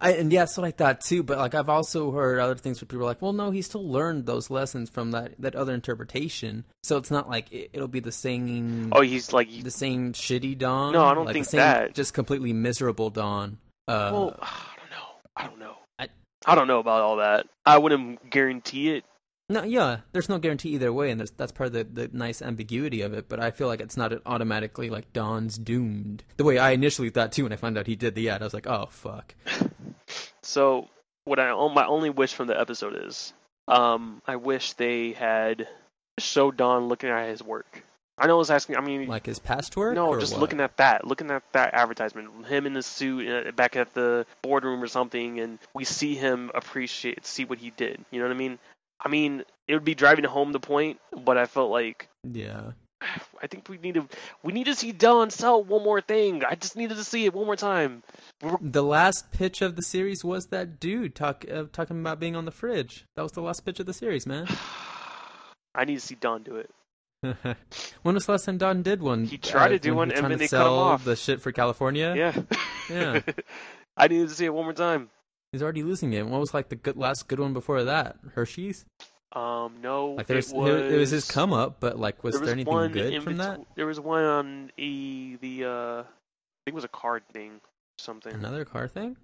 I, 0.00 0.12
and 0.12 0.32
yeah, 0.32 0.40
that's 0.40 0.56
what 0.56 0.66
I 0.66 0.70
thought 0.70 1.00
too. 1.00 1.22
But 1.22 1.38
like, 1.38 1.54
I've 1.54 1.68
also 1.68 2.10
heard 2.12 2.38
other 2.38 2.54
things 2.54 2.80
where 2.80 2.86
people 2.86 3.02
are 3.02 3.06
like, 3.06 3.22
"Well, 3.22 3.32
no, 3.32 3.50
he 3.50 3.62
still 3.62 3.88
learned 3.88 4.26
those 4.26 4.50
lessons 4.50 4.90
from 4.90 5.10
that 5.12 5.34
that 5.38 5.54
other 5.54 5.74
interpretation." 5.74 6.64
So 6.82 6.96
it's 6.96 7.10
not 7.10 7.28
like 7.28 7.52
it, 7.52 7.70
it'll 7.72 7.88
be 7.88 8.00
the 8.00 8.12
same, 8.12 8.90
oh, 8.92 9.02
he's 9.02 9.32
like, 9.32 9.48
the 9.62 9.70
same 9.70 10.12
shitty 10.12 10.58
Don. 10.58 10.92
No, 10.92 11.04
I 11.04 11.14
don't 11.14 11.26
like 11.26 11.34
think 11.34 11.46
same, 11.46 11.58
that. 11.58 11.94
Just 11.94 12.14
completely 12.14 12.52
miserable 12.52 13.10
Don. 13.10 13.58
Uh, 13.88 14.10
well, 14.12 14.38
I 14.42 14.76
don't 14.76 14.90
know. 14.90 15.06
I 15.36 15.46
don't 15.46 15.58
know. 15.58 15.74
I- 15.98 16.08
I 16.46 16.54
don't 16.54 16.68
know 16.68 16.78
about 16.78 17.02
all 17.02 17.16
that. 17.16 17.46
I 17.66 17.76
wouldn't 17.76 18.30
guarantee 18.30 18.92
it. 18.92 19.04
No, 19.50 19.64
yeah, 19.64 19.98
there's 20.12 20.28
no 20.28 20.38
guarantee 20.38 20.68
either 20.70 20.92
way, 20.92 21.10
and 21.10 21.20
that's 21.20 21.50
part 21.50 21.66
of 21.66 21.72
the, 21.72 21.82
the 21.82 22.08
nice 22.16 22.40
ambiguity 22.40 23.02
of 23.02 23.12
it. 23.12 23.28
But 23.28 23.40
I 23.40 23.50
feel 23.50 23.66
like 23.66 23.80
it's 23.80 23.96
not 23.96 24.12
automatically 24.24 24.90
like 24.90 25.12
Don's 25.12 25.58
doomed. 25.58 26.22
The 26.36 26.44
way 26.44 26.58
I 26.58 26.70
initially 26.70 27.10
thought 27.10 27.32
too 27.32 27.42
when 27.42 27.52
I 27.52 27.56
found 27.56 27.76
out 27.76 27.88
he 27.88 27.96
did 27.96 28.14
the 28.14 28.30
ad, 28.30 28.42
I 28.42 28.44
was 28.44 28.54
like, 28.54 28.68
"Oh 28.68 28.86
fuck." 28.90 29.34
So, 30.42 30.88
what 31.24 31.40
I 31.40 31.52
my 31.68 31.84
only 31.84 32.10
wish 32.10 32.32
from 32.32 32.46
the 32.46 32.58
episode 32.58 33.04
is, 33.06 33.32
um, 33.66 34.22
I 34.24 34.36
wish 34.36 34.74
they 34.74 35.12
had 35.12 35.66
showed 36.20 36.56
Don 36.56 36.86
looking 36.86 37.10
at 37.10 37.28
his 37.28 37.42
work. 37.42 37.84
I 38.16 38.28
know 38.28 38.36
I 38.36 38.38
was 38.38 38.50
asking. 38.50 38.76
I 38.76 38.82
mean, 38.82 39.08
Like 39.08 39.26
his 39.26 39.40
past 39.40 39.76
work? 39.76 39.96
No, 39.96 40.18
just 40.20 40.34
what? 40.34 40.42
looking 40.42 40.60
at 40.60 40.76
that, 40.76 41.06
looking 41.06 41.30
at 41.30 41.42
that 41.54 41.74
advertisement, 41.74 42.46
him 42.46 42.66
in 42.66 42.74
the 42.74 42.82
suit 42.84 43.48
uh, 43.48 43.50
back 43.52 43.74
at 43.74 43.94
the 43.94 44.26
boardroom 44.42 44.80
or 44.80 44.86
something, 44.86 45.40
and 45.40 45.58
we 45.74 45.84
see 45.84 46.14
him 46.14 46.52
appreciate, 46.54 47.26
see 47.26 47.44
what 47.44 47.58
he 47.58 47.70
did. 47.70 48.04
You 48.12 48.20
know 48.20 48.26
what 48.26 48.34
I 48.34 48.38
mean? 48.38 48.58
I 49.02 49.08
mean, 49.08 49.44
it 49.66 49.74
would 49.74 49.84
be 49.84 49.94
driving 49.94 50.24
home 50.24 50.52
the 50.52 50.60
point, 50.60 51.00
but 51.24 51.36
I 51.38 51.46
felt 51.46 51.70
like 51.70 52.08
Yeah. 52.24 52.72
I 53.42 53.46
think 53.46 53.68
we 53.68 53.78
need 53.78 53.94
to 53.94 54.06
we 54.42 54.52
need 54.52 54.64
to 54.64 54.74
see 54.74 54.92
Don 54.92 55.30
sell 55.30 55.62
one 55.62 55.82
more 55.82 56.00
thing. 56.00 56.44
I 56.44 56.54
just 56.54 56.76
needed 56.76 56.96
to 56.96 57.04
see 57.04 57.24
it 57.24 57.34
one 57.34 57.46
more 57.46 57.56
time. 57.56 58.02
The 58.60 58.82
last 58.82 59.32
pitch 59.32 59.62
of 59.62 59.76
the 59.76 59.82
series 59.82 60.24
was 60.24 60.46
that 60.46 60.78
dude 60.78 61.14
talk 61.14 61.44
uh, 61.50 61.64
talking 61.72 62.00
about 62.00 62.20
being 62.20 62.36
on 62.36 62.44
the 62.44 62.50
fridge. 62.50 63.06
That 63.16 63.22
was 63.22 63.32
the 63.32 63.42
last 63.42 63.64
pitch 63.64 63.80
of 63.80 63.86
the 63.86 63.94
series, 63.94 64.26
man. 64.26 64.46
I 65.74 65.84
need 65.84 65.94
to 65.94 66.00
see 66.00 66.16
Don 66.16 66.42
do 66.42 66.56
it. 66.56 66.70
when 68.02 68.14
was 68.14 68.26
the 68.26 68.32
last 68.32 68.46
time 68.46 68.58
Don 68.58 68.82
did 68.82 69.02
one? 69.02 69.24
He 69.24 69.38
tried 69.38 69.68
to 69.68 69.78
do 69.78 69.94
one, 69.94 70.10
and 70.10 70.30
then 70.30 70.38
they 70.38 70.48
cut 70.48 70.66
him 70.66 70.72
off. 70.72 71.04
The 71.04 71.16
shit 71.16 71.42
for 71.42 71.52
California. 71.52 72.14
Yeah. 72.16 72.34
Yeah. 72.88 73.20
I 73.96 74.08
needed 74.08 74.30
to 74.30 74.34
see 74.34 74.46
it 74.46 74.54
one 74.54 74.64
more 74.64 74.72
time. 74.72 75.10
He's 75.52 75.62
already 75.62 75.82
losing 75.82 76.12
it. 76.12 76.26
What 76.26 76.40
was 76.40 76.54
like 76.54 76.68
the 76.68 76.76
good 76.76 76.96
last 76.96 77.26
good 77.26 77.40
one 77.40 77.52
before 77.52 77.84
that? 77.84 78.16
Hershey's. 78.34 78.84
Um, 79.32 79.76
no, 79.80 80.12
Like 80.12 80.26
there 80.26 80.36
was, 80.36 80.50
it 80.50 80.56
was 80.56 80.92
it 80.92 80.98
was 80.98 81.10
his 81.10 81.30
come 81.30 81.52
up, 81.52 81.78
but 81.80 81.98
like 81.98 82.24
was 82.24 82.34
there 82.34 82.40
there, 82.46 82.56
was 82.56 82.66
anything 82.66 82.92
good 82.92 83.14
in 83.14 83.22
from 83.22 83.36
that? 83.36 83.60
There 83.76 83.86
was 83.86 84.00
one 84.00 84.24
on 84.24 84.70
e 84.76 85.36
the 85.40 85.64
uh, 85.64 86.02
I 86.02 86.04
think 86.64 86.72
it 86.72 86.74
was 86.74 86.84
a 86.84 86.88
card 86.88 87.22
thing, 87.32 87.52
or 87.52 87.98
something. 87.98 88.32
Another 88.32 88.64
car 88.64 88.88
thing? 88.88 89.16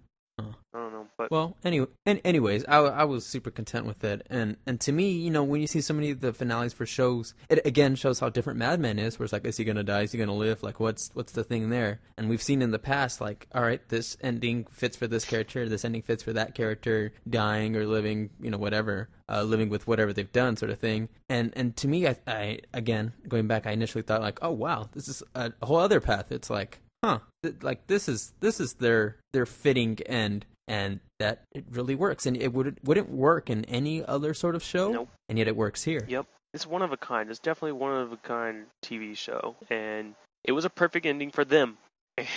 Don't 0.77 0.93
know, 0.93 1.07
but 1.17 1.31
Well, 1.31 1.57
anyway, 1.65 1.87
and 2.05 2.21
anyways, 2.23 2.67
I, 2.67 2.79
I 2.81 3.05
was 3.05 3.25
super 3.25 3.51
content 3.51 3.87
with 3.87 4.05
it, 4.05 4.27
and 4.29 4.59
and 4.67 4.79
to 4.83 4.93
me, 4.93 5.11
you 5.11 5.31
know, 5.31 5.43
when 5.43 5.62
you 5.62 5.67
see 5.67 5.81
so 5.81 5.95
many 5.95 6.11
of 6.11 6.21
the 6.21 6.35
finales 6.35 6.75
for 6.75 6.85
shows, 6.85 7.33
it 7.49 7.65
again 7.65 7.95
shows 7.95 8.21
how 8.21 8.29
different 8.29 8.59
Mad 8.59 8.79
Men 8.79 8.99
is. 8.99 9.19
Where 9.19 9.25
it's 9.25 9.33
like, 9.33 9.47
is 9.47 9.57
he 9.57 9.65
gonna 9.65 9.83
die? 9.83 10.03
Is 10.03 10.12
he 10.12 10.19
gonna 10.19 10.35
live? 10.35 10.62
Like, 10.62 10.79
what's 10.79 11.11
what's 11.15 11.33
the 11.33 11.45
thing 11.45 11.71
there? 11.71 12.01
And 12.19 12.29
we've 12.29 12.43
seen 12.43 12.61
in 12.61 12.73
the 12.73 12.79
past, 12.79 13.23
like, 13.23 13.47
all 13.55 13.62
right, 13.62 13.81
this 13.89 14.19
ending 14.21 14.67
fits 14.71 14.99
for 14.99 15.07
this 15.07 15.25
character, 15.25 15.67
this 15.67 15.83
ending 15.83 16.03
fits 16.03 16.23
for 16.23 16.35
that 16.35 16.55
character, 16.55 17.12
dying 17.29 17.75
or 17.75 17.87
living, 17.87 18.29
you 18.39 18.51
know, 18.51 18.59
whatever, 18.59 19.09
uh, 19.31 19.45
living 19.45 19.71
with 19.71 19.87
whatever 19.87 20.12
they've 20.12 20.33
done, 20.33 20.59
sort 20.59 20.71
of 20.71 20.79
thing. 20.79 21.09
And 21.31 21.55
and 21.57 21.75
to 21.77 21.89
me, 21.89 22.07
I, 22.07 22.17
I 22.27 22.59
again 22.75 23.15
going 23.27 23.47
back, 23.47 23.67
I 23.67 23.71
initially 23.71 24.03
thought 24.03 24.21
like, 24.21 24.41
oh 24.43 24.51
wow, 24.53 24.91
this 24.93 25.09
is 25.09 25.23
a, 25.35 25.55
a 25.62 25.67
whole 25.67 25.79
other 25.79 26.01
path. 26.01 26.31
It's 26.31 26.51
like, 26.51 26.81
huh, 27.03 27.21
th- 27.43 27.62
like 27.62 27.87
this 27.87 28.11
is 28.11 28.35
this 28.41 28.61
is 28.61 28.75
their 28.75 29.17
their 29.33 29.47
fitting 29.47 29.99
end 30.05 30.45
and 30.68 31.00
that 31.18 31.42
it 31.52 31.64
really 31.70 31.94
works 31.94 32.26
and 32.26 32.37
it 32.37 32.52
would 32.52 32.79
wouldn't 32.83 33.11
work 33.11 33.48
in 33.50 33.64
any 33.66 34.05
other 34.05 34.35
sort 34.35 34.55
of 34.55 34.62
show 34.62 34.90
Nope. 34.92 35.09
and 35.29 35.38
yet 35.38 35.48
it 35.48 35.57
works 35.57 35.83
here 35.85 36.05
Yep. 36.09 36.26
It's 36.55 36.66
one 36.66 36.81
of 36.81 36.90
a 36.92 36.96
kind. 36.96 37.29
It's 37.29 37.38
definitely 37.38 37.72
one 37.72 37.92
of 37.92 38.12
a 38.12 38.16
kind 38.16 38.64
TV 38.83 39.14
show, 39.14 39.57
and 39.68 40.14
it 40.42 40.52
was 40.52 40.64
a 40.64 40.70
perfect 40.70 41.05
ending 41.05 41.31
for 41.31 41.44
them. 41.44 41.76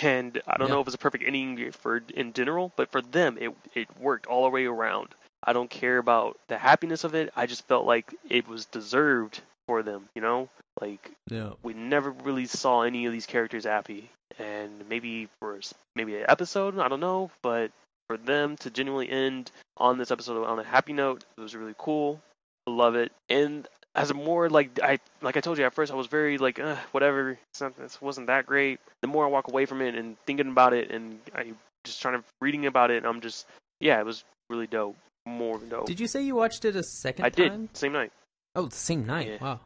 And 0.02 0.42
I 0.46 0.58
don't 0.58 0.68
Yeah. 0.68 0.74
know 0.74 0.80
if 0.82 0.88
it's 0.88 0.94
a 0.94 0.98
perfect 0.98 1.24
ending 1.24 1.72
for 1.72 2.02
in 2.14 2.34
general, 2.34 2.70
but 2.76 2.90
for 2.90 3.00
them, 3.00 3.38
it 3.40 3.54
it 3.74 3.88
worked 3.98 4.26
all 4.26 4.44
the 4.44 4.50
way 4.50 4.66
around. 4.66 5.14
I 5.42 5.54
don't 5.54 5.70
care 5.70 5.96
about 5.96 6.38
the 6.48 6.58
happiness 6.58 7.02
of 7.04 7.14
it. 7.14 7.32
I 7.34 7.46
just 7.46 7.66
felt 7.66 7.86
like 7.86 8.14
it 8.28 8.46
was 8.46 8.66
deserved 8.66 9.40
for 9.66 9.82
them. 9.82 10.10
You 10.14 10.20
know, 10.20 10.50
like 10.82 11.12
yeah 11.30 11.52
we 11.62 11.72
never 11.72 12.10
really 12.10 12.44
saw 12.44 12.82
any 12.82 13.06
of 13.06 13.12
these 13.12 13.24
characters 13.26 13.64
happy, 13.64 14.10
and 14.38 14.86
maybe 14.86 15.28
for 15.38 15.58
maybe 15.96 16.16
an 16.16 16.26
episode, 16.28 16.78
I 16.78 16.88
don't 16.88 17.00
know, 17.00 17.30
but 17.40 17.70
for 18.10 18.16
them 18.16 18.56
to 18.56 18.70
genuinely 18.70 19.08
end 19.08 19.52
on 19.76 19.96
this 19.96 20.10
episode 20.10 20.44
on 20.44 20.58
a 20.58 20.64
happy 20.64 20.92
note, 20.92 21.24
it 21.38 21.40
was 21.40 21.54
really 21.54 21.76
cool. 21.78 22.20
I 22.66 22.72
love 22.72 22.96
it, 22.96 23.12
and 23.28 23.68
as 23.94 24.10
a 24.10 24.14
more 24.14 24.50
like 24.50 24.80
I 24.82 24.98
like 25.22 25.36
I 25.36 25.40
told 25.40 25.58
you 25.58 25.64
at 25.64 25.74
first, 25.74 25.92
I 25.92 25.94
was 25.94 26.08
very 26.08 26.36
like 26.36 26.58
uh, 26.58 26.74
whatever. 26.90 27.38
This 27.78 28.02
wasn't 28.02 28.26
that 28.26 28.46
great. 28.46 28.80
The 29.02 29.06
more 29.06 29.24
I 29.24 29.28
walk 29.28 29.46
away 29.46 29.64
from 29.64 29.80
it 29.80 29.94
and 29.94 30.16
thinking 30.26 30.48
about 30.48 30.72
it, 30.72 30.90
and 30.90 31.20
I 31.36 31.52
just 31.84 32.02
trying 32.02 32.14
to 32.18 32.24
reading 32.40 32.66
about 32.66 32.90
it, 32.90 33.04
I'm 33.04 33.20
just 33.20 33.46
yeah, 33.80 34.00
it 34.00 34.04
was 34.04 34.24
really 34.48 34.66
dope. 34.66 34.96
More 35.24 35.58
dope. 35.58 35.86
did 35.86 36.00
you 36.00 36.08
say 36.08 36.22
you 36.22 36.34
watched 36.34 36.64
it 36.64 36.74
a 36.74 36.82
second 36.82 37.24
I 37.26 37.28
did 37.28 37.76
same 37.76 37.92
night. 37.92 38.10
oh 38.56 38.66
the 38.66 38.74
same 38.74 39.06
night 39.06 39.28
Yeah. 39.28 39.38
wow 39.40 39.60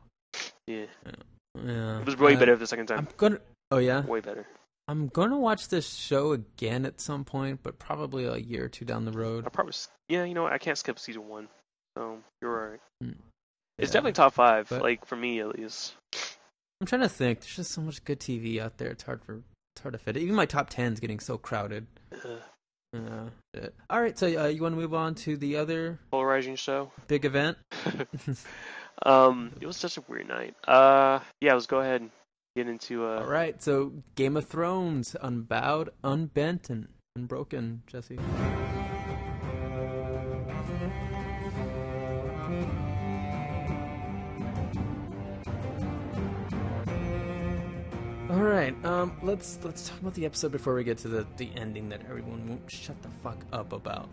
Yeah, 0.67 0.85
yeah 1.65 2.01
it 2.01 2.05
was 2.05 2.19
way 2.19 2.35
Uh, 2.35 2.39
better 2.39 2.57
the 2.57 2.67
second 2.67 2.87
time. 2.89 2.99
i'm 2.99 3.09
gonna 3.17 3.39
oh 3.71 3.79
yeah 3.79 4.03
Way 4.03 4.21
better. 4.21 4.45
I'm 4.89 5.09
gonna 5.09 5.39
watch 5.39 5.69
this 5.69 5.95
show 5.95 6.33
again 6.33 6.85
at 6.87 7.01
some 7.01 7.25
point 7.25 7.61
but 7.63 7.79
probably 7.79 8.25
a 8.25 8.37
year 8.37 8.65
or 8.67 8.69
two 8.69 8.85
down 8.85 9.05
the 9.05 9.13
road 9.13 9.47
I 9.47 9.49
probably 9.49 9.73
yeah, 10.09 10.25
you 10.25 10.35
know 10.35 10.43
what, 10.43 10.53
I 10.53 10.59
can't 10.59 10.77
skip 10.77 10.99
season 10.99 11.27
one, 11.29 11.49
so 11.97 12.19
you're 12.43 12.61
alright. 12.65 12.81
It's 13.01 13.15
Yeah. 13.79 13.87
definitely 13.87 14.13
top 14.13 14.35
five, 14.35 14.71
like 14.71 15.07
for 15.07 15.17
me 15.17 15.41
at 15.41 15.59
least. 15.59 15.95
i'm 16.81 16.87
trying 16.87 17.01
to 17.03 17.09
think 17.09 17.41
there's 17.41 17.57
just 17.57 17.71
so 17.73 17.81
much 17.81 18.05
good 18.05 18.21
tv 18.21 18.61
out 18.61 18.77
there 18.79 18.89
it's 18.89 19.03
hard 19.05 19.23
for 19.25 19.41
it's 19.75 19.83
hard 19.83 19.93
to 19.95 19.99
fit 19.99 20.17
it 20.17 20.21
even 20.21 20.35
my 20.35 20.45
top 20.47 20.69
10 20.71 20.93
is 20.93 21.01
getting 21.01 21.19
so 21.21 21.39
crowded 21.39 21.87
Uh, 22.95 23.29
all 23.91 24.01
right 24.01 24.17
so 24.19 24.27
uh, 24.27 24.47
you 24.47 24.63
want 24.63 24.73
to 24.75 24.81
move 24.81 24.95
on 24.95 25.15
to 25.17 25.37
the 25.37 25.57
other 25.57 25.99
polarizing 26.13 26.55
show. 26.57 26.93
big 27.09 27.25
event 27.25 27.57
um, 29.07 29.51
it 29.61 29.67
was 29.67 29.77
such 29.77 29.97
a 29.97 30.05
weird 30.09 30.29
night. 30.29 30.55
Uh, 30.69 31.19
yeah, 31.41 31.55
let's 31.55 31.67
go 31.67 31.81
ahead 31.81 32.01
and 32.03 32.11
get 32.55 32.69
into 32.69 33.05
uh. 33.05 33.21
All 33.21 33.27
right, 33.27 33.61
so 33.63 33.93
Game 34.15 34.37
of 34.37 34.47
Thrones, 34.47 35.17
unbowed, 35.21 35.91
unbent, 36.03 36.71
and 36.71 36.89
unbroken. 37.17 37.83
Jesse. 37.87 38.19
All 48.31 48.43
right, 48.43 48.75
um, 48.85 49.17
let's 49.23 49.59
let's 49.63 49.89
talk 49.89 50.01
about 50.01 50.15
the 50.15 50.25
episode 50.25 50.53
before 50.53 50.75
we 50.75 50.85
get 50.85 50.99
to 50.99 51.09
the 51.09 51.27
the 51.37 51.51
ending 51.57 51.89
that 51.89 52.03
everyone 52.09 52.49
won't 52.49 52.71
shut 52.71 53.01
the 53.03 53.09
fuck 53.23 53.45
up 53.53 53.73
about. 53.73 54.09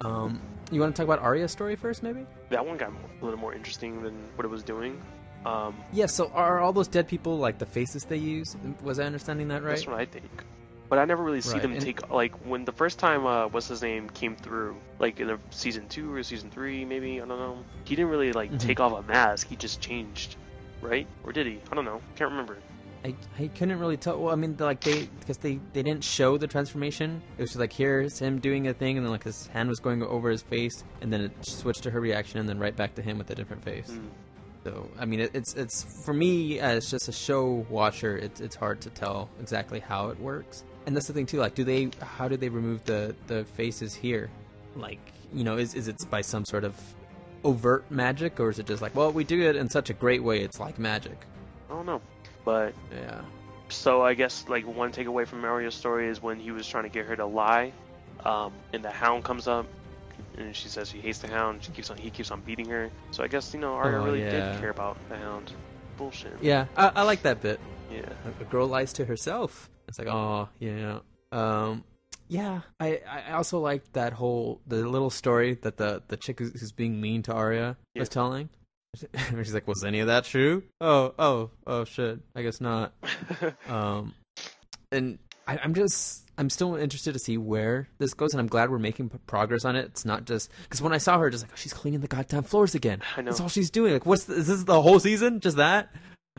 Um, 0.00 0.40
you 0.70 0.80
want 0.80 0.94
to 0.94 1.00
talk 1.00 1.06
about 1.06 1.24
Arya's 1.24 1.52
story 1.52 1.76
first, 1.76 2.02
maybe? 2.02 2.26
That 2.50 2.64
one 2.64 2.76
got 2.76 2.90
a 2.90 3.24
little 3.24 3.38
more 3.38 3.54
interesting 3.54 4.02
than 4.02 4.14
what 4.36 4.44
it 4.44 4.48
was 4.48 4.62
doing. 4.62 5.00
Um, 5.44 5.74
Yeah. 5.92 6.06
So 6.06 6.30
are 6.34 6.60
all 6.60 6.72
those 6.72 6.88
dead 6.88 7.06
people 7.08 7.38
like 7.38 7.58
the 7.58 7.66
faces 7.66 8.04
they 8.04 8.16
use? 8.16 8.56
Was 8.82 8.98
I 8.98 9.04
understanding 9.04 9.48
that 9.48 9.62
right? 9.62 9.70
that's 9.70 9.86
what 9.86 9.96
I 9.98 10.06
think. 10.06 10.30
But 10.88 10.98
I 10.98 11.06
never 11.06 11.22
really 11.24 11.40
see 11.40 11.54
Right, 11.54 11.62
them 11.62 11.72
and- 11.72 11.80
take 11.80 12.10
like 12.10 12.32
when 12.46 12.64
the 12.64 12.72
first 12.72 12.98
time 12.98 13.26
uh 13.26 13.48
what's 13.48 13.68
his 13.68 13.82
name 13.82 14.08
came 14.10 14.36
through 14.36 14.76
like 14.98 15.18
in 15.20 15.30
a 15.30 15.38
season 15.50 15.88
two 15.88 16.14
or 16.14 16.22
season 16.22 16.50
three 16.50 16.84
maybe 16.84 17.20
I 17.20 17.26
don't 17.26 17.38
know. 17.38 17.58
He 17.84 17.96
didn't 17.96 18.10
really 18.10 18.32
like 18.32 18.52
Mhm. 18.52 18.60
take 18.60 18.80
off 18.80 18.92
a 18.92 19.02
mask. 19.02 19.48
He 19.48 19.56
just 19.56 19.80
changed, 19.80 20.36
right? 20.80 21.06
Or 21.24 21.32
did 21.32 21.46
he? 21.46 21.58
I 21.70 21.74
don't 21.74 21.84
know. 21.84 22.00
Can't 22.16 22.30
remember. 22.30 22.58
I, 23.04 23.14
I 23.38 23.48
couldn't 23.48 23.78
really 23.80 23.98
tell. 23.98 24.18
Well, 24.18 24.32
I 24.32 24.36
mean, 24.36 24.56
like 24.58 24.80
they 24.80 25.06
because 25.20 25.36
they 25.38 25.60
they 25.74 25.82
didn't 25.82 26.04
show 26.04 26.38
the 26.38 26.46
transformation. 26.46 27.20
It 27.36 27.42
was 27.42 27.50
just 27.50 27.60
like 27.60 27.72
here's 27.72 28.18
him 28.18 28.38
doing 28.38 28.66
a 28.68 28.72
thing, 28.72 28.96
and 28.96 29.04
then 29.04 29.10
like 29.12 29.24
his 29.24 29.46
hand 29.48 29.68
was 29.68 29.78
going 29.78 30.02
over 30.02 30.30
his 30.30 30.40
face, 30.40 30.84
and 31.02 31.12
then 31.12 31.20
it 31.20 31.32
switched 31.44 31.82
to 31.82 31.90
her 31.90 32.00
reaction, 32.00 32.40
and 32.40 32.48
then 32.48 32.58
right 32.58 32.74
back 32.74 32.94
to 32.94 33.02
him 33.02 33.18
with 33.18 33.28
a 33.30 33.34
different 33.34 33.62
face. 33.62 33.90
Mm. 33.90 34.08
So 34.64 34.88
I 34.98 35.04
mean, 35.04 35.20
it, 35.20 35.30
it's 35.34 35.54
it's 35.54 35.82
for 36.04 36.14
me 36.14 36.58
as 36.58 36.90
just 36.90 37.08
a 37.08 37.12
show 37.12 37.66
watcher, 37.68 38.16
it's 38.16 38.40
it's 38.40 38.56
hard 38.56 38.80
to 38.82 38.90
tell 38.90 39.28
exactly 39.40 39.78
how 39.80 40.08
it 40.08 40.18
works. 40.18 40.64
And 40.86 40.96
that's 40.96 41.06
the 41.06 41.12
thing 41.12 41.26
too. 41.26 41.38
Like, 41.38 41.54
do 41.54 41.64
they? 41.64 41.90
How 42.00 42.28
do 42.28 42.36
they 42.36 42.48
remove 42.48 42.84
the 42.84 43.14
the 43.26 43.44
faces 43.44 43.94
here? 43.94 44.30
Like, 44.76 45.00
you 45.32 45.44
know, 45.44 45.56
is 45.58 45.74
is 45.74 45.88
it 45.88 45.96
by 46.10 46.22
some 46.22 46.44
sort 46.44 46.64
of 46.64 46.74
overt 47.44 47.90
magic, 47.90 48.40
or 48.40 48.48
is 48.48 48.58
it 48.58 48.66
just 48.66 48.80
like, 48.80 48.94
well, 48.94 49.12
we 49.12 49.22
do 49.22 49.40
it 49.42 49.54
in 49.56 49.68
such 49.68 49.90
a 49.90 49.92
great 49.94 50.22
way, 50.22 50.40
it's 50.40 50.58
like 50.58 50.78
magic? 50.78 51.18
I 51.70 51.74
don't 51.74 51.84
know, 51.86 52.00
but 52.44 52.72
Yeah. 52.90 53.20
so 53.68 54.00
I 54.02 54.14
guess 54.14 54.46
like 54.48 54.66
one 54.66 54.92
takeaway 54.92 55.26
from 55.26 55.42
Mario's 55.42 55.74
story 55.74 56.08
is 56.08 56.22
when 56.22 56.40
he 56.40 56.52
was 56.52 56.66
trying 56.66 56.84
to 56.84 56.88
get 56.88 57.04
her 57.06 57.16
to 57.16 57.26
lie, 57.26 57.72
um, 58.24 58.52
and 58.72 58.82
the 58.82 58.90
Hound 58.90 59.24
comes 59.24 59.46
up, 59.46 59.66
and 60.38 60.54
she 60.54 60.68
says 60.68 60.88
she 60.90 60.98
hates 61.00 61.18
the 61.18 61.28
Hound. 61.28 61.62
She 61.62 61.72
keeps 61.72 61.90
on 61.90 61.96
he 61.96 62.10
keeps 62.10 62.30
on 62.30 62.40
beating 62.42 62.68
her. 62.68 62.90
So 63.10 63.22
I 63.24 63.28
guess 63.28 63.52
you 63.54 63.60
know 63.60 63.74
Arya 63.74 63.98
Oh, 64.00 64.04
really 64.04 64.20
yeah. 64.22 64.52
did 64.52 64.60
care 64.60 64.70
about 64.70 64.96
the 65.08 65.16
Hound. 65.16 65.52
Bullshit. 65.96 66.32
Yeah, 66.42 66.66
I, 66.76 66.88
I 66.96 67.02
like 67.02 67.22
that 67.22 67.40
bit. 67.40 67.60
Yeah. 67.90 68.02
A- 68.40 68.44
girl 68.44 68.66
lies 68.66 68.92
to 68.94 69.04
herself. 69.04 69.70
It's 69.86 69.96
like, 69.98 70.08
oh, 70.08 70.48
yeah. 70.58 70.98
Um, 71.30 71.84
yeah. 72.26 72.62
I, 72.80 73.00
I 73.08 73.32
also 73.34 73.60
like 73.60 73.92
that 73.92 74.12
whole 74.12 74.60
the 74.66 74.76
little 74.88 75.10
story 75.10 75.54
that 75.62 75.76
the 75.76 76.02
the 76.08 76.16
chick 76.16 76.40
who's 76.40 76.58
who's 76.58 76.72
being 76.72 77.00
mean 77.00 77.22
to 77.22 77.32
Arya 77.32 77.76
Yeah. 77.94 78.00
was 78.00 78.08
telling. 78.08 78.48
She's 79.36 79.54
like, 79.54 79.68
was 79.68 79.84
any 79.84 80.00
of 80.00 80.06
that 80.08 80.24
true? 80.24 80.62
Oh, 80.80 81.14
oh, 81.18 81.50
oh, 81.66 81.84
shit. 81.84 82.18
I 82.34 82.42
guess 82.42 82.60
not. 82.60 82.92
Um, 83.68 84.14
and 84.92 85.18
I, 85.46 85.58
I'm 85.58 85.74
just, 85.74 86.28
I'm 86.38 86.50
still 86.50 86.74
interested 86.76 87.12
to 87.12 87.18
see 87.18 87.38
where 87.38 87.88
this 87.98 88.14
goes, 88.14 88.32
and 88.32 88.40
I'm 88.40 88.46
glad 88.46 88.70
we're 88.70 88.78
making 88.78 89.10
p- 89.10 89.18
progress 89.26 89.64
on 89.64 89.76
it. 89.76 89.86
It's 89.86 90.04
not 90.04 90.24
just 90.24 90.50
because 90.62 90.82
when 90.82 90.92
I 90.92 90.98
saw 90.98 91.18
her, 91.18 91.30
just 91.30 91.44
like, 91.44 91.52
oh, 91.52 91.56
she's 91.56 91.72
cleaning 91.72 92.00
the 92.00 92.08
goddamn 92.08 92.44
floors 92.44 92.74
again. 92.74 93.02
I 93.16 93.22
know. 93.22 93.30
That's 93.30 93.40
all 93.40 93.48
she's 93.48 93.70
doing. 93.70 93.92
Like, 93.92 94.06
what's 94.06 94.24
the, 94.24 94.34
is 94.34 94.46
this 94.46 94.64
the 94.64 94.80
whole 94.80 95.00
season? 95.00 95.40
Just 95.40 95.56
that? 95.56 95.92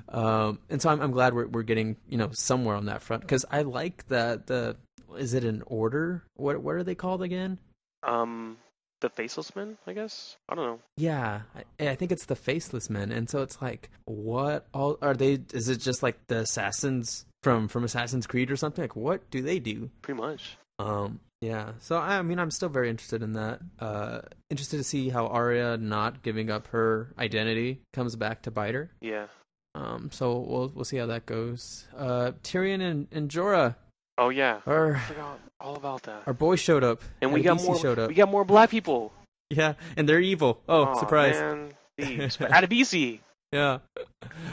Um, 0.10 0.60
and 0.70 0.82
so 0.82 0.90
I'm, 0.90 1.02
I'm 1.02 1.12
glad 1.12 1.34
we're 1.34 1.48
we're 1.48 1.64
getting 1.64 1.96
you 2.10 2.18
know 2.18 2.30
somewhere 2.34 2.76
on 2.76 2.88
that 2.88 3.02
front 3.02 3.22
because 3.22 3.46
I 3.50 3.62
like 3.62 4.08
that 4.10 4.48
the 4.48 4.76
is 5.18 5.34
it 5.34 5.44
an 5.44 5.64
order? 5.66 6.24
What 6.36 6.62
what 6.62 6.76
are 6.76 6.84
they 6.84 6.96
called 6.96 7.22
again? 7.22 7.60
Um, 8.04 8.58
the 9.02 9.10
Faceless 9.10 9.56
Men, 9.56 9.78
I 9.88 9.94
guess. 9.94 10.38
I 10.50 10.56
don't 10.56 10.66
know. 10.66 10.80
Yeah, 10.98 11.42
I, 11.80 11.90
I 11.90 11.96
think 11.96 12.12
it's 12.12 12.26
the 12.26 12.36
faceless 12.36 12.90
men, 12.90 13.12
and 13.12 13.30
so 13.30 13.42
it's 13.42 13.62
like, 13.62 13.90
what 14.06 14.68
all 14.74 14.98
are 15.02 15.14
they? 15.14 15.40
Is 15.54 15.70
it 15.70 15.78
just 15.78 16.04
like 16.04 16.18
the 16.28 16.40
assassins 16.40 17.26
from 17.46 17.68
from 17.68 17.84
Assassin's 17.84 18.26
Creed 18.26 18.50
or 18.50 18.56
something? 18.58 18.82
Like, 18.82 18.96
what 18.96 19.30
do 19.30 19.44
they 19.44 19.60
do? 19.60 19.92
Pretty 20.02 20.20
much. 20.20 20.58
Um, 20.80 21.20
yeah. 21.42 21.74
So 21.80 21.98
I 21.98 22.24
mean, 22.24 22.40
I'm 22.40 22.50
still 22.50 22.70
very 22.70 22.90
interested 22.90 23.22
in 23.22 23.34
that. 23.34 23.60
Uh, 23.80 24.22
interested 24.50 24.78
to 24.78 24.84
see 24.84 25.10
how 25.10 25.28
Arya 25.28 25.78
not 25.78 26.24
giving 26.24 26.50
up 26.50 26.68
her 26.70 27.14
identity 27.20 27.82
comes 27.94 28.16
back 28.16 28.42
to 28.44 28.52
bite 28.52 28.74
her. 28.74 28.90
Yeah. 29.00 29.28
Um, 29.76 30.10
so 30.12 30.40
we'll 30.40 30.72
we'll 30.74 30.86
see 30.86 30.98
how 30.98 31.06
that 31.06 31.28
goes. 31.28 31.86
Uh, 31.96 32.32
Tyrion 32.44 32.82
and, 32.82 33.08
and 33.12 33.30
Jorah, 33.30 33.76
Oh 34.18 34.30
yeah. 34.30 34.62
our 34.66 34.96
I 34.96 35.00
forgot 35.02 35.40
all 35.60 35.76
about 35.76 36.02
that. 36.04 36.24
our 36.26 36.34
boy 36.34 36.56
showed 36.56 36.84
up, 36.84 37.02
And 37.22 37.32
we 37.32 37.42
got 37.44 37.62
more. 37.62 37.78
showed 37.78 38.00
up. 38.00 38.08
We 38.10 38.16
got 38.16 38.32
more 38.32 38.44
black 38.44 38.70
people. 38.72 39.14
Yeah, 39.52 39.76
and 39.96 40.10
they're 40.10 40.20
evil. 40.20 40.60
Oh, 40.68 40.86
Aw, 40.86 40.94
surprise! 40.96 41.36
Man. 41.36 41.70
Thieves. 42.00 42.36
But 42.38 42.50
Adebisi. 42.50 43.20
Yeah. 43.52 43.80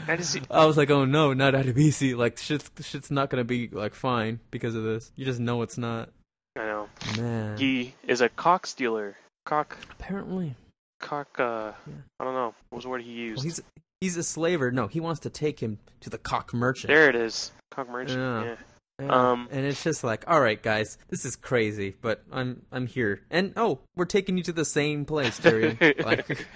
Adebisi. 0.07 0.45
I 0.49 0.65
was 0.65 0.77
like, 0.77 0.89
oh 0.89 1.05
no, 1.05 1.33
not 1.33 1.53
Adebisi. 1.53 2.15
Like 2.15 2.37
shit's 2.37 2.69
shit's 2.81 3.11
not 3.11 3.29
gonna 3.29 3.43
be 3.43 3.67
like 3.69 3.93
fine 3.93 4.39
because 4.51 4.75
of 4.75 4.83
this. 4.83 5.11
You 5.15 5.25
just 5.25 5.39
know 5.39 5.61
it's 5.61 5.77
not. 5.77 6.09
I 6.55 6.65
know. 6.65 6.89
Man. 7.17 7.57
He 7.57 7.95
is 8.07 8.21
a 8.21 8.29
cock 8.29 8.67
stealer. 8.67 9.17
Cock. 9.45 9.77
Apparently, 9.91 10.55
Cock. 10.99 11.39
Uh. 11.39 11.73
Yeah. 11.87 11.93
I 12.19 12.23
don't 12.23 12.33
know. 12.33 12.53
What 12.69 12.77
was 12.77 12.83
the 12.83 12.89
word 12.89 13.01
he 13.01 13.11
used? 13.11 13.37
well, 13.39 13.43
he's 13.43 13.61
he's 14.01 14.17
a 14.17 14.23
slaver. 14.23 14.71
No, 14.71 14.87
he 14.87 14.99
wants 14.99 15.21
to 15.21 15.29
take 15.29 15.59
him 15.59 15.79
to 16.01 16.09
the 16.09 16.17
cock 16.17 16.53
merchant. 16.53 16.89
There 16.89 17.09
it 17.09 17.15
is. 17.15 17.51
Cock 17.71 17.89
merchant. 17.89 18.19
Yeah. 18.19 18.43
Yeah. 18.43 18.55
Yeah. 19.01 19.31
Um, 19.31 19.47
and 19.51 19.65
it's 19.65 19.83
just 19.83 20.03
like, 20.03 20.23
all 20.27 20.39
right, 20.39 20.61
guys, 20.61 20.99
this 21.09 21.25
is 21.25 21.35
crazy, 21.35 21.95
but 21.99 22.23
I'm 22.31 22.61
I'm 22.71 22.85
here, 22.85 23.21
and 23.31 23.53
oh, 23.57 23.79
we're 23.95 24.05
taking 24.05 24.37
you 24.37 24.43
to 24.43 24.53
the 24.53 24.65
same 24.65 25.05
place, 25.05 25.39
Tyrion. 25.39 26.05
like, 26.05 26.47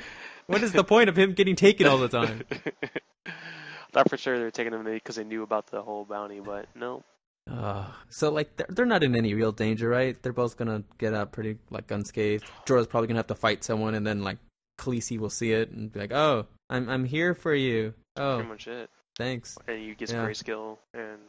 what 0.48 0.64
is 0.64 0.72
the 0.74 0.84
point 0.84 1.10
of 1.10 1.18
him 1.18 1.34
getting 1.34 1.56
taken 1.56 1.88
all 1.88 1.98
the 1.98 2.08
time? 2.10 2.44
Thought 3.94 4.10
for 4.10 4.18
sure 4.18 4.38
they 4.38 4.44
were 4.44 4.52
taking 4.52 4.74
him 4.74 4.84
because 4.84 5.16
they 5.16 5.24
knew 5.24 5.44
about 5.44 5.68
the 5.68 5.82
whole 5.82 6.04
bounty, 6.06 6.40
but 6.40 6.68
no. 6.76 7.04
Uh, 7.50 7.86
so 8.10 8.30
like, 8.30 8.56
they're, 8.58 8.68
they're 8.70 8.86
not 8.86 9.04
in 9.04 9.16
any 9.16 9.34
real 9.34 9.54
danger, 9.54 9.88
right? 9.88 10.22
They're 10.22 10.34
both 10.34 10.58
gonna 10.58 10.84
get 10.98 11.14
out 11.14 11.32
pretty 11.32 11.58
like 11.70 11.90
unscathed. 11.90 12.44
Jorah's 12.66 12.88
probably 12.88 13.08
gonna 13.08 13.20
have 13.20 13.28
to 13.28 13.36
fight 13.36 13.64
someone, 13.64 13.96
and 13.96 14.06
then 14.06 14.24
like 14.24 14.38
Khaleesi 14.80 15.18
will 15.18 15.30
see 15.30 15.54
it 15.54 15.72
and 15.72 15.92
be 15.92 16.00
like, 16.00 16.12
oh, 16.12 16.46
I'm 16.70 16.90
I'm 16.90 17.06
here 17.06 17.34
for 17.34 17.54
you. 17.56 17.94
Oh, 18.18 18.36
Pretty 18.38 18.50
much 18.50 18.68
it. 18.68 18.90
thanks. 19.18 19.58
And 19.68 19.82
you 19.82 19.96
get 19.96 20.12
Yeah. 20.12 20.26
grayscale, 20.26 20.78
and 20.94 21.20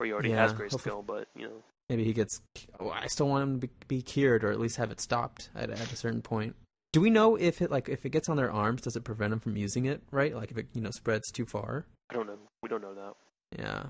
or 0.00 0.06
he 0.06 0.12
already 0.12 0.30
Yeah, 0.30 0.42
has 0.48 0.52
hopefully- 0.52 0.80
grayscale, 0.96 1.06
but 1.06 1.28
you 1.36 1.46
know. 1.46 1.62
Maybe 1.88 2.04
he 2.04 2.12
gets. 2.12 2.42
Oh, 2.80 2.90
I 2.90 3.06
still 3.06 3.28
want 3.28 3.44
him 3.44 3.60
to 3.60 3.66
be, 3.68 3.72
be 3.86 4.02
cured, 4.02 4.44
or 4.44 4.50
at 4.50 4.60
least 4.60 4.76
have 4.76 4.90
it 4.90 5.00
stopped 5.00 5.48
at 5.54 5.70
at 5.70 5.90
a 5.92 5.96
certain 5.96 6.20
point. 6.20 6.54
Do 6.92 7.00
we 7.00 7.10
know 7.10 7.36
if 7.36 7.60
it 7.60 7.70
like 7.70 7.88
if 7.88 8.04
it 8.06 8.10
gets 8.10 8.28
on 8.28 8.36
their 8.36 8.50
arms, 8.50 8.82
does 8.82 8.96
it 8.96 9.04
prevent 9.04 9.30
them 9.30 9.40
from 9.40 9.56
using 9.56 9.84
it? 9.86 10.02
Right, 10.10 10.34
like 10.34 10.50
if 10.50 10.58
it 10.58 10.66
you 10.74 10.80
know 10.80 10.90
spreads 10.90 11.30
too 11.30 11.44
far. 11.46 11.86
I 12.10 12.14
don't 12.14 12.26
know. 12.26 12.38
We 12.62 12.68
don't 12.68 12.82
know 12.82 12.94
that. 12.94 13.14
Yeah, 13.58 13.86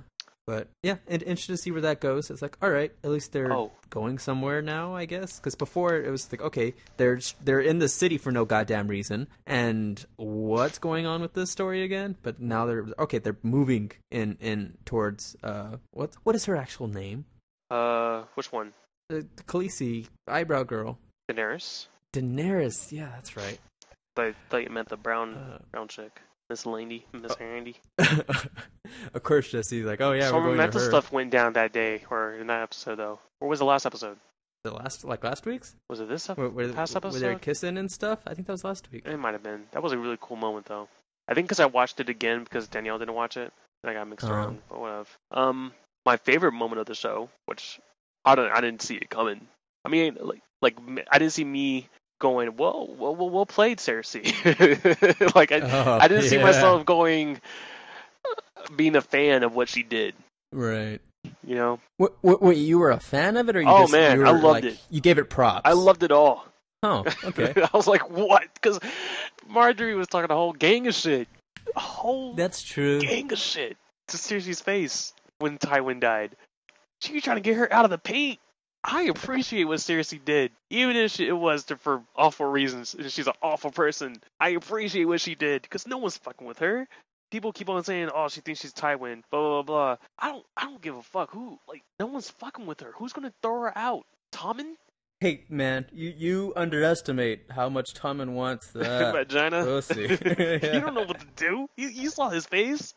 but 0.47 0.69
yeah, 0.83 0.97
and 1.07 1.23
interested 1.23 1.53
to 1.53 1.57
see 1.59 1.71
where 1.71 1.81
that 1.83 2.01
goes. 2.01 2.31
It's 2.31 2.43
like, 2.43 2.57
all 2.63 2.71
right, 2.71 2.93
at 3.05 3.11
least 3.11 3.33
they're 3.33 3.53
Oh, 3.53 3.71
going 3.91 4.19
somewhere 4.19 4.63
now, 4.63 4.95
I 4.97 5.05
guess. 5.05 5.39
Because 5.39 5.55
before 5.55 5.97
it 5.97 6.11
was 6.11 6.31
like, 6.33 6.43
okay, 6.43 6.75
they're 6.97 7.21
they're 7.45 7.61
in 7.61 7.79
the 7.79 7.89
city 7.89 8.19
for 8.19 8.33
no 8.33 8.45
goddamn 8.45 8.89
reason, 8.89 9.29
and 9.47 10.05
what's 10.17 10.79
going 10.79 11.07
on 11.07 11.21
with 11.23 11.35
this 11.35 11.51
story 11.53 11.83
again? 11.85 12.17
But 12.23 12.41
now 12.41 12.67
they're 12.67 12.87
okay. 12.99 13.19
They're 13.19 13.39
moving 13.45 13.93
in 14.11 14.37
in 14.41 14.77
towards 14.85 15.37
uh 15.45 15.77
what 15.93 16.15
what 16.25 16.35
is 16.35 16.45
her 16.47 16.57
actual 16.57 16.89
name? 16.89 17.27
uh, 17.71 18.25
which 18.35 18.51
one? 18.51 18.73
The 19.09 19.27
Khaleesi 19.47 20.07
eyebrow 20.27 20.65
girl. 20.65 20.99
Daenerys. 21.31 21.87
Daenerys, 22.13 22.91
yeah, 22.93 23.09
that's 23.15 23.37
right. 23.37 23.59
I 24.17 24.35
thought 24.51 24.65
you 24.65 24.71
meant 24.71 24.89
the 24.89 24.97
brown 24.97 25.35
Uh, 25.35 25.59
brown 25.71 25.89
chick, 25.89 26.21
Miss 26.51 26.67
Landy, 26.67 27.07
Miss 27.13 27.35
Handy. 27.37 27.77
of 27.99 29.23
course, 29.23 29.51
Jesse's 29.51 29.85
like, 29.85 30.01
oh 30.01 30.13
yeah, 30.13 30.29
Some 30.29 30.37
we're 30.37 30.43
going 30.49 30.57
mental 30.57 30.81
stuff 30.81 31.13
went 31.13 31.31
down 31.31 31.53
that 31.53 31.73
day, 31.73 32.05
or 32.11 32.35
in 32.35 32.47
that 32.49 32.63
episode 32.63 32.97
though. 32.97 33.21
Or 33.41 33.49
was 33.49 33.61
the 33.61 33.65
last 33.65 33.87
episode? 33.87 34.17
The 34.65 34.73
last, 34.73 35.05
like 35.05 35.23
last 35.23 35.47
week's, 35.47 35.77
Was 35.89 36.01
it 36.01 36.09
this 36.09 36.29
episode? 36.29 36.53
where, 36.55 36.73
Past 36.73 37.01
where 37.01 37.13
they're 37.13 37.39
kissing 37.39 37.79
and 37.79 37.89
stuff. 37.91 38.19
I 38.27 38.35
think 38.35 38.47
that 38.49 38.53
was 38.55 38.65
last 38.65 38.91
week. 38.91 39.07
It 39.07 39.17
might 39.17 39.33
have 39.35 39.43
been. 39.45 39.67
That 39.71 39.83
was 39.85 39.93
a 39.93 39.99
really 39.99 40.19
cool 40.21 40.37
moment 40.37 40.67
though. 40.67 40.89
I 41.29 41.35
think 41.35 41.47
because 41.47 41.61
I 41.61 41.67
watched 41.67 42.01
it 42.01 42.09
again 42.09 42.43
because 42.43 42.67
Danielle 42.67 42.99
didn't 42.99 43.15
watch 43.15 43.37
it, 43.37 43.53
and 43.85 43.91
I 43.91 43.95
got 43.95 44.09
mixed 44.09 44.25
Uh-huh. 44.27 44.35
around. 44.35 44.59
But 44.69 44.81
whatever. 44.81 45.07
Um, 45.31 45.73
my 46.05 46.17
favorite 46.17 46.53
moment 46.53 46.81
of 46.81 46.87
the 46.87 46.95
show, 46.97 47.29
which 47.47 47.79
I 48.25 48.35
don't, 48.35 48.51
I 48.51 48.61
didn't 48.61 48.83
see 48.83 48.97
it 48.97 49.09
coming. 49.11 49.47
I 49.85 49.91
mean, 49.91 50.17
like, 50.21 50.41
like 50.61 50.77
I 51.11 51.19
didn't 51.21 51.33
see 51.35 51.45
me 51.45 51.89
going, 52.19 52.49
"Whoa, 52.51 52.95
well, 52.99 53.15
well, 53.17 53.31
well 53.31 53.47
played, 53.47 53.79
Cersei." 53.79 54.25
like 55.35 55.53
I, 55.53 55.61
Oh, 55.61 55.99
I 56.01 56.09
didn't 56.09 56.25
see 56.25 56.39
myself 56.39 56.85
going, 56.85 57.41
being 58.77 58.97
a 58.97 59.01
fan 59.01 59.43
of 59.43 59.55
what 59.55 59.69
she 59.69 59.83
did. 59.83 60.15
Right. 60.53 61.01
You 61.45 61.57
know, 61.57 61.81
What, 61.97 62.15
what, 62.21 62.41
what, 62.43 62.57
you 62.57 62.79
were 62.79 62.91
a 62.91 63.01
fan 63.01 63.37
of 63.37 63.49
it, 63.49 63.57
or 63.57 63.61
you 63.61 63.69
Oh, 63.69 63.81
just, 63.81 63.93
man, 63.93 64.21
you 64.21 64.27
I 64.27 64.31
loved 64.31 64.43
like, 64.45 64.65
it. 64.65 64.79
You 64.91 65.01
gave 65.01 65.19
it 65.19 65.29
props. 65.29 65.63
I 65.65 65.73
loved 65.73 66.03
it 66.03 66.13
all. 66.13 66.47
Oh, 66.83 67.05
okay. 67.25 67.53
I 67.57 67.71
was 67.77 67.87
like, 67.89 68.09
"What?" 68.09 68.45
Because 68.55 68.79
Margaery 69.51 69.97
was 69.97 70.07
talking 70.09 70.31
a 70.31 70.35
whole 70.35 70.53
gang 70.53 70.87
of 70.87 70.95
shit, 70.95 71.27
a 71.75 71.81
whole 71.81 72.35
That's 72.35 72.63
true. 72.63 73.01
gang 73.01 73.33
of 73.33 73.39
shit 73.39 73.77
to 74.09 74.17
Cersei's 74.17 74.61
face 74.61 75.13
when 75.39 75.59
Tywin 75.59 76.01
died. 76.01 76.37
She 77.01 77.15
was 77.15 77.23
trying 77.23 77.37
to 77.37 77.43
get 77.43 77.57
her 77.57 77.71
out 77.73 77.85
of 77.85 77.91
the 77.91 77.99
paint. 77.99 78.39
I 78.85 79.03
appreciate 79.03 79.65
what 79.65 79.79
Cersei 79.81 80.25
did, 80.25 80.53
even 80.71 80.97
if 80.97 81.13
she, 81.13 81.27
it 81.27 81.33
was 81.37 81.65
to, 81.65 81.77
for 81.77 82.03
awful 82.17 82.47
reasons. 82.47 82.95
She's 83.09 83.27
an 83.27 83.33
awful 83.43 83.71
person. 83.71 84.17
I 84.39 84.51
appreciate 84.51 85.05
what 85.05 85.21
she 85.21 85.35
did 85.35 85.63
because 85.63 85.87
no 85.87 85.99
one's 85.99 86.17
fucking 86.19 86.47
with 86.47 86.61
her. 86.61 86.87
People 87.31 87.53
keep 87.53 87.69
on 87.69 87.85
saying, 87.85 88.09
"Oh, 88.15 88.29
she 88.29 88.41
thinks 88.41 88.61
she's 88.61 88.73
Tywin." 88.73 89.23
Blah 89.31 89.41
blah 89.41 89.63
blah. 89.63 89.97
I 90.19 90.29
don't. 90.29 90.47
I 90.57 90.65
don't 90.65 90.81
give 90.81 90.97
a 90.97 91.03
fuck 91.03 91.31
who. 91.31 91.59
Like, 91.69 91.83
no 92.01 92.07
one's 92.07 92.31
fucking 92.31 92.65
with 92.67 92.81
her. 92.81 92.93
Who's 92.97 93.13
gonna 93.13 93.33
throw 93.43 93.63
her 93.63 93.77
out? 93.77 94.07
Tommen? 94.33 94.75
Hey, 95.21 95.45
man, 95.51 95.85
you 95.93 96.15
you 96.17 96.53
underestimate 96.57 97.47
how 97.51 97.69
much 97.69 97.93
Tommen 97.95 98.31
wants 98.31 98.69
that 98.75 99.13
Vagina? 99.13 99.65
pussy. 99.65 100.03
you 100.03 100.17
don't 100.81 100.95
know 100.95 101.03
what 101.03 101.19
to 101.21 101.27
do. 101.37 101.67
You, 101.77 101.89
you 101.89 102.09
saw 102.11 102.31
his 102.31 102.47
face. 102.47 102.95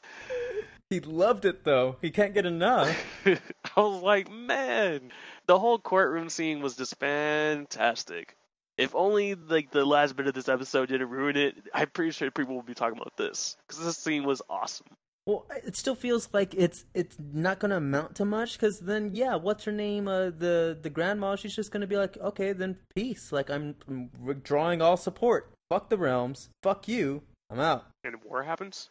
He 0.90 1.00
loved 1.00 1.46
it 1.46 1.64
though. 1.64 1.98
He 2.02 2.12
can't 2.12 2.34
get 2.34 2.46
enough. 2.46 2.96
I 3.26 3.40
was 3.80 4.04
like, 4.04 4.32
man, 4.32 5.12
the 5.52 5.60
whole 5.60 5.80
courtroom 5.80 6.30
scene 6.30 6.62
was 6.62 6.78
just 6.78 6.96
fantastic. 6.98 8.38
If 8.78 8.96
only 8.96 9.36
like 9.36 9.70
the 9.70 9.84
last 9.84 10.16
bit 10.16 10.28
of 10.28 10.34
this 10.34 10.48
episode 10.48 10.88
didn't 10.88 11.10
ruin 11.10 11.36
it, 11.36 11.58
I'm 11.74 11.90
pretty 11.90 12.12
sure 12.12 12.32
people 12.32 12.56
will 12.56 12.62
be 12.62 12.74
talking 12.74 12.98
about 12.98 13.18
this 13.18 13.58
because 13.68 13.84
this 13.84 13.98
scene 13.98 14.24
was 14.24 14.42
awesome. 14.50 14.88
Well, 15.26 15.46
it 15.66 15.76
still 15.76 15.94
feels 15.94 16.30
like 16.32 16.54
it's 16.54 16.86
it's 16.94 17.18
not 17.20 17.60
gonna 17.60 17.76
amount 17.76 18.16
to 18.16 18.24
much 18.24 18.54
because 18.54 18.80
then 18.80 19.12
yeah, 19.14 19.36
what's 19.36 19.66
her 19.66 19.74
name? 19.74 20.08
Uh, 20.08 20.30
the 20.30 20.80
the 20.82 20.90
grandma, 20.90 21.36
she's 21.36 21.54
just 21.54 21.70
gonna 21.70 21.86
be 21.86 21.98
like, 21.98 22.16
okay, 22.16 22.54
then 22.54 22.78
peace. 22.96 23.34
Like 23.34 23.50
I'm, 23.50 23.76
I'm 23.90 24.10
withdrawing 24.24 24.82
all 24.82 24.96
support. 24.96 25.52
Fuck 25.70 25.90
the 25.90 25.98
realms. 25.98 26.48
Fuck 26.64 26.88
you. 26.88 27.24
I'm 27.50 27.60
out. 27.60 27.88
And 28.06 28.24
war 28.24 28.44
happens. 28.44 28.90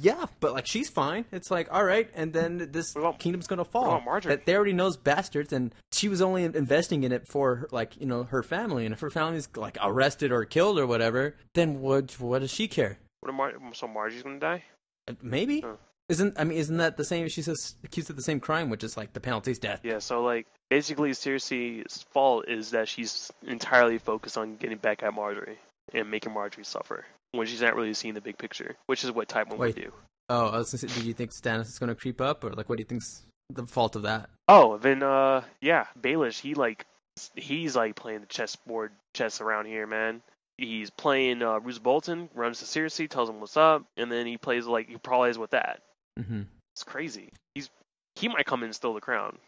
Yeah, 0.00 0.26
but 0.40 0.52
like 0.52 0.66
she's 0.66 0.88
fine. 0.88 1.24
It's 1.32 1.50
like 1.50 1.68
all 1.70 1.84
right, 1.84 2.08
and 2.14 2.32
then 2.32 2.68
this 2.72 2.94
about- 2.96 3.18
kingdom's 3.18 3.46
gonna 3.46 3.64
fall. 3.64 4.00
Margaery? 4.00 4.24
That 4.28 4.46
they 4.46 4.54
already 4.54 4.72
knows 4.72 4.96
bastards, 4.96 5.52
and 5.52 5.74
she 5.92 6.08
was 6.08 6.20
only 6.22 6.44
investing 6.44 7.04
in 7.04 7.12
it 7.12 7.26
for 7.28 7.68
like 7.72 7.96
you 8.00 8.06
know 8.06 8.24
her 8.24 8.42
family, 8.42 8.84
and 8.86 8.92
if 8.92 9.00
her 9.00 9.10
family's 9.10 9.48
like 9.56 9.78
arrested 9.82 10.32
or 10.32 10.44
killed 10.44 10.78
or 10.78 10.86
whatever, 10.86 11.36
then 11.54 11.80
what 11.80 12.18
what 12.20 12.40
does 12.40 12.50
she 12.50 12.68
care? 12.68 12.98
What 13.20 13.32
Mar- 13.34 13.54
so 13.72 13.86
Margie's 13.86 14.22
gonna 14.22 14.38
die? 14.40 14.64
Uh, 15.08 15.14
Maybe 15.22 15.60
Huh. 15.60 15.76
isn't 16.08 16.38
I 16.38 16.44
mean 16.44 16.58
isn't 16.58 16.76
that 16.78 16.96
the 16.96 17.04
same? 17.04 17.28
She's 17.28 17.48
accused 17.84 18.10
of 18.10 18.16
the 18.16 18.22
same 18.22 18.40
crime, 18.40 18.70
which 18.70 18.84
is 18.84 18.96
like 18.96 19.12
the 19.12 19.20
penalty's 19.20 19.58
death. 19.58 19.80
Yeah. 19.82 19.98
So 19.98 20.22
like 20.22 20.46
basically, 20.70 21.10
Cersei's 21.12 22.02
fault 22.12 22.48
is 22.48 22.70
that 22.70 22.88
she's 22.88 23.30
entirely 23.46 23.98
focused 23.98 24.36
on 24.38 24.56
getting 24.56 24.78
back 24.78 25.02
at 25.02 25.12
Margaery 25.12 25.56
and 25.94 26.10
making 26.10 26.32
Margaery 26.32 26.64
suffer 26.66 27.04
when 27.36 27.46
she's 27.46 27.62
not 27.62 27.76
really 27.76 27.94
seeing 27.94 28.14
the 28.14 28.20
big 28.20 28.38
picture, 28.38 28.76
which 28.86 29.04
is 29.04 29.12
what 29.12 29.28
Tywin 29.28 29.50
would 29.50 29.58
Wait. 29.58 29.76
do. 29.76 29.92
Oh, 30.28 30.48
I 30.48 30.58
was 30.58 30.72
gonna 30.72 30.90
say, 30.90 31.00
do 31.00 31.06
you 31.06 31.14
think 31.14 31.32
Stannis 31.32 31.66
is 31.66 31.78
gonna 31.78 31.94
creep 31.94 32.20
up, 32.20 32.44
or 32.44 32.52
like 32.52 32.68
what 32.68 32.78
do 32.78 32.82
you 32.82 32.86
think's 32.86 33.22
the 33.50 33.66
fault 33.66 33.96
of 33.96 34.02
that? 34.02 34.28
Oh, 34.48 34.78
then 34.78 35.02
uh, 35.02 35.42
yeah, 35.60 35.86
Baelish, 36.00 36.40
he 36.40 36.54
like 36.54 36.86
he's 37.34 37.76
like 37.76 37.94
playing 37.94 38.20
the 38.20 38.26
chessboard 38.26 38.92
chess 39.14 39.40
around 39.40 39.66
here, 39.66 39.86
man. 39.86 40.22
He's 40.58 40.90
playing 40.90 41.42
uh, 41.42 41.60
Roose 41.60 41.78
Bolton, 41.78 42.30
runs 42.34 42.58
to 42.60 42.64
Cersei, 42.64 43.08
tells 43.08 43.28
him 43.28 43.40
what's 43.40 43.56
up, 43.56 43.84
and 43.96 44.10
then 44.10 44.26
he 44.26 44.38
plays 44.38 44.66
like 44.66 44.88
he 44.88 44.96
parlays 44.96 45.36
with 45.36 45.50
that. 45.50 45.82
Mm-hmm. 46.18 46.42
It's 46.74 46.84
crazy. 46.84 47.30
He's 47.54 47.70
he 48.16 48.28
might 48.28 48.46
come 48.46 48.60
in 48.60 48.66
and 48.66 48.74
steal 48.74 48.94
the 48.94 49.00
crown. 49.00 49.38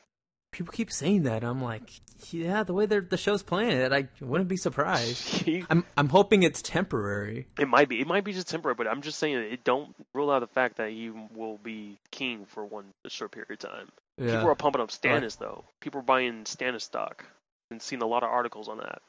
People 0.51 0.73
keep 0.73 0.91
saying 0.91 1.25
that. 1.25 1.45
I'm 1.45 1.63
like, 1.63 2.01
yeah, 2.31 2.63
the 2.63 2.73
way 2.73 2.87
the 2.87 3.17
show's 3.17 3.43
playing 3.43 3.73
it, 3.77 3.93
I 3.93 4.09
wouldn't 4.21 4.49
be 4.49 4.57
surprised. 4.57 5.49
I'm 5.71 5.85
I'm 5.97 6.09
hoping 6.09 6.43
it's 6.43 6.63
temporary. 6.63 7.47
it 7.59 7.69
might 7.69 7.89
be. 7.89 8.01
It 8.01 8.07
might 8.07 8.25
be 8.25 8.33
just 8.33 8.49
temporary, 8.49 8.75
but 8.75 8.89
I'm 8.89 9.03
just 9.03 9.19
saying 9.19 9.37
it. 9.37 9.63
Don't 9.65 9.95
rule 10.15 10.31
out 10.31 10.41
the 10.41 10.47
fact 10.47 10.77
that 10.79 10.91
he 10.91 11.11
will 11.11 11.59
be 11.59 11.99
king 12.11 12.47
for 12.47 12.65
one 12.65 12.87
short 13.09 13.33
period 13.33 13.51
of 13.53 13.59
time. 13.59 13.89
Yeah. 14.17 14.33
People 14.37 14.51
are 14.51 14.55
pumping 14.55 14.81
up 14.83 14.91
Stannis 14.91 15.39
though. 15.39 15.65
People 15.81 16.01
are 16.01 16.05
buying 16.05 16.45
Stannis 16.45 16.83
stock 16.83 17.25
and 17.71 17.81
seeing 17.81 18.03
a 18.03 18.07
lot 18.07 18.23
of 18.23 18.31
articles 18.31 18.69
on 18.69 18.79
that. 18.79 19.01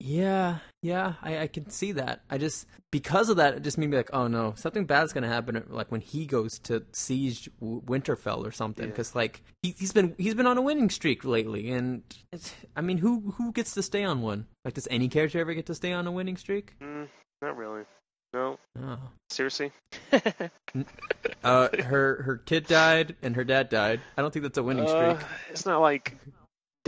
Yeah, 0.00 0.58
yeah, 0.80 1.14
I, 1.22 1.38
I 1.40 1.46
can 1.48 1.70
see 1.70 1.90
that. 1.92 2.20
I 2.30 2.38
just 2.38 2.66
because 2.92 3.30
of 3.30 3.38
that, 3.38 3.54
it 3.54 3.62
just 3.64 3.78
made 3.78 3.90
me 3.90 3.96
like, 3.96 4.10
oh 4.12 4.28
no, 4.28 4.54
something 4.56 4.86
bad's 4.86 5.12
gonna 5.12 5.26
happen. 5.28 5.60
Like 5.68 5.90
when 5.90 6.00
he 6.00 6.24
goes 6.24 6.60
to 6.60 6.84
siege 6.92 7.50
Winterfell 7.60 8.46
or 8.46 8.52
something, 8.52 8.84
Yeah. 8.84 8.90
because 8.90 9.16
like 9.16 9.42
he, 9.62 9.74
he's 9.76 9.92
been 9.92 10.14
he's 10.16 10.34
been 10.34 10.46
on 10.46 10.56
a 10.56 10.62
winning 10.62 10.88
streak 10.88 11.24
lately, 11.24 11.72
and 11.72 12.02
it's, 12.32 12.54
I 12.76 12.80
mean, 12.80 12.98
who 12.98 13.32
who 13.38 13.50
gets 13.52 13.74
to 13.74 13.82
stay 13.82 14.04
on 14.04 14.22
one? 14.22 14.46
Like, 14.64 14.74
does 14.74 14.86
any 14.88 15.08
character 15.08 15.40
ever 15.40 15.52
get 15.52 15.66
to 15.66 15.74
stay 15.74 15.92
on 15.92 16.06
a 16.06 16.12
winning 16.12 16.36
streak? 16.36 16.74
Mm, 16.80 17.08
not 17.42 17.56
really. 17.56 17.82
No. 18.32 18.58
Oh. 18.80 18.98
Seriously. 19.30 19.72
Uh, 21.42 21.68
her 21.82 22.22
her 22.22 22.36
kid 22.44 22.66
died 22.66 23.16
and 23.22 23.34
her 23.36 23.44
dad 23.44 23.68
died. 23.68 24.00
I 24.16 24.22
don't 24.22 24.32
think 24.32 24.42
that's 24.44 24.58
a 24.58 24.62
winning 24.62 24.86
streak. 24.86 25.16
Uh, 25.16 25.24
it's 25.50 25.64
not 25.66 25.80
like 25.80 26.16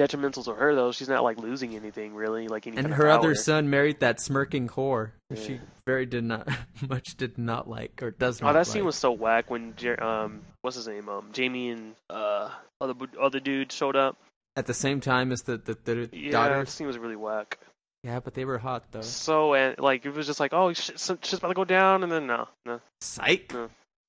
detrimental 0.01 0.43
to 0.45 0.55
her 0.55 0.75
though. 0.75 0.93
She's 0.93 1.09
not 1.11 1.23
like 1.23 1.39
losing 1.39 1.77
anything 1.77 2.15
really. 2.15 2.49
Like 2.49 2.67
any 2.67 2.79
and 2.79 2.95
her 2.95 3.09
other 3.09 3.35
son 3.35 3.69
married 3.69 4.01
that 4.01 4.19
smirking 4.19 4.67
whore. 4.69 5.11
Yeah. 5.29 5.37
She 5.43 5.61
very 5.87 6.07
did 6.07 6.25
not 6.25 6.49
much 6.89 7.17
did 7.17 7.37
not 7.37 7.69
like 7.69 8.03
or 8.03 8.11
does 8.11 8.41
not. 8.41 8.49
Oh, 8.49 8.53
not. 8.53 8.59
that 8.61 8.67
scene 8.67 8.85
was 8.87 8.97
so 8.97 9.13
whack 9.13 9.51
when 9.51 9.75
um 10.01 10.41
what's 10.63 10.77
his 10.77 10.89
name 10.89 11.09
um 11.11 11.31
Jaime 11.37 11.69
and 11.71 11.95
uh 12.09 12.49
other 12.81 12.95
other 13.21 13.41
dude 13.41 13.71
showed 13.73 13.95
up. 13.95 14.17
at 14.57 14.67
the 14.67 14.75
same 14.75 15.01
time 15.01 15.33
as 15.33 15.43
the 15.43 15.59
the, 15.59 15.77
the 15.85 16.09
Yeah, 16.13 16.31
daughters. 16.33 16.69
that 16.69 16.73
scene 16.73 16.87
was 16.87 16.97
really 16.97 17.17
whack. 17.17 17.59
Yeah, 18.03 18.21
but 18.21 18.33
they 18.33 18.47
were 18.47 18.57
hot 18.57 18.85
though. 18.93 19.03
So 19.03 19.53
and 19.55 19.79
like 19.79 20.07
it 20.07 20.15
was 20.15 20.27
just 20.27 20.41
like 20.41 20.55
oh 20.55 20.73
shit, 20.73 20.99
shit's 20.99 21.35
about 21.35 21.49
to 21.49 21.55
go 21.55 21.65
down 21.67 22.03
and 22.05 22.11
then 22.11 22.27
no 22.27 22.49
no 22.65 22.81
Psych. 23.03 23.53
No. 23.53 23.69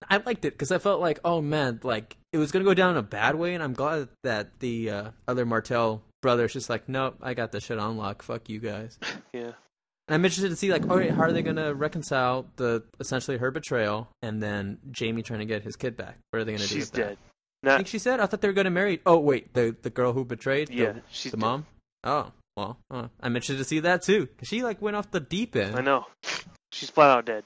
I 0.10 0.18
liked 0.18 0.46
it 0.46 0.54
because 0.54 0.72
I 0.72 0.78
felt 0.78 1.00
like, 1.02 1.20
oh 1.24 1.42
man, 1.42 1.80
like 1.84 2.18
it 2.34 2.38
was 2.38 2.52
gonna 2.52 2.66
go 2.66 2.74
down 2.74 2.92
in 2.92 2.98
a 2.98 3.04
bad 3.04 3.36
way, 3.36 3.54
and 3.54 3.64
I'm 3.64 3.74
glad 3.74 4.10
that 4.24 4.60
the 4.60 4.90
uh, 4.90 5.12
other 5.28 5.46
Martell 5.46 6.02
brother's 6.22 6.54
just 6.54 6.70
like, 6.70 6.88
nope, 6.90 7.16
I 7.22 7.34
got 7.34 7.52
this 7.52 7.64
shit 7.66 7.80
on 7.80 7.98
lock. 7.98 8.22
Fuck 8.24 8.50
you 8.50 8.60
guys. 8.60 8.98
yeah 9.34 9.52
And 10.08 10.16
I'm 10.16 10.24
interested 10.26 10.50
to 10.50 10.56
see 10.56 10.72
like, 10.72 10.90
all 10.90 10.98
right, 10.98 11.12
how 11.12 11.24
are 11.24 11.32
they 11.32 11.42
gonna 11.44 11.74
reconcile 11.74 12.46
the 12.58 12.84
essentially 13.00 13.38
her 13.38 13.52
betrayal 13.52 14.08
and 14.22 14.42
then 14.42 14.78
Jaime 14.98 15.22
trying 15.24 15.40
to 15.40 15.46
get 15.46 15.64
his 15.64 15.76
kid 15.76 15.96
back? 15.98 16.18
What 16.32 16.42
are 16.42 16.44
they 16.46 16.52
gonna 16.54 16.64
do 16.68 16.76
she's 16.76 16.92
with 16.92 16.94
that? 16.94 17.18
dead. 17.64 17.74
I 17.74 17.76
think 17.78 17.88
she 17.88 18.00
said. 18.00 18.20
I 18.20 18.26
thought 18.26 18.42
they 18.42 18.48
were 18.48 18.54
gonna 18.56 18.72
marry. 18.72 19.02
Oh 19.06 19.18
wait, 19.20 19.54
the 19.54 19.76
the 19.82 19.90
girl 19.92 20.14
who 20.14 20.26
betrayed. 20.26 20.68
the- 20.70 20.74
yeah 20.76 20.94
she's 21.12 21.32
the 21.32 21.38
dead. 21.38 21.42
mom. 21.46 21.66
Oh 22.04 22.32
well, 22.58 22.78
uh, 22.90 23.08
I'm 23.22 23.36
interested 23.36 23.58
to 23.60 23.64
see 23.64 23.80
that 23.82 24.02
too. 24.02 24.28
'Cause 24.38 24.48
she 24.48 24.64
like 24.64 24.82
went 24.82 24.96
off 24.98 25.12
the 25.12 25.20
deep 25.20 25.56
end. 25.56 25.76
I 25.76 25.82
know 25.82 26.06
she's 26.72 26.90
flat 26.90 27.10
out 27.12 27.26
dead. 27.26 27.44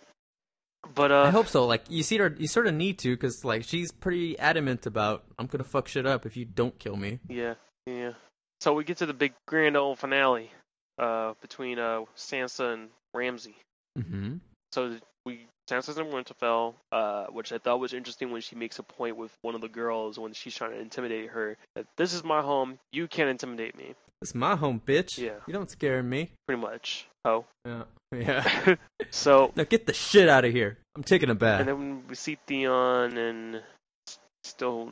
But 0.93 1.11
uh 1.11 1.23
I 1.23 1.29
hope 1.29 1.47
so. 1.47 1.65
Like 1.65 1.83
you 1.89 2.03
see 2.03 2.17
her, 2.17 2.33
you 2.37 2.47
sort 2.47 2.67
of 2.67 2.73
need 2.73 2.99
to 2.99 3.15
because 3.15 3.43
like 3.43 3.63
she's 3.63 3.91
pretty 3.91 4.37
adamant 4.39 4.85
about 4.85 5.23
I'm 5.39 5.47
gonna 5.47 5.63
fuck 5.63 5.87
shit 5.87 6.05
up 6.05 6.25
if 6.25 6.37
you 6.37 6.45
don't 6.45 6.77
kill 6.79 6.95
me. 6.95 7.19
Yeah, 7.27 7.55
yeah. 7.85 8.13
So 8.61 8.73
we 8.73 8.83
get 8.83 8.97
to 8.97 9.05
the 9.05 9.13
big 9.13 9.33
grand 9.47 9.75
old 9.77 9.99
finale 9.99 10.51
uh, 10.97 11.33
between 11.41 11.79
uh, 11.79 12.01
Sansa 12.15 12.73
and 12.73 12.89
Ramsay. 13.13 13.55
Mm-hmm. 13.97 14.35
So 14.71 14.97
we 15.25 15.47
Sansa's 15.69 15.97
in 15.97 16.05
Winterfell, 16.07 16.75
uh, 16.91 17.25
which 17.25 17.51
I 17.51 17.57
thought 17.57 17.79
was 17.79 17.93
interesting 17.93 18.31
when 18.31 18.41
she 18.41 18.55
makes 18.55 18.77
a 18.79 18.83
point 18.83 19.17
with 19.17 19.31
one 19.41 19.55
of 19.55 19.61
the 19.61 19.67
girls 19.67 20.19
when 20.19 20.33
she's 20.33 20.55
trying 20.55 20.71
to 20.71 20.79
intimidate 20.79 21.29
her 21.31 21.57
that 21.75 21.87
this 21.97 22.13
is 22.13 22.23
my 22.23 22.41
home, 22.41 22.77
you 22.91 23.07
can't 23.07 23.29
intimidate 23.29 23.75
me, 23.75 23.95
It's 24.21 24.35
my 24.35 24.55
home, 24.55 24.79
bitch. 24.85 25.17
Yeah. 25.17 25.39
You 25.47 25.53
don't 25.53 25.69
scare 25.69 26.03
me. 26.03 26.31
pretty 26.47 26.61
much. 26.61 27.07
Oh, 27.25 27.45
Yeah. 27.65 27.83
Yeah. 28.15 28.75
so 29.11 29.51
now 29.57 29.63
get 29.65 29.85
the 29.87 29.93
shit 29.93 30.29
out 30.29 30.45
of 30.45 30.53
here. 30.53 30.77
I'm 30.95 31.03
taking 31.03 31.29
a 31.29 31.35
bath. 31.35 31.59
and 31.61 31.67
then 31.69 32.03
we 32.07 32.15
see 32.15 32.37
Theon 32.47 33.17
and 33.17 33.61
still 34.43 34.91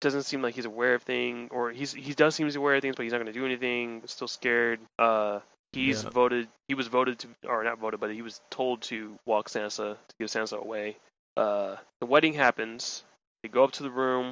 doesn't 0.00 0.22
seem 0.22 0.42
like 0.42 0.54
he's 0.54 0.64
aware 0.64 0.94
of 0.94 1.02
things, 1.02 1.50
or 1.52 1.70
he's 1.70 1.92
he 1.92 2.14
does 2.14 2.34
seem 2.34 2.48
aware 2.56 2.76
of 2.76 2.82
things, 2.82 2.96
but 2.96 3.02
he's 3.02 3.12
not 3.12 3.18
going 3.18 3.32
to 3.32 3.38
do 3.38 3.44
anything. 3.44 4.02
Still 4.06 4.28
scared. 4.28 4.80
Uh, 4.98 5.40
he's 5.72 6.02
Yeah. 6.04 6.10
voted. 6.10 6.48
He 6.68 6.74
was 6.74 6.86
voted 6.86 7.18
to, 7.20 7.28
or 7.46 7.62
not 7.64 7.78
voted, 7.78 8.00
but 8.00 8.10
he 8.12 8.22
was 8.22 8.40
told 8.50 8.82
to 8.82 9.16
walk 9.26 9.48
Sansa 9.50 9.96
to 9.96 10.14
give 10.18 10.28
Sansa 10.28 10.58
away. 10.58 10.96
Uh, 11.36 11.76
the 12.00 12.06
wedding 12.06 12.32
happens. 12.34 13.04
They 13.42 13.48
go 13.48 13.64
up 13.64 13.72
to 13.72 13.82
the 13.82 13.90
room. 13.90 14.26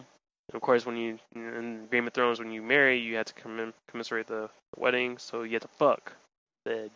And 0.49 0.55
of 0.57 0.63
course, 0.63 0.87
when 0.87 0.97
you 0.97 1.19
in 1.35 1.87
Game 1.93 2.07
of 2.07 2.13
Thrones, 2.15 2.39
when 2.39 2.53
you 2.53 2.63
marry, 2.63 2.99
you 2.99 3.17
have 3.17 3.27
to 3.27 3.35
commem- 3.35 3.75
commemorate 3.89 4.27
the, 4.29 4.49
wedding, 4.77 5.19
so 5.19 5.43
you 5.43 5.53
have 5.55 5.63
to 5.63 5.69
fuck. 5.79 6.13
Dead. 6.65 6.91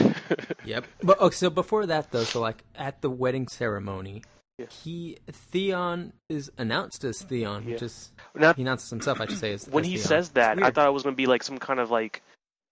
Yep. 0.64 0.84
But 1.02 1.20
okay, 1.20 1.34
so 1.34 1.50
before 1.50 1.86
that 1.86 2.10
though, 2.10 2.24
so 2.24 2.40
like 2.40 2.62
at 2.74 3.00
the 3.02 3.10
wedding 3.10 3.46
ceremony, 3.48 4.22
Yeah. 4.58 4.66
he 4.66 5.18
Theon 5.30 6.12
is 6.28 6.50
announced 6.58 7.04
as 7.04 7.22
Theon, 7.22 7.64
which 7.66 7.82
is 7.82 8.12
Now, 8.34 8.52
he 8.54 8.62
announces 8.62 8.90
himself. 8.90 9.20
I 9.20 9.26
should 9.26 9.38
say 9.38 9.52
as 9.52 9.66
when 9.68 9.84
as 9.84 9.90
he 9.90 9.96
Theon. 9.96 10.06
says 10.08 10.28
that, 10.30 10.62
I 10.62 10.70
thought 10.70 10.88
it 10.88 10.92
was 10.92 11.02
going 11.04 11.14
to 11.14 11.16
be 11.16 11.26
like 11.26 11.42
some 11.44 11.58
kind 11.58 11.78
of 11.78 11.90
like, 11.90 12.22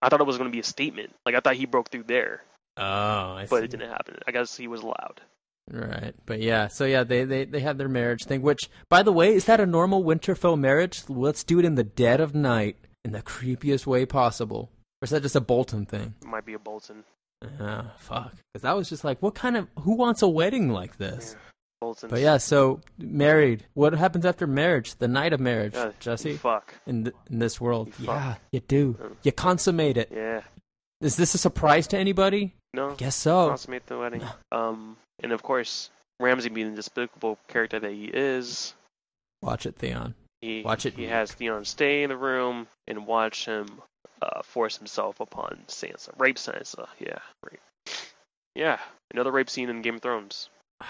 I 0.01 0.09
thought 0.09 0.19
it 0.19 0.27
was 0.27 0.37
going 0.37 0.49
to 0.49 0.53
be 0.53 0.59
a 0.59 0.63
statement. 0.63 1.13
Like 1.25 1.35
I 1.35 1.39
thought 1.39 1.55
he 1.55 1.65
broke 1.65 1.89
through 1.89 2.03
there, 2.03 2.43
Oh, 2.77 2.83
I 2.83 3.47
but 3.49 3.59
see. 3.59 3.65
it 3.65 3.71
didn't 3.71 3.89
happen. 3.89 4.17
I 4.27 4.31
guess 4.31 4.57
he 4.57 4.67
was 4.67 4.81
allowed. 4.81 5.21
Right, 5.71 6.13
but 6.27 6.41
yeah, 6.41 6.67
so 6.67 6.85
yeah, 6.85 7.03
they 7.03 7.23
they 7.23 7.45
they 7.45 7.61
have 7.61 7.77
their 7.79 7.89
marriage 7.89 8.25
thing. 8.25 8.41
Which, 8.43 8.69
by 8.89 9.01
the 9.01 9.11
way, 9.13 9.33
is 9.33 9.45
that 9.45 9.59
a 9.59 9.65
normal 9.65 10.03
Winterfell 10.03 10.59
marriage? 10.59 11.01
Let's 11.09 11.43
do 11.43 11.57
it 11.57 11.65
in 11.65 11.73
the 11.75 11.83
dead 11.83 12.19
of 12.21 12.35
night 12.35 12.75
in 13.03 13.13
the 13.13 13.23
creepiest 13.23 13.87
way 13.87 14.05
possible. 14.05 14.69
Or 15.01 15.05
is 15.05 15.09
that 15.09 15.23
just 15.23 15.35
a 15.35 15.41
Bolton 15.41 15.85
thing? 15.87 16.13
It 16.21 16.27
might 16.27 16.45
be 16.45 16.53
a 16.53 16.59
Bolton. 16.59 17.03
Ah, 17.59 17.93
fuck. 17.97 18.33
Because 18.53 18.65
I 18.65 18.73
was 18.73 18.89
just 18.89 19.03
like, 19.03 19.21
what 19.21 19.35
kind 19.35 19.57
of 19.57 19.67
who 19.79 19.95
wants 19.95 20.21
a 20.21 20.27
wedding 20.27 20.69
like 20.69 20.97
this? 20.97 21.35
Bolton. 21.81 22.09
But 22.09 22.21
yeah, 22.21 22.37
so 22.37 22.81
married. 22.97 23.65
What 23.73 23.93
happens 23.93 24.25
after 24.25 24.47
marriage? 24.47 24.95
The 24.95 25.07
night 25.07 25.33
of 25.33 25.39
marriage, 25.39 25.73
Yeah, 25.75 25.91
Jesse. 25.99 26.37
Fuck. 26.37 26.73
In 26.87 27.03
th- 27.05 27.15
in 27.29 27.39
this 27.39 27.59
world, 27.59 27.89
You 27.99 28.05
yeah, 28.07 28.33
fuck. 28.33 28.41
you 28.51 28.59
do. 28.61 28.93
Mm. 28.93 29.15
You 29.23 29.31
consummate 29.33 29.97
it. 29.97 30.09
Yeah. 30.13 30.41
Is 31.01 31.17
this 31.17 31.35
a 31.35 31.37
surprise 31.37 31.87
to 31.87 31.97
anybody? 31.97 32.55
No. 32.73 32.95
Guess 32.95 33.15
so. 33.15 33.49
Consummate 33.49 33.85
the 33.87 33.97
wedding. 33.97 34.23
Um, 34.51 34.97
and 35.21 35.31
of 35.33 35.43
course, 35.43 35.89
Ramsay 36.19 36.49
being 36.49 36.69
the 36.71 36.75
despicable 36.77 37.37
character 37.49 37.79
that 37.79 37.91
he 37.91 38.05
is, 38.05 38.73
Watch 39.41 39.65
it, 39.65 39.75
Theon. 39.75 40.15
he 40.41 40.61
Watch 40.63 40.85
it, 40.85 40.93
he 40.95 41.03
Luke. 41.03 41.11
has 41.11 41.33
Theon 41.33 41.65
stay 41.65 42.03
in 42.03 42.09
the 42.09 42.17
room 42.17 42.67
and 42.87 43.05
watch 43.05 43.45
him 43.45 43.81
uh, 44.25 44.41
force 44.41 44.77
himself 44.77 45.19
upon 45.19 45.59
Sansa, 45.67 46.09
rape 46.17 46.37
Sansa. 46.37 46.87
Yeah, 46.99 47.19
rape. 47.43 47.59
Yeah, 48.55 48.79
another 49.11 49.31
rape 49.31 49.49
scene 49.49 49.69
in 49.69 49.81
Game 49.81 49.95
of 49.95 50.01
Thrones. 50.01 50.49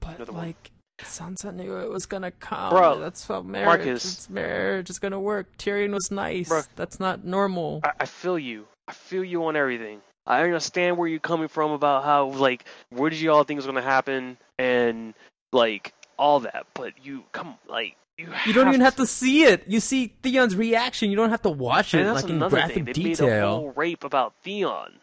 But 0.00 0.16
Another 0.16 0.32
one. 0.32 0.46
like, 0.46 0.70
Sansa 1.02 1.54
knew 1.54 1.76
it 1.76 1.90
was 1.90 2.06
gonna 2.06 2.30
come. 2.30 2.70
Bro, 2.70 3.00
that's 3.00 3.26
how 3.26 3.42
marriage. 3.42 3.66
Marcus. 3.84 4.30
Marriage 4.30 4.88
is 4.88 4.98
gonna 4.98 5.20
work. 5.20 5.46
Tyrion 5.58 5.92
was 5.92 6.10
nice. 6.10 6.48
Bro. 6.48 6.62
That's 6.74 6.98
not 6.98 7.22
normal. 7.22 7.80
I, 7.84 7.92
I 8.00 8.04
feel 8.06 8.38
you. 8.38 8.66
I 8.88 8.92
feel 8.94 9.22
you 9.22 9.44
on 9.44 9.56
everything. 9.56 10.00
I 10.26 10.42
understand 10.42 10.96
where 10.96 11.06
you're 11.06 11.18
coming 11.20 11.48
from 11.48 11.72
about 11.72 12.04
how 12.04 12.28
like 12.28 12.64
where 12.88 13.10
did 13.10 13.20
you 13.20 13.30
all 13.30 13.44
think 13.44 13.58
was 13.58 13.66
gonna 13.66 13.82
happen 13.82 14.38
and 14.58 15.12
like 15.52 15.92
all 16.18 16.40
that, 16.40 16.66
but 16.74 16.92
you 17.04 17.24
come 17.32 17.56
like 17.68 17.96
you. 18.20 18.32
You 18.46 18.52
don't 18.52 18.68
even 18.68 18.80
have 18.80 18.96
to 18.96 19.06
see 19.06 19.44
it. 19.44 19.64
You 19.66 19.80
see 19.80 20.14
Theon's 20.22 20.54
reaction. 20.54 21.10
You 21.10 21.16
don't 21.16 21.30
have 21.30 21.42
to 21.42 21.50
watch 21.50 21.94
it 21.94 22.06
like 22.06 22.28
in 22.28 22.38
graphic 22.38 22.74
thing. 22.74 22.84
They 22.84 22.92
made 22.92 23.12
a 23.12 23.16
detail. 23.16 23.50
whole 23.50 23.72
rape 23.72 24.04
about 24.04 24.34
Theon. 24.42 25.00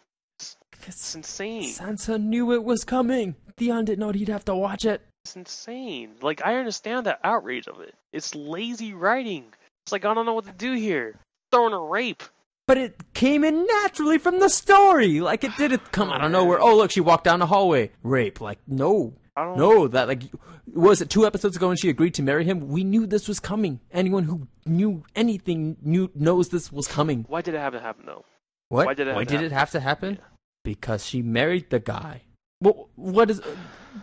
It's 0.86 1.16
insane. 1.16 1.74
Sansa 1.74 2.22
knew 2.22 2.54
it 2.54 2.64
was 2.64 2.84
coming. 2.86 3.36
Theon 3.58 3.86
didn't 3.86 4.00
know 4.00 4.12
he'd 4.12 4.30
have 4.30 4.46
to 4.46 4.56
watch 4.56 4.86
it. 4.86 5.02
It's 5.26 5.36
insane. 5.36 6.16
Like 6.22 6.46
I 6.46 6.56
understand 6.56 7.06
the 7.06 7.18
outrage 7.24 7.68
of 7.68 7.82
it. 7.82 7.94
It's 8.14 8.34
lazy 8.34 8.94
writing. 8.94 9.46
It's 9.84 9.92
like 9.92 10.06
I 10.06 10.14
don't 10.14 10.26
know 10.26 10.34
what 10.34 10.46
to 10.46 10.54
do 10.54 10.74
here. 10.74 11.16
Throwing 11.52 11.74
a 11.74 11.80
rape. 11.80 12.24
But 12.68 12.78
it 12.78 13.14
came 13.14 13.44
in 13.44 13.66
naturally 13.66 14.18
from 14.18 14.40
the 14.40 14.50
story. 14.50 15.20
Like 15.22 15.44
it 15.44 15.56
didn't 15.58 15.92
come 15.92 16.10
out 16.10 16.24
of 16.24 16.32
nowhere. 16.32 16.60
Oh, 16.62 16.76
look, 16.76 16.92
she 16.92 17.02
walked 17.02 17.24
down 17.24 17.40
the 17.40 17.46
hallway. 17.48 17.92
Rape. 18.04 18.42
Like, 18.42 18.60
no. 18.68 19.14
I 19.38 19.44
don't 19.44 19.58
No, 19.58 19.88
that, 19.88 20.08
like, 20.08 20.24
was 20.66 21.00
it 21.00 21.12
two 21.12 21.28
episodes 21.28 21.56
ago 21.56 21.68
when 21.68 21.78
she 21.78 21.90
agreed 21.90 22.16
to 22.16 22.24
marry 22.24 22.44
him? 22.44 22.70
We 22.70 22.84
knew 22.84 23.06
this 23.06 23.28
was 23.28 23.40
coming. 23.40 23.80
Anyone 23.92 24.24
who 24.24 24.48
knew 24.66 25.04
anything 25.16 25.78
knew 25.84 26.10
knows 26.16 26.50
this 26.50 26.72
was 26.72 26.88
coming. 26.88 27.24
Why 27.28 27.42
did 27.42 27.54
it 27.54 27.60
have 27.60 27.74
to 27.74 27.80
happen 27.80 28.08
though? 28.08 28.26
What? 28.70 28.88
Why 28.88 28.96
did 28.96 29.08
it 29.08 29.14
have 29.14 29.28
to 29.28 29.34
happen? 29.36 29.52
have 29.52 29.72
to 29.72 29.80
happen? 29.80 30.20
Because 30.64 31.06
she 31.06 31.22
married 31.22 31.70
the 31.70 31.80
guy. 31.80 32.24
Well, 32.62 32.87
what 32.98 33.32
is. 33.32 33.42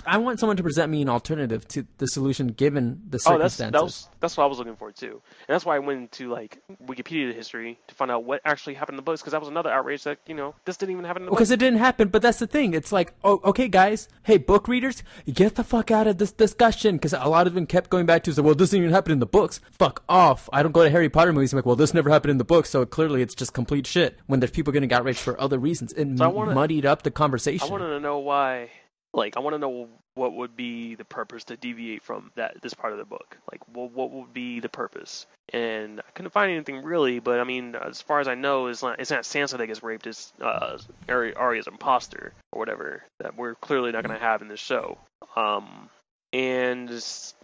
I 0.07 0.19
want 0.19 0.41
someone 0.41 0.57
to 0.57 0.63
present 0.65 0.91
me 0.91 1.03
an 1.03 1.09
alternative 1.09 1.69
to 1.69 1.87
the 1.99 2.09
solution 2.09 2.49
given 2.49 3.01
the 3.11 3.21
circumstances. 3.21 3.61
Oh, 3.61 3.65
that's 3.65 3.73
that 3.73 3.83
was 3.85 4.09
that's 4.19 4.37
what 4.37 4.43
I 4.45 4.47
was 4.49 4.59
looking 4.59 4.75
for 4.75 4.91
too, 4.91 5.21
and 5.47 5.55
that's 5.55 5.65
why 5.65 5.77
I 5.77 5.79
went 5.79 6.01
into 6.01 6.33
like 6.33 6.61
Wikipedia 6.85 7.33
history 7.33 7.79
to 7.87 7.95
find 7.95 8.11
out 8.11 8.25
what 8.25 8.41
actually 8.45 8.75
happened 8.75 8.95
in 8.95 8.97
the 8.97 9.03
books, 9.03 9.21
because 9.21 9.31
that 9.33 9.41
was 9.41 9.49
another 9.49 9.71
outrage 9.71 10.03
that 10.03 10.19
you 10.27 10.35
know 10.35 10.55
this 10.65 10.77
didn't 10.77 10.93
even 10.95 11.05
happen 11.05 11.23
in 11.23 11.27
the 11.27 11.31
Because 11.31 11.53
it 11.53 11.61
didn't 11.61 11.79
happen, 11.79 12.09
but 12.09 12.23
that's 12.23 12.41
the 12.41 12.47
thing. 12.49 12.75
It's 12.75 12.91
like, 12.91 13.15
oh, 13.23 13.41
okay, 13.45 13.69
guys, 13.69 14.09
hey, 14.25 14.37
book 14.37 14.67
readers, 14.67 15.05
get 15.33 15.55
the 15.55 15.63
fuck 15.63 15.93
out 15.93 16.09
of 16.09 16.19
this 16.19 16.33
discussion. 16.33 16.97
Because 16.97 17.13
a 17.13 17.29
lot 17.29 17.47
of 17.47 17.55
them 17.55 17.67
kept 17.67 17.89
going 17.89 18.07
back 18.07 18.25
to, 18.25 18.33
say, 18.33 18.43
well, 18.43 18.55
this 18.57 18.71
didn't 18.71 18.85
even 18.85 18.95
happen 18.95 19.13
in 19.13 19.21
the 19.21 19.27
books. 19.27 19.61
Fuck 19.71 20.03
off. 20.09 20.49
I 20.53 20.63
don't 20.65 20.73
go 20.73 20.83
to 20.83 20.91
Harry 20.91 21.09
Potter 21.09 21.33
movies. 21.33 21.53
I'm 21.53 21.59
like, 21.59 21.67
well, 21.67 21.77
this 21.77 21.95
never 21.95 22.11
happened 22.11 22.33
in 22.33 22.39
the 22.39 22.45
books, 22.45 22.71
so 22.71 22.85
clearly 22.85 23.23
it's 23.23 23.35
just 23.35 23.53
complete 23.53 23.87
shit. 23.87 24.19
When 24.27 24.41
there's 24.41 24.51
people 24.51 24.73
getting 24.73 24.93
outraged 24.93 25.21
for 25.21 25.41
other 25.41 25.59
reasons, 25.59 25.93
it 25.93 26.19
So 26.19 26.31
wanna- 26.31 26.55
muddied 26.55 26.85
up 26.87 27.03
the 27.03 27.11
conversation. 27.11 27.69
I 27.69 27.71
wanted 27.71 27.89
to 27.91 28.01
know 28.01 28.19
why. 28.19 28.71
Like, 29.15 29.37
I 29.37 29.41
want 29.41 29.55
to 29.55 29.59
know 29.59 29.89
what 30.15 30.35
would 30.35 30.57
be 30.57 30.97
the 30.97 31.05
purpose 31.05 31.45
to 31.45 31.57
deviate 31.57 32.03
from 32.03 32.33
that 32.35 32.61
this 32.63 32.75
part 32.75 32.93
of 32.93 32.99
the 32.99 33.05
book. 33.05 33.37
Like, 33.51 33.61
what 33.69 33.93
what 33.93 34.11
would 34.11 34.35
be 34.35 34.59
the 34.59 34.69
purpose? 34.69 35.27
And 35.53 36.01
I 36.01 36.11
couldn't 36.15 36.33
find 36.33 36.51
anything 36.51 36.83
really. 36.83 37.21
But 37.21 37.39
I 37.39 37.45
mean, 37.45 37.77
as 37.77 38.03
far 38.03 38.19
as 38.19 38.27
I 38.27 38.35
know, 38.35 38.67
it's 38.67 38.83
not 38.83 38.99
it's 38.99 39.13
not 39.13 39.23
Sansa 39.23 39.57
that 39.57 39.67
gets 39.67 39.85
raped. 39.85 40.09
It's 40.09 40.33
uh, 40.41 40.79
Arya's 41.09 41.69
imposter 41.69 42.33
or 42.53 42.59
whatever 42.59 43.05
that 43.21 43.37
we're 43.37 43.55
clearly 43.55 43.93
not 43.93 44.05
going 44.05 44.19
to 44.19 44.25
have 44.25 44.43
in 44.43 44.49
this 44.49 44.61
show. 44.61 44.99
Um, 45.37 45.89
and 46.33 46.91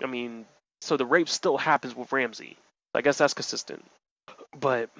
I 0.02 0.06
mean, 0.06 0.46
so 0.80 0.96
the 0.96 1.06
rape 1.06 1.28
still 1.28 1.56
happens 1.56 1.94
with 1.94 2.12
Ramsay. 2.12 2.56
I 2.94 3.02
guess 3.02 3.18
that's 3.18 3.34
consistent. 3.34 3.84
But 4.58 4.90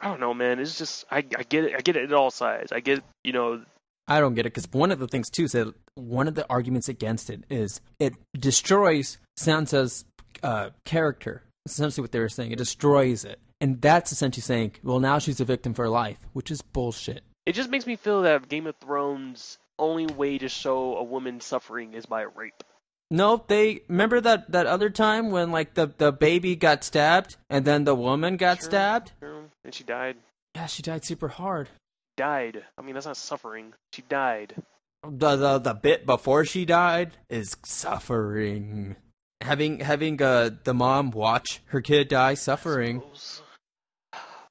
I 0.00 0.06
don't 0.06 0.20
know, 0.20 0.32
man. 0.32 0.60
It's 0.60 0.78
just 0.78 1.04
I 1.10 1.18
I 1.18 1.42
get 1.42 1.64
it. 1.64 1.74
I 1.76 1.80
get 1.80 1.96
it 1.96 2.04
at 2.04 2.12
all 2.12 2.30
sides. 2.30 2.70
I 2.70 2.78
get 2.78 3.02
you 3.24 3.32
know 3.32 3.62
I 4.10 4.18
don't 4.20 4.34
get 4.34 4.44
it 4.44 4.52
because 4.52 4.68
one 4.72 4.90
of 4.90 4.98
the 4.98 5.06
things 5.06 5.30
too 5.30 5.44
is 5.44 5.52
that 5.52 5.72
one 5.94 6.26
of 6.28 6.34
the 6.34 6.44
arguments 6.50 6.88
against 6.88 7.30
it 7.30 7.44
is 7.48 7.80
it 7.98 8.14
destroys 8.38 9.18
Sansa's 9.38 10.04
uh, 10.42 10.70
character. 10.84 11.44
That's 11.64 11.74
essentially 11.74 12.02
what 12.02 12.10
they 12.12 12.18
were 12.18 12.28
saying. 12.28 12.50
It 12.50 12.58
destroys 12.58 13.24
it, 13.24 13.38
and 13.60 13.80
that's 13.80 14.10
essentially 14.10 14.42
saying, 14.42 14.72
well, 14.82 14.98
now 14.98 15.18
she's 15.18 15.40
a 15.40 15.44
victim 15.44 15.74
for 15.74 15.88
life, 15.88 16.18
which 16.32 16.50
is 16.50 16.60
bullshit. 16.60 17.22
It 17.46 17.52
just 17.52 17.70
makes 17.70 17.86
me 17.86 17.96
feel 17.96 18.22
that 18.22 18.48
Game 18.48 18.66
of 18.66 18.74
Thrones 18.80 19.58
only 19.78 20.06
way 20.06 20.38
to 20.38 20.48
show 20.48 20.96
a 20.96 21.02
woman 21.04 21.40
suffering 21.40 21.94
is 21.94 22.04
by 22.06 22.22
rape. 22.22 22.64
No, 23.12 23.44
they 23.46 23.82
remember 23.88 24.20
that 24.20 24.50
that 24.52 24.66
other 24.66 24.90
time 24.90 25.30
when 25.30 25.50
like 25.52 25.74
the 25.74 25.92
the 25.98 26.12
baby 26.12 26.56
got 26.56 26.82
stabbed 26.84 27.36
and 27.48 27.64
then 27.64 27.84
the 27.84 27.94
woman 27.94 28.36
got 28.36 28.58
Sure. 28.58 28.70
stabbed. 28.70 29.12
Know? 29.22 29.44
And 29.64 29.74
she 29.74 29.84
died. 29.84 30.16
Yeah, 30.54 30.66
she 30.66 30.82
died 30.82 31.04
super 31.04 31.28
hard. 31.28 31.68
Died. 32.16 32.64
I 32.76 32.82
mean, 32.82 32.94
that's 32.94 33.06
not 33.06 33.16
suffering. 33.16 33.72
She 33.92 34.02
died. 34.02 34.54
The 35.02 35.36
the 35.36 35.58
the 35.58 35.74
bit 35.74 36.04
before 36.04 36.44
she 36.44 36.64
died 36.64 37.12
is 37.30 37.56
suffering. 37.64 38.96
Having 39.40 39.80
having 39.80 40.20
uh 40.20 40.50
the 40.64 40.74
mom 40.74 41.10
watch 41.12 41.62
her 41.66 41.80
kid 41.80 42.08
die 42.08 42.34
suffering. 42.34 43.02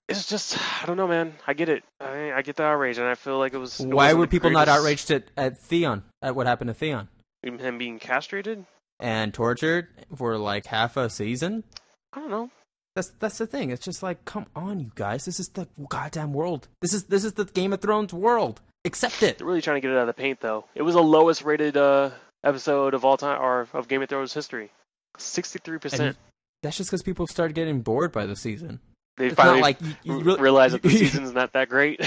It's 0.07 0.27
just 0.27 0.57
I 0.81 0.87
don't 0.87 0.97
know, 0.97 1.07
man. 1.07 1.35
I 1.45 1.53
get 1.53 1.69
it. 1.69 1.83
I 1.99 2.31
I 2.31 2.41
get 2.41 2.55
the 2.55 2.63
outrage, 2.63 2.97
and 2.97 3.05
I 3.07 3.13
feel 3.13 3.37
like 3.37 3.53
it 3.53 3.59
was. 3.59 3.79
it 3.79 3.89
Why 3.89 4.13
were 4.13 4.25
people 4.25 4.49
not 4.49 4.67
outraged 4.67 5.11
at, 5.11 5.25
at 5.37 5.59
Theon 5.59 6.03
at 6.23 6.35
what 6.35 6.47
happened 6.47 6.69
to 6.69 6.73
Theon 6.73 7.07
Him 7.43 7.77
being 7.77 7.99
castrated? 7.99 8.65
and 8.99 9.33
tortured 9.33 9.87
for 10.15 10.37
like 10.37 10.65
half 10.65 10.97
a 10.97 11.09
season? 11.09 11.63
I 12.11 12.19
don't 12.19 12.31
know. 12.31 12.49
That's 12.99 13.13
that's 13.19 13.37
the 13.37 13.47
thing. 13.47 13.69
It's 13.69 13.85
just 13.85 14.03
like, 14.03 14.25
come 14.25 14.45
on, 14.57 14.81
you 14.81 14.91
guys. 14.93 15.23
This 15.23 15.39
is 15.39 15.47
the 15.47 15.69
goddamn 15.87 16.33
world. 16.33 16.67
This 16.81 16.93
is 16.93 17.05
this 17.05 17.23
is 17.23 17.31
the 17.31 17.45
Game 17.45 17.71
of 17.71 17.79
Thrones 17.79 18.13
world. 18.13 18.59
Accept 18.83 19.23
it. 19.23 19.37
They're 19.37 19.47
really 19.47 19.61
trying 19.61 19.77
to 19.77 19.81
get 19.81 19.91
it 19.91 19.95
out 19.95 20.01
of 20.01 20.07
the 20.07 20.13
paint, 20.13 20.41
though. 20.41 20.65
It 20.75 20.81
was 20.81 20.95
the 20.95 21.01
lowest 21.01 21.43
rated 21.43 21.77
uh, 21.77 22.09
episode 22.43 22.93
of 22.93 23.05
all 23.05 23.15
time, 23.15 23.41
or 23.41 23.69
of 23.73 23.87
Game 23.87 24.01
of 24.01 24.09
Thrones 24.09 24.33
history. 24.33 24.71
Sixty-three 25.17 25.77
percent. 25.79 26.17
that's 26.61 26.75
just 26.75 26.89
because 26.89 27.01
people 27.01 27.25
started 27.25 27.53
getting 27.53 27.79
bored 27.79 28.11
by 28.11 28.25
the 28.25 28.35
season. 28.35 28.81
They 29.15 29.27
It's 29.27 29.35
finally 29.35 29.61
like 29.61 29.77
you, 29.81 29.95
you 30.03 30.35
realize 30.35 30.73
that 30.73 30.81
the 30.81 30.89
season's 30.97 31.31
not 31.31 31.53
that 31.53 31.69
great. 31.69 32.01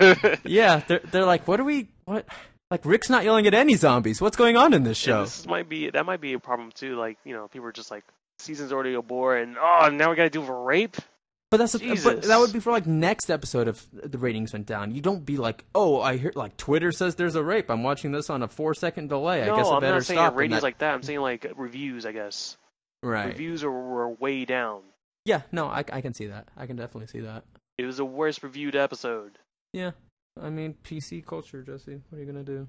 yeah, 0.46 0.80
they're 0.88 1.00
they're 1.10 1.26
like, 1.26 1.46
what 1.46 1.60
are 1.60 1.64
we? 1.64 1.88
What? 2.06 2.24
Like 2.70 2.86
Rick's 2.86 3.10
not 3.10 3.24
yelling 3.24 3.46
at 3.46 3.52
any 3.52 3.74
zombies. 3.74 4.22
What's 4.22 4.38
going 4.38 4.56
on 4.56 4.72
in 4.72 4.84
this 4.84 4.96
show? 4.96 5.24
this 5.24 5.46
might 5.46 5.68
be 5.68 5.90
that 5.90 6.06
might 6.06 6.22
be 6.22 6.32
a 6.32 6.38
problem 6.38 6.70
too. 6.72 6.96
Like 6.96 7.18
you 7.26 7.34
know, 7.34 7.46
people 7.48 7.68
are 7.68 7.72
just 7.72 7.90
like 7.90 8.04
season's 8.40 8.72
already 8.72 8.94
a 8.94 9.02
bore, 9.02 9.36
and 9.36 9.56
oh, 9.58 9.90
now 9.92 10.10
we 10.10 10.16
got 10.16 10.24
to 10.24 10.30
do 10.30 10.42
a 10.42 10.52
rape. 10.52 10.96
But 11.50 11.56
that's 11.56 11.74
a, 11.74 11.78
but 11.78 12.22
that 12.22 12.38
would 12.38 12.52
be 12.52 12.60
for 12.60 12.70
like 12.70 12.86
next 12.86 13.28
episode 13.28 13.66
if 13.66 13.84
the 13.92 14.18
ratings 14.18 14.52
went 14.52 14.66
down. 14.66 14.94
You 14.94 15.00
don't 15.00 15.26
be 15.26 15.36
like, 15.36 15.64
oh, 15.74 16.00
I 16.00 16.16
hear 16.16 16.30
like 16.36 16.56
Twitter 16.56 16.92
says 16.92 17.16
there's 17.16 17.34
a 17.34 17.42
rape. 17.42 17.70
I'm 17.70 17.82
watching 17.82 18.12
this 18.12 18.30
on 18.30 18.44
a 18.44 18.48
four 18.48 18.72
second 18.72 19.08
delay. 19.08 19.44
no, 19.44 19.54
I 19.54 19.56
guess 19.56 19.66
I 19.66 19.74
I'm 19.74 19.80
better 19.80 19.94
not 19.94 20.04
saying 20.04 20.18
stop. 20.18 20.36
ratings 20.36 20.60
that- 20.60 20.62
like 20.62 20.78
that. 20.78 20.94
I'm 20.94 21.02
saying 21.02 21.20
like 21.20 21.52
reviews. 21.56 22.06
I 22.06 22.12
guess 22.12 22.56
right. 23.02 23.26
reviews 23.26 23.64
are, 23.64 23.70
were 23.70 24.08
way 24.10 24.44
down. 24.44 24.82
Yeah, 25.24 25.42
no, 25.50 25.66
I 25.66 25.84
I 25.92 26.00
can 26.00 26.14
see 26.14 26.26
that. 26.26 26.46
I 26.56 26.66
can 26.66 26.76
definitely 26.76 27.08
see 27.08 27.20
that. 27.20 27.42
It 27.78 27.84
was 27.84 27.96
the 27.96 28.04
worst 28.04 28.44
reviewed 28.44 28.76
episode. 28.76 29.32
Yeah, 29.72 29.90
I 30.40 30.50
mean 30.50 30.76
PC 30.84 31.26
culture, 31.26 31.62
Jesse. 31.62 32.00
What 32.10 32.18
are 32.18 32.20
you 32.20 32.26
gonna 32.30 32.44
do? 32.44 32.68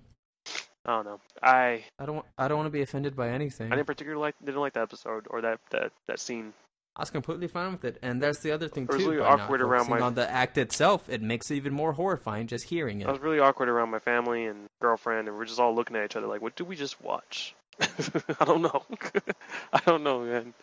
I 0.85 0.91
don't 0.95 1.05
know. 1.05 1.19
I 1.43 1.83
I 1.99 2.05
don't 2.05 2.25
I 2.37 2.47
don't 2.47 2.57
want 2.57 2.67
to 2.67 2.71
be 2.71 2.81
offended 2.81 3.15
by 3.15 3.29
anything. 3.29 3.71
I 3.71 3.75
didn't 3.75 3.87
particularly 3.87 4.21
like 4.21 4.35
didn't 4.43 4.61
like 4.61 4.73
that 4.73 4.81
episode 4.83 5.25
or 5.29 5.41
that 5.41 5.59
that 5.71 5.91
that 6.07 6.19
scene. 6.19 6.53
I 6.95 7.01
was 7.03 7.09
completely 7.09 7.47
fine 7.47 7.71
with 7.71 7.85
it, 7.85 7.97
and 8.01 8.21
that's 8.21 8.39
the 8.41 8.51
other 8.51 8.67
thing 8.67 8.83
It 8.83 8.89
was 8.91 9.03
too. 9.03 9.11
really 9.11 9.21
awkward 9.23 9.61
around 9.61 9.89
my- 9.89 10.01
on 10.01 10.13
the 10.15 10.29
act 10.29 10.57
itself. 10.57 11.07
It 11.07 11.21
makes 11.21 11.49
it 11.49 11.55
even 11.55 11.73
more 11.73 11.93
horrifying 11.93 12.47
just 12.47 12.67
hearing 12.67 12.99
it. 12.99 13.07
I 13.07 13.11
was 13.11 13.21
really 13.21 13.39
awkward 13.39 13.69
around 13.69 13.91
my 13.91 13.99
family 13.99 14.45
and 14.45 14.65
girlfriend, 14.81 15.29
and 15.29 15.37
we're 15.37 15.45
just 15.45 15.59
all 15.59 15.73
looking 15.73 15.95
at 15.95 16.03
each 16.03 16.15
other 16.17 16.27
like, 16.27 16.41
"What 16.41 16.55
did 16.55 16.67
we 16.67 16.75
just 16.75 17.01
watch?" 17.01 17.55
I 17.79 18.43
don't 18.45 18.61
know. 18.61 18.83
I 19.73 19.79
don't 19.85 20.03
know, 20.03 20.19
man. 20.21 20.53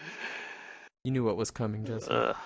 You 1.05 1.12
knew 1.12 1.25
what 1.25 1.37
was 1.37 1.51
coming, 1.51 1.85
Jesse. 1.87 2.11
Ugh. 2.11 2.37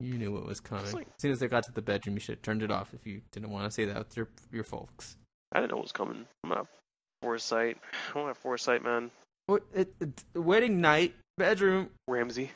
you 0.00 0.14
knew 0.18 0.32
what 0.32 0.44
was 0.46 0.58
coming. 0.58 0.90
like- 0.92 1.06
as 1.06 1.20
soon 1.20 1.30
as 1.32 1.38
they 1.38 1.46
got 1.48 1.62
to 1.64 1.72
the 1.72 1.82
bedroom, 1.82 2.16
you 2.16 2.20
should 2.20 2.36
have 2.36 2.42
turned 2.42 2.62
it 2.62 2.70
off 2.72 2.92
if 2.94 3.06
you 3.06 3.20
didn't 3.30 3.50
want 3.50 3.66
to 3.66 3.70
say 3.70 3.84
that 3.84 3.98
with 3.98 4.16
your 4.16 4.28
your 4.50 4.64
folks. 4.64 5.16
I 5.52 5.60
didn't 5.60 5.70
know 5.70 5.76
what 5.76 5.84
was 5.84 5.92
coming. 5.92 6.26
I'm 6.42 6.50
not 6.50 6.66
foresight. 7.24 7.78
I 8.10 8.18
don't 8.18 8.28
have 8.28 8.38
foresight, 8.38 8.84
man. 8.84 9.10
What? 9.46 9.62
It, 9.74 9.94
it, 10.00 10.24
wedding 10.34 10.80
night, 10.80 11.14
bedroom, 11.38 11.88
Ramsay. 12.06 12.50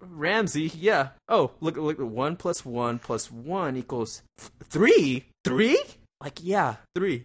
Ramsay. 0.00 0.72
Yeah. 0.74 1.10
Oh, 1.28 1.52
look, 1.60 1.76
look. 1.76 1.98
One 1.98 2.36
plus 2.36 2.64
one 2.64 2.98
plus 2.98 3.30
one 3.30 3.76
equals 3.76 4.22
th- 4.38 4.50
three. 4.64 5.24
Three? 5.44 5.78
Like, 6.20 6.40
yeah, 6.42 6.76
three. 6.94 7.24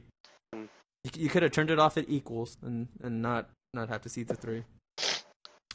Mm. 0.56 0.68
You, 1.04 1.24
you 1.24 1.30
could 1.30 1.44
have 1.44 1.52
turned 1.52 1.72
it 1.72 1.80
off 1.80 1.98
at 1.98 2.06
equals 2.08 2.58
and 2.62 2.88
and 3.02 3.22
not 3.22 3.50
not 3.74 3.90
have 3.90 4.02
to 4.04 4.10
see 4.10 4.24
the 4.24 4.36
three. 4.36 4.64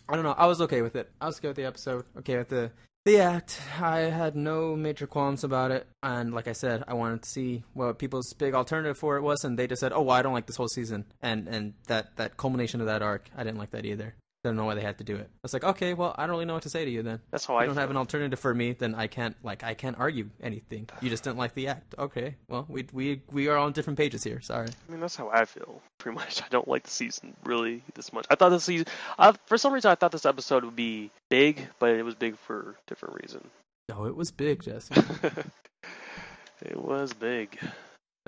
I 0.09 0.15
don't 0.15 0.25
know. 0.25 0.35
I 0.39 0.47
was 0.47 0.61
okay 0.63 0.83
with 0.83 0.97
it. 0.97 1.11
I 1.21 1.27
was 1.27 1.39
okay 1.39 1.49
with 1.49 1.57
the 1.57 1.67
episode. 1.67 2.05
Okay 2.19 2.39
with 2.39 2.49
the 2.49 2.71
the 3.05 3.19
act. 3.19 3.61
I 3.81 3.99
had 4.01 4.37
no 4.37 4.77
major 4.77 5.07
qualms 5.07 5.45
about 5.45 5.71
it. 5.71 5.87
And 6.03 6.35
like 6.35 6.49
I 6.49 6.53
said, 6.53 6.85
I 6.87 6.95
wanted 6.95 7.23
to 7.23 7.29
see 7.29 7.65
what 7.73 7.99
people's 7.99 8.33
big 8.35 8.55
alternative 8.55 8.99
for 8.99 9.17
it 9.17 9.23
was, 9.23 9.45
and 9.45 9.59
they 9.59 9.67
just 9.67 9.81
said, 9.81 9.93
"Oh, 9.93 10.03
well, 10.03 10.17
I 10.17 10.23
don't 10.23 10.35
like 10.35 10.47
this 10.47 10.57
whole 10.57 10.69
season." 10.69 11.07
And 11.23 11.49
and 11.49 11.75
that 11.87 12.17
that 12.17 12.37
culmination 12.37 12.81
of 12.81 12.87
that 12.87 13.03
arc, 13.03 13.29
I 13.37 13.45
didn't 13.45 13.59
like 13.59 13.71
that 13.71 13.85
either. 13.85 14.15
Don't 14.45 14.55
know 14.55 14.65
why 14.67 14.77
they 14.77 14.83
had 14.83 14.99
to 14.99 15.05
do 15.05 15.17
it. 15.17 15.27
I 15.29 15.39
was 15.43 15.53
like, 15.53 15.65
okay, 15.65 15.95
well, 15.95 16.15
I 16.17 16.23
don't 16.23 16.31
really 16.31 16.45
know 16.45 16.55
what 16.55 16.63
to 16.63 16.71
say 16.71 16.85
to 16.85 16.91
you 16.91 17.03
then. 17.03 17.21
That's 17.33 17.45
how 17.45 17.57
If 17.57 17.63
I 17.63 17.67
don't 17.67 17.75
feel. 17.75 17.81
have 17.81 17.91
an 17.91 17.97
alternative 17.97 18.39
for 18.39 18.55
me, 18.55 18.73
then 18.73 18.95
I 18.95 19.09
can't 19.09 19.35
like 19.43 19.65
I 19.65 19.75
can't 19.75 19.99
argue 19.99 20.31
anything. 20.41 20.89
You 21.01 21.11
just 21.11 21.25
didn't 21.25 21.39
like 21.39 21.55
the 21.55 21.67
act. 21.69 21.97
Okay, 21.99 22.37
well, 22.49 22.65
we 22.69 22.87
we 22.93 23.21
we 23.33 23.49
are 23.49 23.57
on 23.57 23.73
different 23.73 23.99
pages 23.99 24.23
here. 24.23 24.41
Sorry. 24.41 24.69
I 24.69 24.93
mean, 24.93 25.01
that's 25.01 25.17
how 25.17 25.29
I 25.29 25.45
feel. 25.45 25.83
Pretty 25.99 26.15
much, 26.15 26.41
I 26.41 26.47
don't 26.51 26.69
like 26.69 26.85
the 26.85 26.91
season 26.91 27.35
really 27.45 27.83
this 27.95 28.13
much. 28.13 28.27
I 28.31 28.37
thought 28.37 28.51
this 28.51 28.63
season, 28.65 28.87
I, 29.19 29.33
for 29.47 29.59
some 29.59 29.73
reason, 29.73 29.91
I 29.91 29.97
thought 29.97 30.13
this 30.13 30.25
episode 30.27 30.65
would 30.65 30.77
be 30.77 31.11
big, 31.29 31.67
but 31.81 31.91
it 31.91 32.05
was 32.05 32.15
big 32.15 32.39
for 32.39 32.77
a 32.79 32.89
different 32.89 33.21
reason. 33.21 33.45
No, 33.89 34.05
it 34.05 34.15
was 34.15 34.31
big, 34.31 34.63
Jesse. 34.63 34.95
it 36.63 36.77
was 36.77 37.13
big. 37.13 37.59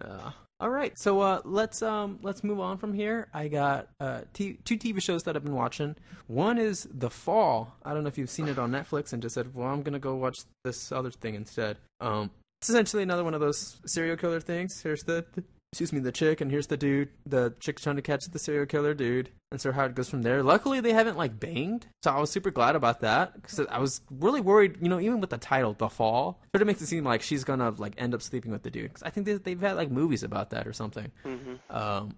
Uh, 0.03 0.31
all 0.61 0.69
right, 0.69 0.99
so 0.99 1.21
uh, 1.21 1.41
let's 1.45 1.81
um 1.81 2.19
let's 2.23 2.45
move 2.45 2.61
on 2.61 2.77
from 2.77 2.93
here. 2.93 3.29
I 3.33 3.49
got 3.49 3.89
uh 3.99 4.23
t- 4.35 4.59
two 4.65 4.77
TV 4.77 5.03
shows 5.03 5.23
that 5.23 5.35
I've 5.35 5.45
been 5.45 5.55
watching. 5.55 5.97
One 6.27 6.59
is 6.59 6.87
The 6.93 7.09
Fall. 7.09 7.75
I 7.83 7.95
don't 7.95 8.03
know 8.03 8.09
if 8.09 8.19
you've 8.19 8.31
seen 8.31 8.47
it 8.47 8.59
on 8.59 8.71
Netflix 8.71 9.15
and 9.15 9.23
just 9.23 9.35
said, 9.35 9.55
well, 9.55 9.69
I'm 9.69 9.83
gonna 9.83 9.99
go 9.99 10.15
watch 10.17 10.41
this 10.65 10.93
other 10.93 11.11
thing 11.11 11.35
instead. 11.35 11.79
Um, 12.01 12.31
it's 12.61 12.69
essentially 12.69 13.03
another 13.03 13.25
one 13.25 13.33
of 13.33 13.41
those 13.41 13.79
serial 13.87 14.17
killer 14.17 14.39
things. 14.39 14.83
Here's 14.83 15.03
the, 15.05 15.25
the 15.33 15.43
excuse 15.73 15.93
me, 15.93 16.01
the 16.01 16.13
chick, 16.13 16.41
and 16.41 16.51
here's 16.51 16.67
the 16.67 16.77
dude. 16.77 17.11
The 17.27 17.55
chick's 17.61 17.83
trying 17.83 17.97
to 17.97 18.03
catch 18.03 18.25
the 18.25 18.39
serial 18.39 18.67
killer 18.67 18.93
dude, 18.93 19.31
and 19.53 19.61
so 19.61 19.71
how 19.71 19.85
it 19.85 19.95
goes 19.95 20.09
from 20.09 20.23
there. 20.23 20.43
Luckily, 20.43 20.81
they 20.81 20.93
haven't 20.93 21.17
like 21.17 21.39
banged, 21.39 21.87
so 22.03 22.11
I 22.11 22.19
was 22.19 22.31
super 22.31 22.51
glad 22.51 22.75
about 22.75 23.01
that 23.01 23.41
because 23.41 23.61
I 23.71 23.79
was 23.79 24.01
really 24.11 24.41
worried. 24.41 24.79
You 24.81 24.89
know, 24.89 24.99
even 24.99 25.21
with 25.21 25.31
the 25.31 25.39
title, 25.39 25.75
"The 25.75 25.89
Fall," 25.89 26.41
sort 26.55 26.63
of 26.63 26.67
makes 26.67 26.83
it 26.83 26.87
seem 26.87 27.05
like 27.05 27.23
she's 27.23 27.45
gonna 27.45 27.71
like 27.71 27.95
end 27.99 28.15
up 28.15 28.23
sleeping 28.23 28.51
with 28.51 28.63
the 28.63 28.71
dude. 28.71 28.85
Because 28.85 29.05
I 29.05 29.11
think 29.11 29.27
they, 29.27 29.35
they've 29.35 29.61
had 29.61 29.77
like 29.77 29.91
movies 29.91 30.25
about 30.25 30.51
that 30.51 30.67
or 30.67 30.73
something. 30.73 31.13
Mm-hmm. 31.25 31.77
Um, 31.77 32.17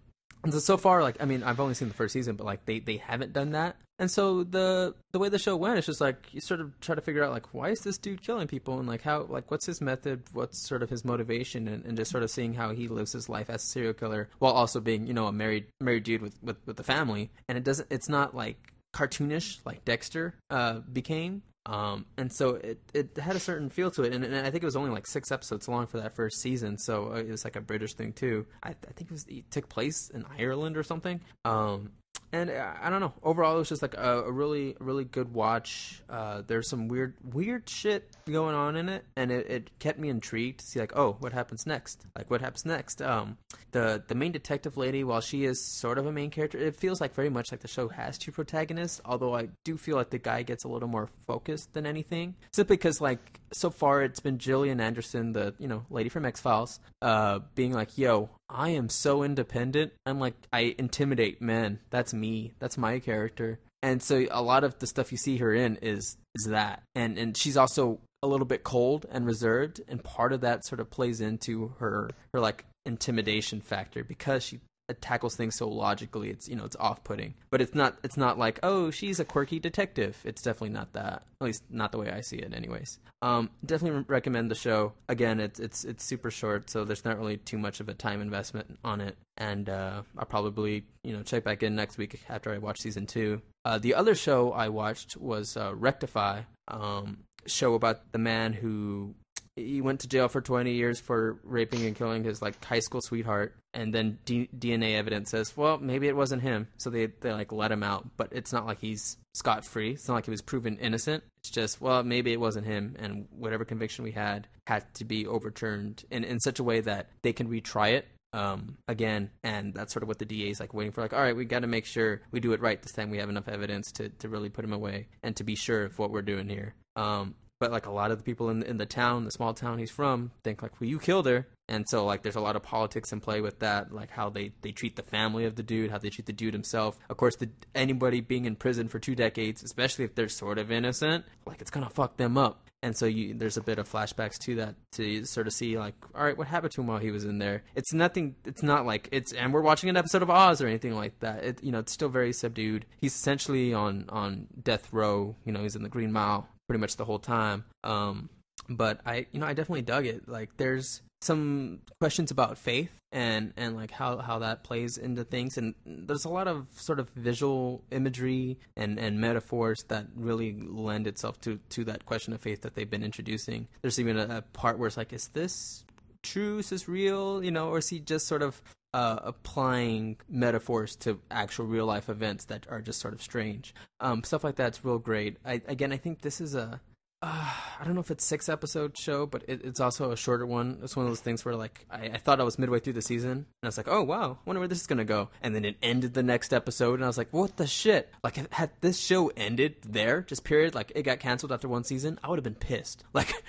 so, 0.51 0.59
so 0.59 0.77
far, 0.77 1.03
like 1.03 1.17
I 1.21 1.25
mean, 1.25 1.43
I've 1.43 1.61
only 1.61 1.75
seen 1.75 1.89
the 1.89 1.95
first 1.95 2.13
season, 2.13 2.37
but 2.37 2.45
like 2.45 2.65
they, 2.65 2.81
they 2.81 2.97
haven't 2.97 3.33
done 3.33 3.53
that. 3.53 3.77
And 3.99 4.11
so 4.11 4.43
the 4.43 4.95
the 5.13 5.19
way 5.19 5.29
the 5.29 5.39
show 5.39 5.57
went, 5.57 5.79
it's 5.79 5.87
just 5.87 6.01
like 6.01 6.27
you 6.33 6.41
sort 6.41 6.61
of 6.61 6.79
try 6.81 6.95
to 6.95 7.01
figure 7.01 7.23
out 7.23 7.31
like 7.31 7.55
why 7.55 7.69
is 7.69 7.83
this 7.83 7.99
dude 7.99 8.23
killing 8.23 8.49
people 8.49 8.79
and 8.79 8.89
like 8.89 9.03
how 9.03 9.23
like 9.29 9.51
what's 9.51 9.67
his 9.67 9.81
method, 9.81 10.25
what's 10.33 10.59
sort 10.59 10.83
of 10.83 10.91
his 10.91 11.05
motivation, 11.05 11.69
and, 11.69 11.85
and 11.85 11.97
just 11.97 12.11
sort 12.11 12.25
of 12.25 12.31
seeing 12.31 12.55
how 12.55 12.73
he 12.73 12.89
lives 12.89 13.13
his 13.13 13.29
life 13.29 13.49
as 13.49 13.63
a 13.63 13.67
serial 13.67 13.93
killer 13.93 14.29
while 14.39 14.53
also 14.53 14.81
being 14.81 15.07
you 15.07 15.15
know 15.15 15.27
a 15.27 15.33
married 15.33 15.67
married 15.81 16.03
dude 16.05 16.23
with 16.23 16.37
with, 16.43 16.57
with 16.67 16.77
the 16.77 16.83
family. 16.83 17.31
And 17.49 17.57
it 17.57 17.65
doesn't, 17.65 17.87
it's 17.91 18.09
not 18.09 18.35
like 18.35 18.73
cartoonish 18.93 19.61
like 19.65 19.85
Dexter 19.85 20.35
uh, 20.51 20.81
became. 20.81 21.43
Um, 21.65 22.07
and 22.17 22.33
so 22.33 22.57
it, 22.57 22.81
it 22.93 23.17
had 23.17 23.37
a 23.37 23.41
certain 23.41 23.71
feel 23.71 23.91
to 23.93 24.03
it, 24.03 24.13
and, 24.13 24.25
and 24.25 24.35
I 24.35 24.51
think 24.51 24.63
it 24.63 24.67
was 24.67 24.77
only 24.77 24.91
like 24.91 25.07
six 25.07 25.31
episodes 25.31 25.69
long 25.69 25.87
for 25.87 26.01
that 26.01 26.17
first 26.17 26.41
season, 26.41 26.77
so 26.77 27.13
it 27.13 27.29
was 27.29 27.45
like 27.45 27.55
a 27.55 27.61
British 27.61 27.95
thing 27.95 28.13
too. 28.13 28.47
I, 28.63 28.71
I 28.71 28.93
think 28.95 29.11
it 29.11 29.13
was 29.13 29.27
it 29.29 29.51
took 29.51 29.69
place 29.69 30.11
in 30.11 30.25
Ireland 30.39 30.77
or 30.77 30.83
something. 30.83 31.21
Um, 31.45 31.93
and 32.33 32.51
uh, 32.51 32.73
I 32.81 32.89
don't 32.91 33.01
know. 33.01 33.13
Overall, 33.23 33.57
it 33.57 33.59
was 33.59 33.69
just 33.69 33.83
like 33.83 33.95
a, 33.95 34.25
a 34.25 34.33
really, 34.33 34.75
really 34.81 35.05
good 35.05 35.35
watch. 35.35 36.03
Uh, 36.09 36.43
there's 36.47 36.69
some 36.69 36.89
weird, 36.89 37.15
weird 37.23 37.69
shit 37.69 38.09
going 38.27 38.55
on 38.55 38.77
in 38.77 38.89
it, 38.89 39.05
and 39.17 39.31
it, 39.31 39.51
it 39.51 39.79
kept 39.79 39.99
me 39.99 40.09
intrigued 40.09 40.61
to 40.61 40.67
see 40.67 40.81
like, 40.81 40.97
oh, 40.97 41.17
what 41.21 41.33
happens 41.33 41.67
next? 41.67 42.07
Like, 42.17 42.31
what 42.31 42.41
happens 42.41 42.65
next? 42.65 43.03
Um, 43.03 43.37
the 43.73 44.03
the 44.09 44.15
main 44.15 44.33
detective 44.33 44.77
lady, 44.77 45.05
while 45.05 45.21
she 45.21 45.45
is 45.45 45.63
sort 45.79 45.99
of 45.99 46.07
a 46.07 46.13
main 46.13 46.31
character, 46.31 46.59
it 46.59 46.77
feels 46.77 47.01
like 47.01 47.15
very 47.15 47.31
much 47.31 47.53
like 47.53 47.61
the 47.61 47.69
show 47.69 47.89
has 47.89 48.17
two 48.17 48.33
protagonists. 48.33 49.01
Although 49.05 49.35
I 49.35 49.49
do 49.65 49.77
feel 49.77 49.97
like 49.97 50.11
the 50.11 50.19
guy 50.19 50.43
gets 50.43 50.65
a 50.65 50.69
little 50.69 50.89
more 50.89 51.11
focused 51.27 51.75
than 51.75 51.87
anything, 51.87 52.35
simply 52.53 52.77
because 52.77 53.01
like 53.01 53.41
so 53.53 53.71
far 53.71 54.03
it's 54.03 54.21
been 54.21 54.39
Gillian 54.39 54.81
Anderson, 54.81 55.33
the 55.33 55.55
you 55.59 55.69
know 55.69 55.85
lady 55.91 56.09
from 56.09 56.25
X 56.25 56.41
Files, 56.41 56.81
uh, 57.03 57.41
being 57.55 57.73
like, 57.73 57.99
yo, 57.99 58.31
I 58.53 58.71
am 58.71 58.89
so 58.89 59.23
independent. 59.23 59.93
I'm 60.07 60.21
like, 60.21 60.35
I 60.53 60.75
intimidate 60.79 61.41
men. 61.41 61.81
That's 61.91 62.13
me. 62.13 62.53
That's 62.59 62.79
my 62.79 62.99
character. 62.99 63.59
And 63.83 64.03
so 64.03 64.27
a 64.31 64.43
lot 64.43 64.63
of 64.63 64.79
the 64.79 64.87
stuff 64.87 65.11
you 65.11 65.19
see 65.19 65.39
her 65.39 65.53
in 65.53 65.77
is 65.77 66.17
is 66.35 66.47
that. 66.51 66.83
And 66.95 67.19
and 67.19 67.37
she's 67.37 67.57
also 67.57 67.99
a 68.23 68.29
little 68.29 68.47
bit 68.47 68.63
cold 68.63 69.07
and 69.11 69.27
reserved, 69.27 69.81
and 69.89 70.03
part 70.03 70.33
of 70.33 70.43
that 70.43 70.65
sort 70.65 70.81
of 70.81 70.91
plays 70.91 71.21
into 71.21 71.75
her 71.79 72.11
her 72.33 72.41
like 72.41 72.65
intimidation 72.87 73.61
factor 73.61 74.05
because 74.05 74.45
she 74.45 74.61
tackles 75.01 75.37
things 75.37 75.55
so 75.55 75.69
logically 75.69 76.31
it's 76.31 76.49
you 76.49 76.57
know 76.57 76.65
it's 76.65 76.77
off-putting. 76.79 77.35
But 77.51 77.61
it's 77.61 77.75
not 77.75 77.99
it's 78.03 78.17
not 78.17 78.39
like 78.39 78.59
oh 78.63 78.91
she's 78.91 79.21
a 79.21 79.25
quirky 79.25 79.59
detective. 79.59 80.19
It's 80.25 80.43
definitely 80.43 80.71
not 80.71 80.93
that 80.93 81.25
at 81.41 81.45
least 81.45 81.65
not 81.71 81.91
the 81.93 81.99
way 81.99 82.11
i 82.11 82.21
see 82.21 82.37
it 82.37 82.55
anyways. 82.55 82.99
Um 83.21 83.51
definitely 83.65 84.05
recommend 84.09 84.51
the 84.51 84.55
show. 84.55 84.93
Again 85.09 85.41
it's 85.41 85.61
it's 85.61 85.85
it's 85.85 86.05
super 86.05 86.31
short 86.31 86.71
so 86.71 86.85
there's 86.85 87.05
not 87.05 87.19
really 87.19 87.37
too 87.39 87.59
much 87.59 87.81
of 87.81 87.89
a 87.89 87.95
time 87.95 88.21
investment 88.21 88.79
on 88.85 89.01
it. 89.01 89.17
And 89.37 89.69
uh 89.69 90.03
i'll 90.19 90.27
probably 90.27 90.85
you 91.03 91.13
know 91.13 91.23
check 91.23 91.45
back 91.45 91.63
in 91.63 91.75
next 91.75 91.99
week 91.99 92.21
after 92.29 92.53
i 92.53 92.59
watch 92.59 92.81
season 92.81 93.07
two. 93.07 93.43
Uh 93.65 93.79
the 93.79 93.95
other 93.95 94.15
show 94.15 94.53
i 94.53 94.69
watched 94.69 95.17
was 95.17 95.57
uh 95.57 95.75
rectify 95.75 96.43
um 96.69 97.19
show 97.47 97.75
about 97.75 98.13
the 98.13 98.19
man 98.19 98.53
who 98.53 99.15
he 99.57 99.81
went 99.81 100.01
to 100.01 100.09
jail 100.09 100.29
for 100.29 100.41
20 100.41 100.73
years 100.73 100.99
for 100.99 101.39
raping 101.45 101.85
and 101.85 101.97
killing 101.97 102.25
his 102.25 102.41
like 102.41 102.63
high 102.65 102.79
school 102.81 103.01
sweetheart 103.01 103.55
and 103.75 103.93
then 103.95 104.19
D- 104.25 104.49
dna 104.57 104.97
evidence 104.97 105.31
says 105.31 105.57
well 105.57 105.79
maybe 105.79 106.09
it 106.09 106.17
wasn't 106.17 106.43
him 106.43 106.69
so 106.79 106.91
they 106.91 107.07
they 107.07 107.33
like 107.33 107.53
let 107.53 107.73
him 107.73 107.83
out 107.83 108.09
but 108.17 108.29
it's 108.33 108.53
not 108.53 108.67
like 108.67 108.81
he's 108.81 109.17
scot 109.35 109.65
free 109.65 109.93
it's 109.93 110.09
not 110.09 110.15
like 110.15 110.25
he 110.25 110.31
was 110.31 110.43
proven 110.43 110.79
innocent 110.79 111.23
it's 111.41 111.51
just 111.51 111.81
well 111.81 112.03
maybe 112.03 112.33
it 112.33 112.41
wasn't 112.41 112.67
him 112.67 112.97
and 112.99 113.27
whatever 113.31 113.65
conviction 113.65 114.05
we 114.05 114.13
had 114.13 114.47
had 114.67 114.85
to 114.95 115.05
be 115.05 115.27
overturned 115.27 116.05
in 116.11 116.25
in 116.25 116.41
such 116.41 116.59
a 116.59 116.65
way 116.65 116.81
that 116.81 117.09
they 117.23 117.33
can 117.33 117.49
retry 117.49 117.93
it 117.93 118.07
um, 118.35 118.79
again, 118.89 119.31
and 119.43 119.75
that's 119.75 119.93
sort 119.93 120.03
of 120.03 120.09
what 120.09 120.19
the 120.19 120.25
DA 120.25 120.49
is 120.49 120.61
like 120.61 120.73
waiting 120.73 120.93
for. 120.93 121.03
Like, 121.03 121.13
all 121.13 121.21
right, 121.21 121.37
we 121.37 121.45
got 121.45 121.61
to 121.61 121.67
make 121.67 121.85
sure 121.85 122.23
we 122.31 122.41
do 122.41 122.53
it 122.53 122.61
right 122.61 122.81
this 122.81 122.93
time. 122.93 123.11
We 123.11 123.19
have 123.19 123.29
enough 123.29 123.49
evidence 123.49 123.93
to, 123.93 124.09
to 124.09 124.29
really 124.29 124.49
put 124.49 124.65
him 124.65 124.73
away 124.73 125.09
and 125.23 125.37
to 125.37 125.45
be 125.45 125.55
sure 125.55 125.85
of 125.85 125.99
what 125.99 126.11
we're 126.11 126.23
doing 126.23 126.49
here. 126.49 126.75
Um, 126.97 127.35
but 127.63 127.71
like 127.71 127.87
a 127.87 127.93
lot 127.93 128.11
of 128.11 128.19
the 128.19 128.25
people 128.25 128.51
in 128.51 128.65
in 128.65 128.79
the 128.79 128.87
town, 128.87 129.25
the 129.25 129.31
small 129.31 129.55
town 129.55 129.79
he's 129.79 129.89
from, 129.89 130.33
think 130.43 130.63
like, 130.63 130.81
well, 130.81 130.91
you 130.91 130.99
killed 130.99 131.27
her, 131.27 131.47
and 131.69 131.89
so 131.89 132.05
like 132.05 132.23
there's 132.23 132.35
a 132.35 132.41
lot 132.41 132.57
of 132.57 132.65
politics 132.65 133.13
in 133.13 133.21
play 133.21 133.41
with 133.41 133.61
that, 133.61 133.93
like 133.93 134.11
how 134.11 134.31
they 134.31 134.51
they 134.63 134.73
treat 134.73 134.97
the 134.97 135.05
family 135.05 135.45
of 135.45 135.55
the 135.55 135.63
dude, 135.63 135.93
how 135.93 135.99
they 135.99 136.11
treat 136.11 136.27
the 136.27 136.33
dude 136.33 136.55
himself. 136.55 136.99
Of 137.09 137.19
course, 137.19 137.37
the 137.37 137.51
anybody 137.73 138.21
being 138.21 138.47
in 138.47 138.57
prison 138.57 138.89
for 138.89 138.99
two 138.99 139.15
decades, 139.15 139.63
especially 139.63 140.05
if 140.05 140.17
they're 140.17 140.29
sort 140.29 140.59
of 140.59 140.73
innocent, 140.73 141.25
like 141.47 141.61
it's 141.61 141.71
gonna 141.71 141.89
fuck 141.89 142.17
them 142.17 142.37
up. 142.37 142.69
And 142.85 142.97
so 142.97 143.07
you, 143.07 143.35
there's 143.35 143.57
a 143.57 143.63
bit 143.63 143.79
of 143.79 143.89
flashbacks 143.89 144.39
to 144.41 144.57
that 144.57 144.75
to 144.95 145.25
sort 145.25 145.47
of 145.47 145.53
see 145.53 145.79
like, 145.79 145.95
all 146.17 146.25
right, 146.25 146.37
what 146.37 146.49
happened 146.49 146.73
to 146.73 146.81
him 146.81 146.89
while 146.89 146.99
he 146.99 147.13
was 147.13 147.25
in 147.25 147.39
there? 147.39 147.63
It's 147.77 147.93
nothing. 147.93 148.35
It's 148.45 148.65
not 148.65 148.87
like 148.87 149.09
it's, 149.13 149.33
and 149.33 149.55
we're 149.55 149.61
watching 149.61 149.89
an 149.89 149.97
episode 149.97 150.23
of 150.23 150.31
Oz 150.31 150.61
or 150.61 150.67
anything 150.67 150.97
like 150.97 151.21
that. 151.21 151.45
It, 151.45 151.63
you 151.63 151.71
know, 151.71 151.79
it's 151.79 151.93
still 151.93 152.09
very 152.09 152.33
subdued. 152.33 152.87
He's 153.01 153.15
essentially 153.15 153.73
on 153.73 154.07
on 154.09 154.49
death 154.61 154.93
row. 154.93 155.37
You 155.45 155.53
know, 155.53 155.63
he's 155.63 155.77
in 155.77 155.85
the 155.85 155.89
Green 155.89 156.11
Mile 156.11 156.49
pretty 156.69 156.81
much 156.81 156.97
the 156.97 157.05
whole 157.05 157.19
time. 157.19 157.65
Um, 157.85 158.29
but 158.69 159.01
I, 159.05 159.27
you 159.33 159.41
know, 159.41 159.47
I 159.47 159.55
definitely 159.55 159.83
dug 159.83 160.07
it. 160.07 160.29
Like, 160.29 160.57
there's 160.57 161.03
some 161.23 161.79
questions 162.01 162.31
about 162.31 162.59
faith 162.59 162.91
and 163.13 163.53
and 163.57 163.77
like 163.77 163.93
how 163.93 164.19
how 164.19 164.41
that 164.41 164.65
plays 164.65 164.99
into 164.99 165.23
things 165.23 165.57
and 165.57 165.75
there's 165.87 166.25
a 166.25 166.29
lot 166.29 166.49
of 166.49 166.67
sort 166.75 166.99
of 166.99 167.09
visual 167.11 167.85
imagery 167.93 168.59
and 168.77 168.99
and 168.99 169.21
metaphors 169.21 169.85
that 169.85 170.07
really 170.17 170.57
lend 170.61 171.07
itself 171.07 171.41
to 171.41 171.61
to 171.69 171.85
that 171.85 172.05
question 172.07 172.33
of 172.33 172.41
faith 172.41 172.63
that 172.63 172.75
they've 172.75 172.91
been 172.91 173.05
introducing 173.05 173.69
there's 173.83 174.01
even 174.01 174.19
a, 174.19 174.39
a 174.39 174.43
part 174.53 174.79
where 174.79 174.89
it's 174.89 174.97
like 174.97 175.13
is 175.13 175.29
this 175.29 175.85
true 176.23 176.59
is 176.59 176.71
this 176.71 176.89
real 176.89 177.43
you 177.45 177.53
know 177.53 177.69
or 177.69 177.79
is 177.79 177.89
he 177.89 178.01
just 178.01 178.27
sort 178.27 178.43
of 178.43 178.61
uh, 178.95 179.19
applying 179.23 180.17
metaphors 180.29 180.97
to 180.97 181.21
actual 181.31 181.67
real 181.67 181.87
life 181.87 182.09
events 182.09 182.47
that 182.47 182.67
are 182.69 182.81
just 182.81 183.01
sort 183.01 183.15
of 183.15 183.23
strange 183.23 183.75
um, 184.01 184.23
stuff 184.25 184.45
like 184.45 184.57
that's 184.57 184.85
real 184.85 184.99
great 184.99 185.37
I, 185.45 185.63
again 185.67 185.93
i 185.93 185.97
think 185.97 186.21
this 186.21 186.41
is 186.41 186.55
a 186.55 186.81
uh, 187.23 187.55
I 187.81 187.85
don't 187.85 187.95
know 187.95 188.01
if 188.01 188.11
it's 188.11 188.25
six 188.25 188.49
episode 188.49 188.99
show, 188.99 189.27
but 189.27 189.45
it, 189.47 189.65
it's 189.65 189.79
also 189.79 190.11
a 190.11 190.17
shorter 190.17 190.45
one. 190.45 190.81
It's 190.83 190.97
one 190.97 191.07
of 191.07 191.11
those 191.11 191.21
things 191.21 191.45
where 191.45 191.55
like 191.55 191.87
I, 191.89 192.07
I, 192.07 192.19
thought 192.19 192.41
I 192.41 192.45
was 192.45 192.59
midway 192.59 192.81
through 192.81 192.95
the 192.95 193.03
season, 193.03 193.31
and 193.31 193.47
I 193.63 193.67
was 193.67 193.77
like, 193.77 193.87
oh 193.89 194.03
wow, 194.03 194.39
wonder 194.45 194.59
where 194.59 194.69
this 194.69 194.81
is 194.81 194.89
gonna 194.89 195.05
go. 195.05 195.31
And 195.41 195.55
then 195.55 195.65
it 195.65 195.77
ended 195.83 196.15
the 196.15 196.25
next 196.25 196.53
episode, 196.53 196.95
and 196.95 197.05
I 197.05 197.07
was 197.07 197.19
like, 197.19 197.33
what 197.33 197.57
the 197.57 197.67
shit? 197.67 198.13
Like 198.25 198.53
had 198.53 198.71
this 198.81 198.99
show 198.99 199.29
ended 199.37 199.77
there, 199.87 200.23
just 200.23 200.43
period, 200.43 200.75
like 200.75 200.91
it 200.97 201.05
got 201.05 201.21
canceled 201.21 201.53
after 201.53 201.69
one 201.69 201.85
season, 201.85 202.19
I 202.25 202.29
would 202.29 202.39
have 202.39 202.45
been 202.45 202.55
pissed. 202.55 203.05
Like 203.15 203.45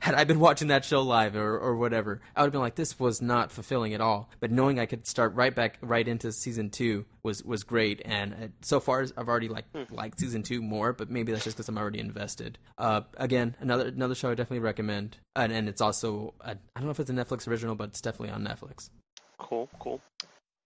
had 0.00 0.14
I 0.14 0.24
been 0.24 0.40
watching 0.40 0.68
that 0.68 0.84
show 0.84 1.02
live 1.02 1.36
or, 1.36 1.58
or 1.58 1.76
whatever, 1.76 2.20
I 2.34 2.40
would 2.40 2.46
have 2.46 2.52
been 2.52 2.60
like, 2.60 2.74
this 2.74 2.98
was 2.98 3.22
not 3.22 3.50
fulfilling 3.50 3.94
at 3.94 4.00
all. 4.00 4.30
But 4.40 4.50
knowing 4.50 4.78
I 4.78 4.86
could 4.86 5.06
start 5.06 5.34
right 5.34 5.54
back 5.54 5.78
right 5.80 6.06
into 6.06 6.32
season 6.32 6.70
two 6.70 7.04
was 7.22 7.44
was 7.44 7.62
great, 7.62 8.02
and 8.04 8.34
uh, 8.34 8.48
so 8.62 8.80
far 8.80 9.06
I've 9.16 9.28
already 9.28 9.48
like 9.48 9.64
liked 9.90 10.18
season 10.20 10.42
two 10.42 10.62
more, 10.62 10.92
but 10.92 11.10
maybe 11.10 11.32
that's 11.32 11.44
just 11.44 11.56
because 11.56 11.68
I'm 11.68 11.78
already 11.78 12.00
invested. 12.00 12.58
Uh, 12.78 13.02
again, 13.16 13.56
another 13.60 13.88
another 13.88 14.14
show 14.14 14.30
I 14.30 14.34
definitely 14.34 14.60
recommend, 14.60 15.18
and, 15.36 15.52
and 15.52 15.68
it's 15.68 15.80
also 15.80 16.34
I 16.44 16.52
I 16.52 16.56
don't 16.76 16.84
know 16.84 16.90
if 16.90 17.00
it's 17.00 17.10
a 17.10 17.14
Netflix 17.14 17.46
original, 17.46 17.74
but 17.74 17.90
it's 17.90 18.00
definitely 18.00 18.30
on 18.30 18.44
Netflix. 18.44 18.90
Cool, 19.38 19.68
cool. 19.78 20.00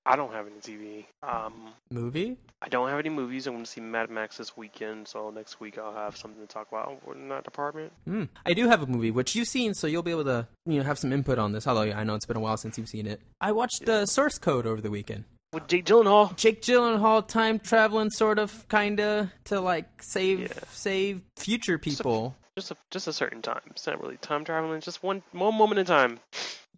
I 0.09 0.15
don't 0.17 0.33
have 0.33 0.47
any 0.47 0.57
TV. 0.61 1.05
Um, 1.23 1.73
Movie? 1.91 2.37
I 2.63 2.69
don't 2.69 2.89
have 2.89 2.99
any 2.99 3.09
movies. 3.11 3.47
I'm 3.47 3.55
going 3.55 3.65
to 3.65 3.71
see 3.71 3.81
Mad 3.81 4.09
Max 4.09 4.37
this 4.37 4.57
weekend, 4.57 5.09
so 5.09 5.31
next 5.31 5.61
week 5.61 5.79
I'll 5.79 5.93
have 5.93 6.17
something 6.17 6.41
to 6.41 6.47
talk 6.47 6.69
about 6.71 7.03
in 7.13 7.29
that 7.29 7.45
department. 7.45 7.93
Mm. 8.09 8.29
I 8.47 8.55
do 8.55 8.69
have 8.69 8.83
a 8.83 8.87
movie 8.87 9.11
which 9.11 9.35
you've 9.35 9.49
seen, 9.49 9.75
so 9.75 9.87
you'll 9.87 10.03
be 10.05 10.13
able 10.13 10.25
to 10.25 10.47
you 10.65 10.79
know 10.79 10.85
have 10.85 10.99
some 10.99 11.13
input 11.13 11.39
on 11.39 11.53
this. 11.53 11.67
Although 11.67 11.83
I 11.93 12.05
know 12.05 12.15
it's 12.15 12.25
been 12.27 12.37
a 12.37 12.41
while 12.41 12.57
since 12.57 12.79
you've 12.79 12.89
seen 12.89 13.07
it. 13.07 13.21
I 13.41 13.53
watched 13.53 13.89
uh, 13.89 14.07
Source 14.07 14.39
Code 14.39 14.67
over 14.67 14.81
the 14.81 14.91
weekend. 14.91 15.25
With 15.53 15.67
Jake 15.69 15.85
Gyllenhaal. 15.87 16.37
Jake 16.37 16.63
Gyllenhaal 16.63 17.27
time 17.27 17.59
traveling, 17.59 18.11
sort 18.11 18.39
of, 18.39 18.69
kinda, 18.69 19.33
to 19.45 19.61
like 19.61 20.03
save 20.03 20.41
Yeah. 20.41 20.49
save 20.71 21.23
future 21.37 21.79
people. 21.79 22.37
Just 22.57 22.71
a 22.71 22.77
just 22.91 23.07
a 23.07 23.13
certain 23.13 23.43
time. 23.43 23.61
It's 23.71 23.87
not 23.87 24.01
really 24.03 24.17
time 24.19 24.45
traveling. 24.45 24.81
Just 24.81 25.03
one 25.03 25.23
one 25.33 25.55
moment 25.55 25.79
in 25.79 25.87
time. 25.87 26.21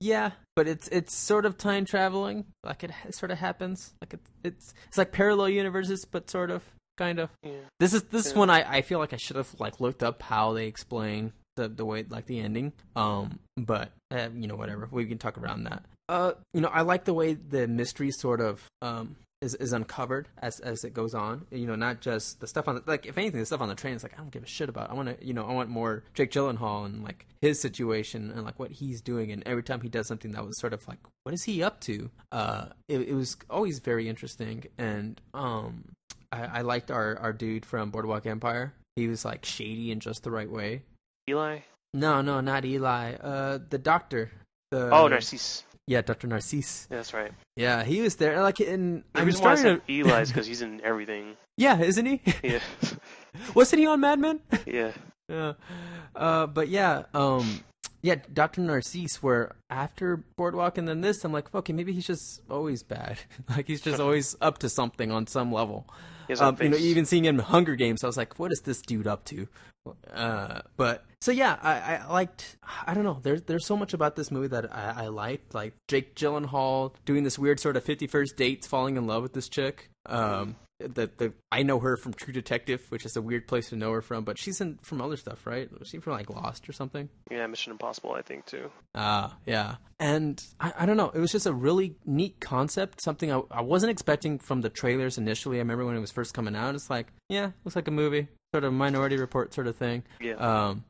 Yeah, 0.01 0.33
but 0.57 0.69
it's 0.69 0.89
it's 0.89 1.15
sort 1.15 1.45
of 1.47 1.59
time 1.59 1.85
traveling. 1.85 2.45
Like 2.65 2.85
it, 2.85 2.91
it 3.07 3.15
sort 3.15 3.31
of 3.31 3.39
happens. 3.39 3.93
Like 4.01 4.15
it, 4.15 4.21
it's 4.45 4.75
it's 4.87 4.99
like 4.99 5.13
parallel 5.13 5.49
universes, 5.49 6.05
but 6.05 6.31
sort 6.31 6.51
of, 6.51 6.63
kind 6.97 7.19
of. 7.19 7.31
Yeah. 7.43 7.53
This 7.81 7.95
is 7.95 8.03
this 8.05 8.27
is 8.27 8.33
Yeah. 8.33 8.39
one 8.39 8.51
I, 8.51 8.77
I 8.79 8.83
feel 8.83 8.99
like 8.99 9.13
I 9.13 9.17
should 9.17 9.37
have 9.37 9.55
like 9.59 9.81
looked 9.81 10.03
up 10.03 10.23
how 10.23 10.53
they 10.53 10.67
explain 10.67 11.33
the 11.57 11.69
the 11.69 11.85
way 11.85 12.05
like 12.09 12.27
the 12.27 12.41
ending. 12.41 12.73
Um, 12.97 13.39
but 13.57 13.91
uh, 14.11 14.29
you 14.35 14.47
know 14.47 14.57
whatever 14.57 14.89
we 14.91 15.07
can 15.07 15.19
talk 15.19 15.39
around 15.39 15.65
that. 15.65 15.85
Uh, 16.09 16.33
you 16.55 16.61
know, 16.61 16.69
I 16.69 16.83
like 16.83 17.05
the 17.05 17.13
way 17.15 17.35
the 17.35 17.67
mystery 17.69 18.11
sort 18.13 18.41
of 18.41 18.65
um 18.81 19.17
is 19.41 19.55
is 19.55 19.73
uncovered 19.73 20.29
as 20.39 20.61
as 20.61 20.85
it 20.85 20.93
goes 20.95 21.15
on. 21.15 21.47
You 21.51 21.67
know, 21.67 21.77
not 21.77 22.01
just 22.01 22.41
the 22.41 22.47
stuff 22.47 22.69
on 22.69 22.77
the, 22.77 22.83
like 22.87 23.07
if 23.07 23.17
anything, 23.19 23.41
the 23.41 23.47
stuff 23.47 23.61
on 23.61 23.69
the 23.69 23.75
train 23.75 23.95
is 23.95 24.03
like 24.03 24.15
I 24.15 24.19
don't 24.19 24.31
give 24.31 24.43
a 24.43 24.47
shit 24.47 24.69
about. 24.69 24.91
I 24.91 24.95
want 24.95 25.09
to, 25.19 25.25
you 25.25 25.33
know, 25.35 25.47
I 25.47 25.53
want 25.53 25.69
more 25.69 26.03
Jake 26.15 26.31
Gyllenhaal 26.31 26.87
and 26.87 27.05
like 27.05 27.27
his 27.41 27.61
situation 27.61 28.31
and 28.35 28.45
like 28.45 28.59
what 28.59 28.71
he's 28.71 29.01
doing. 29.01 29.31
And 29.31 29.43
every 29.47 29.63
time 29.63 29.81
he 29.81 29.89
does 29.89 30.07
something 30.07 30.33
that 30.33 30.45
was 30.45 30.59
sort 30.59 30.73
of 30.73 30.87
like, 30.89 30.99
what 31.23 31.35
is 31.35 31.45
he 31.45 31.63
up 31.63 31.81
to? 31.83 32.11
Uh, 32.33 32.67
it, 32.89 33.01
it 33.03 33.15
was 33.15 33.37
always 33.49 33.79
very 33.79 34.09
interesting. 34.09 34.65
And 34.77 35.21
um, 35.35 35.85
I, 36.33 36.59
I 36.59 36.61
liked 36.63 36.91
our 36.91 37.17
our 37.19 37.33
dude 37.33 37.65
from 37.65 37.91
Boardwalk 37.91 38.27
Empire. 38.27 38.75
He 38.97 39.07
was 39.07 39.25
like 39.25 39.45
shady 39.45 39.93
in 39.93 40.01
just 40.01 40.25
the 40.25 40.31
right 40.31 40.51
way. 40.51 40.83
Eli. 41.29 41.61
No, 41.95 42.21
no, 42.21 42.41
not 42.41 42.65
Eli. 42.65 43.15
Uh, 43.15 43.59
the 43.71 43.79
doctor. 43.79 44.31
The, 44.71 44.91
Oh, 44.93 45.09
Narcisse. 45.09 45.65
Yeah, 45.89 46.03
Doctor 46.03 46.27
Narcisse. 46.27 46.87
Yeah, 46.91 46.99
that's 46.99 47.15
right. 47.15 47.33
Yeah, 47.57 47.83
he 47.83 48.03
was 48.03 48.17
there. 48.17 48.43
Like, 48.43 48.61
and 48.61 49.03
The 49.15 49.21
I'm 49.21 49.27
reason 49.27 49.43
why 49.43 49.53
I 49.53 49.55
starting 49.57 49.81
said 49.81 49.87
to. 49.87 49.93
Eli 49.93 50.21
is 50.21 50.29
because 50.33 50.47
he's 50.47 50.61
in 50.63 50.81
everything. 50.85 51.37
yeah, 51.57 51.81
isn't 51.81 52.05
he? 52.05 52.21
Yeah, 52.45 52.61
Wasn't 53.55 53.81
he 53.81 53.87
on 53.87 54.01
Mad 54.01 54.19
Men? 54.19 54.41
yeah. 54.67 54.93
yeah. 55.29 55.55
Uh, 56.15 56.47
but 56.47 56.69
yeah, 56.69 57.05
um, 57.15 57.65
yeah, 58.03 58.17
Doctor 58.33 58.61
Narcisse. 58.61 59.23
Where 59.23 59.55
after 59.71 60.19
Boardwalk 60.37 60.77
and 60.77 60.87
then 60.87 61.01
this, 61.01 61.25
I'm 61.25 61.33
like, 61.33 61.55
okay, 61.55 61.73
maybe 61.73 61.93
he's 61.95 62.07
just 62.07 62.43
always 62.51 62.83
bad. 62.83 63.19
like 63.49 63.67
he's 63.67 63.81
just 63.81 63.99
always 63.99 64.37
up 64.43 64.59
to 64.59 64.69
something 64.69 65.11
on 65.11 65.27
some 65.27 65.51
level. 65.53 65.87
Um, 66.37 66.57
you 66.61 66.69
know, 66.69 66.77
even 66.77 67.05
seeing 67.05 67.25
him 67.25 67.39
in 67.39 67.45
Hunger 67.45 67.75
Games, 67.75 68.05
I 68.05 68.07
was 68.07 68.17
like, 68.17 68.39
what 68.39 68.53
is 68.53 68.61
this 68.61 68.81
dude 68.83 69.07
up 69.07 69.25
to? 69.27 69.49
Uh, 70.13 70.61
but 70.77 71.05
so 71.21 71.33
yeah, 71.33 71.59
I, 71.63 71.97
I 71.97 72.13
liked. 72.13 72.57
I 72.87 72.95
don't 72.95 73.05
know. 73.05 73.19
There's 73.23 73.43
there's 73.43 73.67
so 73.67 73.77
much 73.77 73.95
about 73.95 74.17
this 74.17 74.31
movie 74.31 74.49
that 74.49 74.75
I, 74.75 75.05
I 75.05 75.07
liked. 75.09 75.55
Like 75.55 75.75
Jake 75.89 76.15
Gyllenhaal 76.15 76.93
doing 77.05 77.25
this 77.25 77.39
weird 77.39 77.59
sort 77.61 77.77
of 77.77 77.85
fifty 77.85 78.07
first 78.07 78.37
dates, 78.37 78.67
falling 78.67 78.97
in 78.97 79.07
love 79.07 79.23
with 79.23 79.33
this 79.33 79.49
chick. 79.49 79.89
Um, 80.07 80.57
the 80.79 81.11
the 81.17 81.33
I 81.51 81.63
know 81.63 81.81
her 81.81 81.97
from 81.97 82.15
True 82.15 82.33
Detective, 82.33 82.85
which 82.91 83.05
is 83.05 83.17
a 83.17 83.23
weird 83.23 83.49
place 83.49 83.71
to 83.71 83.77
know 83.77 83.93
her 83.93 84.03
from, 84.03 84.25
but 84.25 84.39
she's 84.39 84.61
in 84.61 84.79
from 84.83 85.01
other 85.01 85.17
stuff, 85.17 85.47
right? 85.47 85.69
Was 85.79 85.89
she 85.89 85.99
from 85.99 86.13
like 86.13 86.31
Lost 86.31 86.69
or 86.69 86.73
something? 86.73 87.09
Yeah, 87.31 87.47
Mission 87.47 87.73
Impossible, 87.73 88.13
I 88.13 88.23
think 88.23 88.47
too. 88.47 88.71
Ah, 88.95 89.37
yeah. 89.47 89.77
And 89.99 90.43
I, 90.61 90.73
I 90.81 90.87
don't 90.87 90.97
know. 90.97 91.11
It 91.11 91.19
was 91.19 91.33
just 91.33 91.47
a 91.47 91.53
really 91.53 91.97
neat 92.07 92.41
concept. 92.41 93.03
Something 93.03 93.33
I, 93.33 93.43
I 93.51 93.63
wasn't 93.63 93.91
expecting 93.91 94.39
from 94.39 94.61
the 94.61 94.71
trailers 94.71 95.19
initially. 95.19 95.57
I 95.57 95.61
remember 95.61 95.85
when 95.85 95.97
it 95.97 96.01
was 96.01 96.13
first 96.13 96.35
coming 96.35 96.55
out. 96.55 96.75
It's 96.75 96.91
like, 96.91 97.09
yeah, 97.29 97.51
looks 97.65 97.77
like 97.77 97.89
a 97.89 97.93
movie, 97.93 98.29
sort 98.55 98.65
of 98.65 98.73
Minority 98.73 99.17
Report 99.17 99.53
sort 99.53 99.67
of 99.67 99.77
thing. 99.77 100.05
Yeah. 100.21 100.35
Um, 100.35 100.85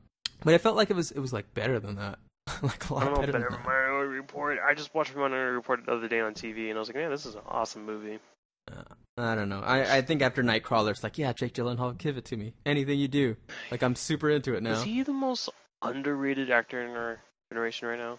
but 0.44 0.54
I 0.54 0.58
felt 0.58 0.76
like 0.76 0.90
it 0.90 0.96
was 0.96 1.10
it 1.10 1.20
was 1.20 1.32
like 1.32 1.52
better 1.54 1.80
than 1.80 1.96
that. 1.96 2.18
like 2.62 2.88
a 2.90 2.94
lot 2.94 3.04
don't 3.04 3.14
know 3.14 3.20
better 3.20 3.32
better 3.32 3.50
than. 3.50 3.62
Minority 3.64 4.16
Report. 4.16 4.58
I 4.62 4.74
just 4.74 4.94
watched 4.94 5.16
Minority 5.16 5.56
Report 5.56 5.86
the 5.86 5.92
other 5.92 6.08
day 6.08 6.20
on 6.20 6.34
TV, 6.34 6.68
and 6.68 6.76
I 6.76 6.80
was 6.80 6.88
like, 6.88 6.96
man, 6.96 7.10
this 7.10 7.26
is 7.26 7.34
an 7.34 7.42
awesome 7.46 7.86
movie. 7.86 8.18
I 9.18 9.34
don't 9.34 9.48
know. 9.48 9.60
I, 9.60 9.96
I 9.98 10.02
think 10.02 10.22
after 10.22 10.42
Nightcrawler, 10.42 10.90
it's 10.90 11.02
like, 11.02 11.18
yeah, 11.18 11.32
Jake 11.32 11.54
Gyllenhaal, 11.54 11.96
give 11.98 12.16
it 12.16 12.24
to 12.26 12.36
me. 12.36 12.54
Anything 12.64 12.98
you 12.98 13.08
do. 13.08 13.36
Like 13.70 13.82
I'm 13.82 13.96
super 13.96 14.30
into 14.30 14.54
it 14.54 14.62
now. 14.62 14.72
Is 14.72 14.82
he 14.82 15.02
the 15.02 15.12
most 15.12 15.48
underrated 15.82 16.50
actor 16.50 16.82
in 16.82 16.90
our 16.90 17.20
generation 17.52 17.88
right 17.88 17.98
now? 17.98 18.18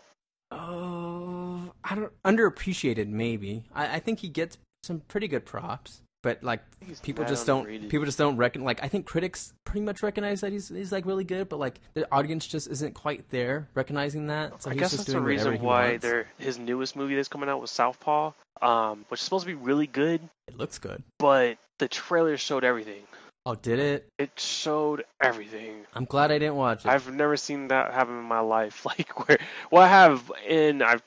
Oh, 0.52 1.72
I 1.84 1.96
don't 1.96 2.12
underappreciated. 2.24 3.08
Maybe 3.08 3.64
I, 3.74 3.96
I 3.96 4.00
think 4.00 4.20
he 4.20 4.30
gets 4.30 4.58
some 4.84 5.02
pretty 5.02 5.28
good 5.28 5.46
props, 5.46 6.02
but 6.22 6.44
like 6.44 6.62
He's 6.86 7.00
people 7.00 7.26
just 7.26 7.46
don't 7.48 7.60
underrated. 7.62 7.90
people 7.90 8.06
just 8.06 8.18
don't 8.18 8.38
reckon. 8.38 8.64
Like 8.64 8.84
I 8.84 8.88
think 8.88 9.06
critics 9.06 9.54
pretty 9.66 9.82
much 9.86 10.04
recognize 10.04 10.42
that 10.42 10.52
he's 10.52 10.70
he's 10.70 10.92
like 10.92 11.06
really 11.06 11.24
good, 11.24 11.50
but 11.50 11.60
like 11.60 11.80
the 11.94 12.08
audience 12.12 12.46
just 12.48 12.68
isn't 12.70 12.94
quite 12.94 13.30
there 13.30 13.68
recognizing 13.76 14.28
that. 14.28 14.62
So 14.62 14.70
I 14.70 14.74
he's 14.74 14.80
guess 14.82 14.92
just 14.92 14.98
that's 15.02 15.08
the 15.08 15.14
doing 15.14 15.24
whatever 15.26 15.50
reason 15.52 15.66
why 15.66 15.90
wants. 15.90 16.04
they're, 16.04 16.28
his 16.38 16.60
newest 16.60 16.96
movie 16.96 17.16
that's 17.16 17.28
coming 17.30 17.50
out 17.50 17.62
was 17.62 17.72
Southpaw, 17.72 18.32
um, 18.62 19.06
which 19.10 19.20
is 19.20 19.24
supposed 19.24 19.46
to 19.46 19.48
be 19.48 19.56
really 19.56 19.88
good, 19.88 20.22
It 20.48 20.58
looks 20.58 20.78
good. 20.78 21.04
but 21.20 21.58
the 21.80 21.88
trailer 21.88 22.36
showed 22.38 22.64
everything. 22.64 23.04
Oh, 23.46 23.56
did 23.56 23.80
it? 23.80 24.06
It 24.20 24.32
showed 24.38 25.06
everything. 25.24 25.86
I'm 25.96 26.04
glad 26.06 26.30
I 26.30 26.40
didn't 26.40 26.58
watch 26.58 26.86
it. 26.86 26.90
I've 26.90 27.12
never 27.16 27.38
seen 27.38 27.70
that 27.70 27.94
happen 27.94 28.20
in 28.20 28.26
my 28.26 28.42
life. 28.42 28.86
Like 28.86 29.28
where, 29.28 29.38
well, 29.72 29.82
I 29.82 29.88
have, 29.88 30.30
and 30.48 30.84
I, 30.84 30.98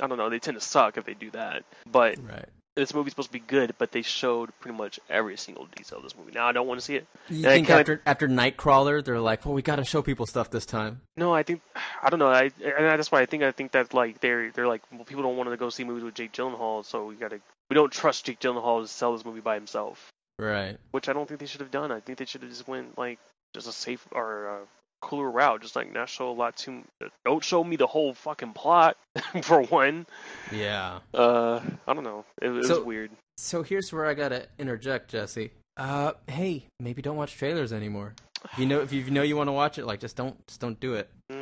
I 0.00 0.06
don't 0.06 0.16
know. 0.16 0.30
They 0.30 0.38
tend 0.38 0.56
to 0.58 0.64
suck 0.64 0.96
if 0.96 1.04
they 1.04 1.12
do 1.14 1.30
that. 1.32 1.64
But 1.90 2.16
right. 2.26 2.48
This 2.76 2.94
movie's 2.94 3.12
supposed 3.12 3.28
to 3.28 3.32
be 3.32 3.38
good, 3.40 3.74
but 3.78 3.92
they 3.92 4.02
showed 4.02 4.50
pretty 4.60 4.76
much 4.76 4.98
every 5.10 5.36
single 5.36 5.66
detail 5.76 5.98
of 5.98 6.04
this 6.04 6.16
movie. 6.16 6.32
Now 6.32 6.46
I 6.48 6.52
don't 6.52 6.66
want 6.66 6.80
to 6.80 6.84
see 6.84 6.96
it. 6.96 7.06
You 7.28 7.46
I 7.46 7.52
think 7.52 7.66
kinda- 7.66 7.80
after 7.80 8.02
after 8.06 8.28
Nightcrawler, 8.28 9.04
they're 9.04 9.20
like, 9.20 9.44
well, 9.44 9.54
we 9.54 9.62
got 9.62 9.76
to 9.76 9.84
show 9.84 10.00
people 10.02 10.26
stuff 10.26 10.50
this 10.50 10.64
time. 10.66 11.00
No, 11.16 11.34
I 11.34 11.42
think 11.42 11.60
I 12.02 12.08
don't 12.10 12.18
know. 12.18 12.28
I 12.28 12.44
and 12.44 12.86
that's 12.86 13.12
why 13.12 13.20
I 13.20 13.26
think 13.26 13.42
I 13.42 13.52
think 13.52 13.72
that 13.72 13.92
like 13.94 14.20
they're 14.20 14.50
they're 14.52 14.66
like 14.68 14.82
well, 14.92 15.04
people 15.04 15.22
don't 15.22 15.36
want 15.36 15.50
to 15.50 15.56
go 15.56 15.68
see 15.70 15.84
movies 15.84 16.04
with 16.04 16.14
Jake 16.14 16.32
Gyllenhaal, 16.32 16.84
so 16.84 17.06
we 17.06 17.14
gotta 17.16 17.40
we 17.70 17.74
don't 17.74 17.92
trust 17.92 18.24
Jake 18.26 18.40
Gyllenhaal 18.40 18.82
to 18.82 18.88
sell 18.88 19.12
this 19.14 19.24
movie 19.24 19.40
by 19.40 19.54
himself, 19.54 20.08
Right. 20.38 20.78
which 20.90 21.08
I 21.08 21.12
don't 21.12 21.26
think 21.28 21.40
they 21.40 21.46
should 21.46 21.60
have 21.60 21.70
done. 21.70 21.90
I 21.92 22.00
think 22.00 22.18
they 22.18 22.24
should 22.24 22.42
have 22.42 22.50
just 22.50 22.66
went 22.68 22.96
like 22.98 23.18
just 23.54 23.66
a 23.68 23.72
safe 23.72 24.06
or 24.12 24.46
a 24.46 24.58
cooler 25.02 25.30
route, 25.30 25.60
just 25.60 25.76
like 25.76 25.92
not 25.92 26.08
show 26.08 26.30
a 26.30 26.32
lot 26.32 26.56
too. 26.56 26.82
Don't 27.26 27.44
show 27.44 27.62
me 27.62 27.76
the 27.76 27.86
whole 27.86 28.14
fucking 28.14 28.54
plot 28.54 28.96
for 29.42 29.60
one. 29.62 30.06
Yeah. 30.50 31.00
Uh, 31.12 31.60
I 31.86 31.92
don't 31.92 32.04
know. 32.04 32.24
It, 32.40 32.48
it 32.50 32.64
So- 32.64 32.76
was 32.78 32.84
weird. 32.86 33.10
So 33.38 33.62
here's 33.62 33.92
where 33.92 34.06
I 34.06 34.14
gotta 34.14 34.46
interject, 34.58 35.10
Jesse. 35.10 35.50
Uh, 35.76 36.12
hey, 36.28 36.66
maybe 36.80 37.02
don't 37.02 37.16
watch 37.16 37.34
trailers 37.36 37.72
anymore. 37.72 38.14
If 38.44 38.58
you 38.58 38.66
know, 38.66 38.80
if 38.80 38.92
you 38.92 39.10
know 39.10 39.22
you 39.22 39.36
want 39.36 39.48
to 39.48 39.52
watch 39.52 39.78
it, 39.78 39.86
like 39.86 40.00
just 40.00 40.16
don't, 40.16 40.36
just 40.46 40.60
don't 40.60 40.78
do 40.80 40.94
it. 40.94 41.08
Mm. 41.30 41.41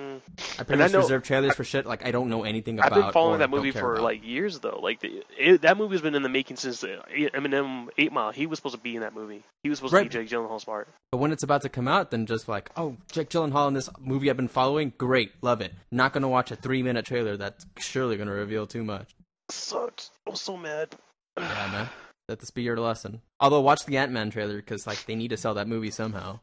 I 0.59 0.63
pretty 0.65 0.83
much 0.83 0.93
know- 0.93 0.99
reserve 1.01 1.23
trailers 1.23 1.55
for 1.55 1.65
shit 1.65 1.87
like 1.87 2.05
I 2.07 2.11
don't 2.11 2.29
know 2.29 2.45
anything 2.45 2.79
about. 2.79 2.93
I've 2.93 3.03
been 3.05 3.13
following 3.13 3.39
that 3.41 3.51
movie 3.51 3.71
for 3.71 3.95
about. 3.95 4.05
like 4.05 4.25
years 4.25 4.59
though. 4.61 4.81
Like 4.83 5.01
the, 5.01 5.23
it, 5.39 5.63
that 5.63 5.77
movie's 5.77 6.01
been 6.01 6.15
in 6.15 6.23
the 6.23 6.29
making 6.29 6.57
since 6.57 6.83
uh, 6.85 7.03
Eminem 7.35 7.89
Eight 7.99 8.13
Mile. 8.13 8.33
He 8.33 8.47
was 8.47 8.59
supposed 8.59 8.75
to 8.77 8.81
be 8.81 8.95
in 8.97 9.03
that 9.03 9.15
movie. 9.15 9.43
He 9.63 9.69
was 9.69 9.79
supposed 9.79 9.95
Right. 9.95 10.11
to 10.11 10.19
be 10.19 10.25
Jake 10.25 10.33
Gyllenhaal's 10.33 10.65
part. 10.65 10.89
But 11.13 11.19
when 11.19 11.33
it's 11.33 11.43
about 11.43 11.63
to 11.63 11.69
come 11.69 11.89
out, 11.89 12.11
then 12.11 12.27
just 12.27 12.49
like, 12.49 12.71
oh, 12.77 12.97
Jake 13.13 13.31
Gyllenhaal 13.31 13.69
in 13.69 13.75
this 13.75 13.89
movie 14.01 14.31
I've 14.31 14.37
been 14.37 14.49
following, 14.49 14.93
great, 14.99 15.33
love 15.43 15.61
it. 15.61 15.73
Not 15.91 16.13
gonna 16.13 16.29
watch 16.29 16.51
a 16.51 16.57
three 16.57 16.83
minute 16.83 17.05
trailer 17.05 17.37
that's 17.37 17.67
surely 17.79 18.17
gonna 18.17 18.33
reveal 18.33 18.67
too 18.67 18.85
much. 18.85 19.15
Sucked. 19.51 20.11
I 20.27 20.31
was 20.31 20.41
so 20.41 20.57
mad. 20.57 20.95
Yeah, 21.39 21.69
man. 21.73 21.89
Let 22.29 22.39
this 22.39 22.51
be 22.51 22.63
your 22.63 22.77
lesson. 22.79 23.23
Although 23.41 23.61
watch 23.61 23.85
the 23.87 23.97
Ant 23.97 24.13
Man 24.13 24.31
trailer 24.31 24.57
because 24.57 24.87
like 24.87 25.05
they 25.07 25.17
need 25.17 25.29
to 25.29 25.37
sell 25.37 25.55
that 25.55 25.67
movie 25.67 25.91
somehow. 25.91 26.39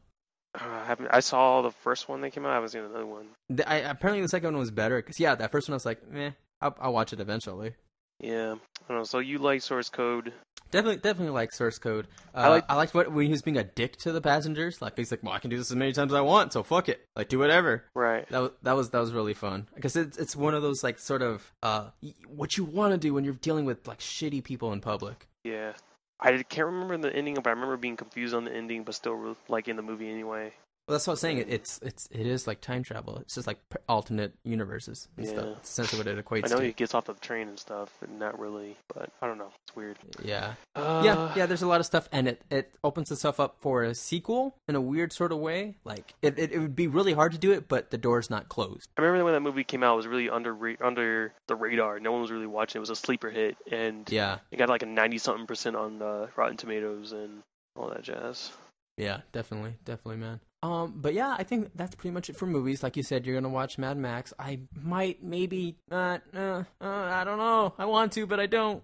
I 0.88 0.92
haven't. 0.92 1.08
I 1.12 1.20
saw 1.20 1.60
the 1.60 1.70
first 1.70 2.08
one 2.08 2.22
that 2.22 2.30
came 2.30 2.46
out. 2.46 2.52
I 2.52 2.54
haven't 2.54 2.70
seen 2.70 2.82
another 2.82 3.04
one. 3.04 3.26
The, 3.50 3.68
I, 3.68 3.76
apparently 3.76 4.22
the 4.22 4.28
second 4.28 4.52
one 4.54 4.58
was 4.60 4.70
better 4.70 4.96
because 4.96 5.20
yeah, 5.20 5.34
that 5.34 5.52
first 5.52 5.68
one 5.68 5.74
I 5.74 5.76
was 5.76 5.84
like, 5.84 6.10
meh, 6.10 6.30
I'll, 6.62 6.74
I'll 6.80 6.92
watch 6.94 7.12
it 7.12 7.20
eventually. 7.20 7.74
Yeah. 8.20 8.54
I 8.54 8.88
don't 8.88 8.96
know. 8.98 9.04
So 9.04 9.18
you 9.18 9.36
like 9.38 9.60
Source 9.60 9.90
Code? 9.90 10.32
Definitely, 10.70 10.96
definitely 11.00 11.32
like 11.32 11.52
source 11.52 11.78
code. 11.78 12.08
Uh, 12.34 12.38
I 12.38 12.48
like- 12.48 12.64
I 12.68 12.74
liked 12.74 12.92
what 12.94 13.10
when 13.12 13.24
he 13.26 13.30
was 13.32 13.40
being 13.42 13.56
a 13.56 13.64
dick 13.64 13.96
to 13.98 14.12
the 14.12 14.20
passengers. 14.20 14.82
Like 14.82 14.96
he's 14.98 15.10
like, 15.10 15.22
well, 15.22 15.32
I 15.32 15.38
can 15.38 15.48
do 15.50 15.56
this 15.56 15.70
as 15.70 15.76
many 15.76 15.92
times 15.92 16.12
as 16.12 16.16
I 16.16 16.20
want, 16.20 16.52
so 16.52 16.62
fuck 16.62 16.88
it, 16.90 17.00
like 17.16 17.28
do 17.30 17.38
whatever. 17.38 17.84
Right. 17.94 18.28
That 18.28 18.38
was 18.40 18.50
that 18.62 18.72
was 18.76 18.90
that 18.90 18.98
was 18.98 19.12
really 19.12 19.32
fun 19.34 19.66
because 19.74 19.96
it's 19.96 20.18
it's 20.18 20.36
one 20.36 20.52
of 20.54 20.60
those 20.62 20.82
like 20.84 20.98
sort 20.98 21.22
of 21.22 21.50
uh 21.62 21.88
y- 22.02 22.12
what 22.26 22.58
you 22.58 22.64
want 22.64 22.92
to 22.92 22.98
do 22.98 23.14
when 23.14 23.24
you're 23.24 23.32
dealing 23.34 23.64
with 23.64 23.86
like 23.88 23.98
shitty 24.00 24.44
people 24.44 24.72
in 24.74 24.80
public. 24.82 25.26
Yeah. 25.44 25.72
I 26.20 26.42
can't 26.42 26.66
remember 26.66 26.98
the 26.98 27.14
ending, 27.16 27.34
but 27.36 27.46
I 27.46 27.50
remember 27.50 27.76
being 27.78 27.96
confused 27.96 28.34
on 28.34 28.44
the 28.44 28.52
ending, 28.52 28.82
but 28.84 28.94
still 28.94 29.36
like 29.48 29.68
in 29.68 29.76
the 29.76 29.82
movie 29.82 30.10
anyway. 30.10 30.52
Well, 30.88 30.94
that's 30.94 31.06
what 31.06 31.12
I'm 31.12 31.16
saying. 31.18 31.38
It, 31.38 31.50
it's 31.50 31.78
it's 31.82 32.08
it 32.10 32.26
is 32.26 32.46
like 32.46 32.62
time 32.62 32.82
travel. 32.82 33.18
It's 33.18 33.34
just 33.34 33.46
like 33.46 33.58
alternate 33.88 34.32
universes 34.42 35.06
and 35.18 35.26
Yeah. 35.26 35.32
stuff. 35.32 35.46
It's 35.58 35.68
essentially 35.70 35.98
what 36.00 36.06
it 36.06 36.24
equates 36.24 36.46
I 36.46 36.48
know 36.48 36.60
to. 36.60 36.64
he 36.64 36.72
gets 36.72 36.94
off 36.94 37.04
the 37.04 37.14
train 37.14 37.46
and 37.48 37.58
stuff, 37.58 37.92
but 38.00 38.10
not 38.10 38.38
really. 38.38 38.74
But 38.94 39.10
I 39.20 39.26
don't 39.26 39.36
know. 39.36 39.52
It's 39.66 39.76
weird. 39.76 39.98
Yeah. 40.22 40.54
Uh, 40.74 41.02
yeah, 41.04 41.32
yeah. 41.36 41.44
There's 41.46 41.60
a 41.60 41.66
lot 41.68 41.80
of 41.80 41.84
stuff, 41.86 42.08
and 42.10 42.26
it, 42.26 42.40
it 42.50 42.72
opens 42.82 43.10
itself 43.12 43.38
up 43.38 43.56
for 43.60 43.82
a 43.82 43.94
sequel 43.94 44.56
in 44.66 44.74
a 44.76 44.80
weird 44.80 45.12
sort 45.12 45.30
of 45.30 45.38
way. 45.38 45.76
Like 45.84 46.14
it, 46.22 46.38
it, 46.38 46.52
it 46.52 46.58
would 46.58 46.74
be 46.74 46.86
really 46.86 47.12
hard 47.12 47.32
to 47.32 47.38
do 47.38 47.52
it, 47.52 47.68
but 47.68 47.90
the 47.90 47.98
door's 47.98 48.30
not 48.30 48.48
closed. 48.48 48.88
I 48.96 49.02
remember 49.02 49.24
when 49.24 49.34
that 49.34 49.40
movie 49.40 49.64
came 49.64 49.82
out, 49.82 49.92
it 49.92 49.96
was 49.98 50.06
really 50.06 50.30
under 50.30 50.56
under 50.82 51.34
the 51.48 51.54
radar. 51.54 52.00
No 52.00 52.12
one 52.12 52.22
was 52.22 52.30
really 52.30 52.46
watching. 52.46 52.78
It 52.78 52.80
was 52.80 52.90
a 52.90 52.96
sleeper 52.96 53.28
hit, 53.28 53.58
and 53.70 54.10
Yeah, 54.10 54.38
it 54.50 54.56
got 54.56 54.70
like 54.70 54.82
a 54.82 54.86
ninety 54.86 55.18
something 55.18 55.46
percent 55.46 55.76
on 55.76 56.00
uh, 56.00 56.28
Rotten 56.34 56.56
Tomatoes 56.56 57.12
and 57.12 57.42
all 57.76 57.90
that 57.90 58.02
jazz. 58.02 58.52
yeah, 58.96 59.20
definitely, 59.32 59.74
definitely, 59.84 60.16
man. 60.16 60.40
Um, 60.62 60.94
but 60.96 61.14
yeah, 61.14 61.34
I 61.38 61.44
think 61.44 61.70
that's 61.74 61.94
pretty 61.94 62.12
much 62.12 62.28
it 62.28 62.36
for 62.36 62.46
movies. 62.46 62.82
Like 62.82 62.96
you 62.96 63.02
said, 63.02 63.26
you're 63.26 63.36
gonna 63.36 63.52
watch 63.52 63.78
Mad 63.78 63.96
Max. 63.96 64.32
I 64.38 64.60
might, 64.74 65.22
maybe, 65.22 65.76
not. 65.90 66.22
Uh, 66.34 66.64
uh, 66.80 66.86
I 66.86 67.24
don't 67.24 67.38
know. 67.38 67.74
I 67.78 67.84
want 67.84 68.12
to, 68.12 68.26
but 68.26 68.40
I 68.40 68.46
don't. 68.46 68.82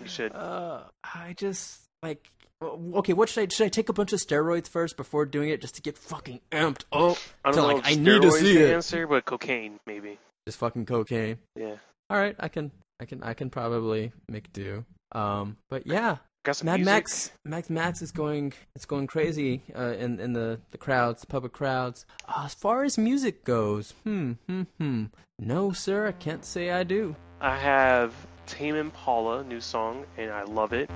You 0.00 0.06
should. 0.08 0.34
Uh, 0.34 0.82
I 1.04 1.34
just 1.36 1.80
like. 2.02 2.30
Okay, 2.62 3.12
what 3.12 3.28
should 3.28 3.42
I 3.50 3.54
should 3.54 3.66
I 3.66 3.68
take 3.68 3.90
a 3.90 3.92
bunch 3.92 4.14
of 4.14 4.18
steroids 4.18 4.66
first 4.66 4.96
before 4.96 5.26
doing 5.26 5.50
it 5.50 5.60
just 5.60 5.74
to 5.76 5.82
get 5.82 5.98
fucking 5.98 6.40
amped? 6.50 6.84
Oh, 6.90 7.18
I 7.44 7.50
don't 7.52 7.68
know. 7.68 7.74
like, 7.74 7.86
I 7.86 7.94
need 7.94 8.22
to 8.22 8.32
see 8.32 8.54
the 8.54 8.70
it. 8.70 8.74
answer, 8.74 9.06
but 9.06 9.26
cocaine 9.26 9.78
maybe. 9.86 10.18
just 10.46 10.58
fucking 10.58 10.86
cocaine. 10.86 11.36
Yeah. 11.54 11.76
All 12.08 12.16
right, 12.16 12.34
I 12.40 12.48
can, 12.48 12.72
I 12.98 13.04
can, 13.04 13.22
I 13.22 13.34
can 13.34 13.50
probably 13.50 14.12
make 14.30 14.52
do. 14.54 14.86
Um, 15.12 15.58
but 15.68 15.86
yeah, 15.86 16.16
got 16.46 16.56
some 16.56 16.66
Mad 16.66 16.76
music. 16.76 16.86
Max, 16.86 17.30
Mad 17.44 17.70
Max 17.70 18.02
is 18.02 18.12
going, 18.12 18.52
it's 18.74 18.86
going 18.86 19.06
crazy 19.06 19.62
uh, 19.76 19.94
in 19.98 20.20
in 20.20 20.32
the 20.32 20.60
the 20.70 20.78
crowds, 20.78 21.20
the 21.20 21.26
public 21.26 21.52
crowds. 21.52 22.06
Uh, 22.28 22.44
as 22.46 22.54
far 22.54 22.84
as 22.84 22.96
music 22.96 23.44
goes, 23.44 23.92
hmm, 24.04 24.32
hmm, 24.48 24.62
hmm. 24.78 25.04
No, 25.38 25.72
sir, 25.72 26.06
I 26.06 26.12
can't 26.12 26.44
say 26.44 26.70
I 26.70 26.84
do. 26.84 27.16
I 27.40 27.56
have 27.58 28.14
Tame 28.46 28.76
Impala 28.76 29.44
new 29.44 29.60
song, 29.60 30.06
and 30.16 30.30
I 30.30 30.44
love 30.44 30.72
it. 30.72 30.88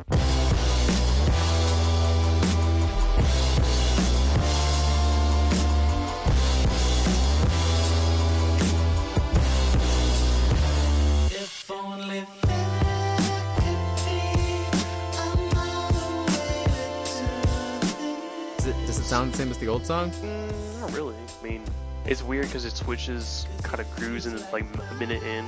Same 19.40 19.50
as 19.50 19.56
the 19.56 19.68
old 19.68 19.86
song? 19.86 20.10
Mm, 20.10 20.80
not 20.80 20.94
really. 20.94 21.14
I 21.14 21.42
mean, 21.42 21.62
it's 22.04 22.22
weird 22.22 22.44
because 22.44 22.66
it 22.66 22.76
switches 22.76 23.46
kind 23.62 23.80
of 23.80 23.90
grooves 23.96 24.26
in 24.26 24.38
like 24.52 24.66
a 24.90 24.94
minute 24.96 25.22
in. 25.22 25.46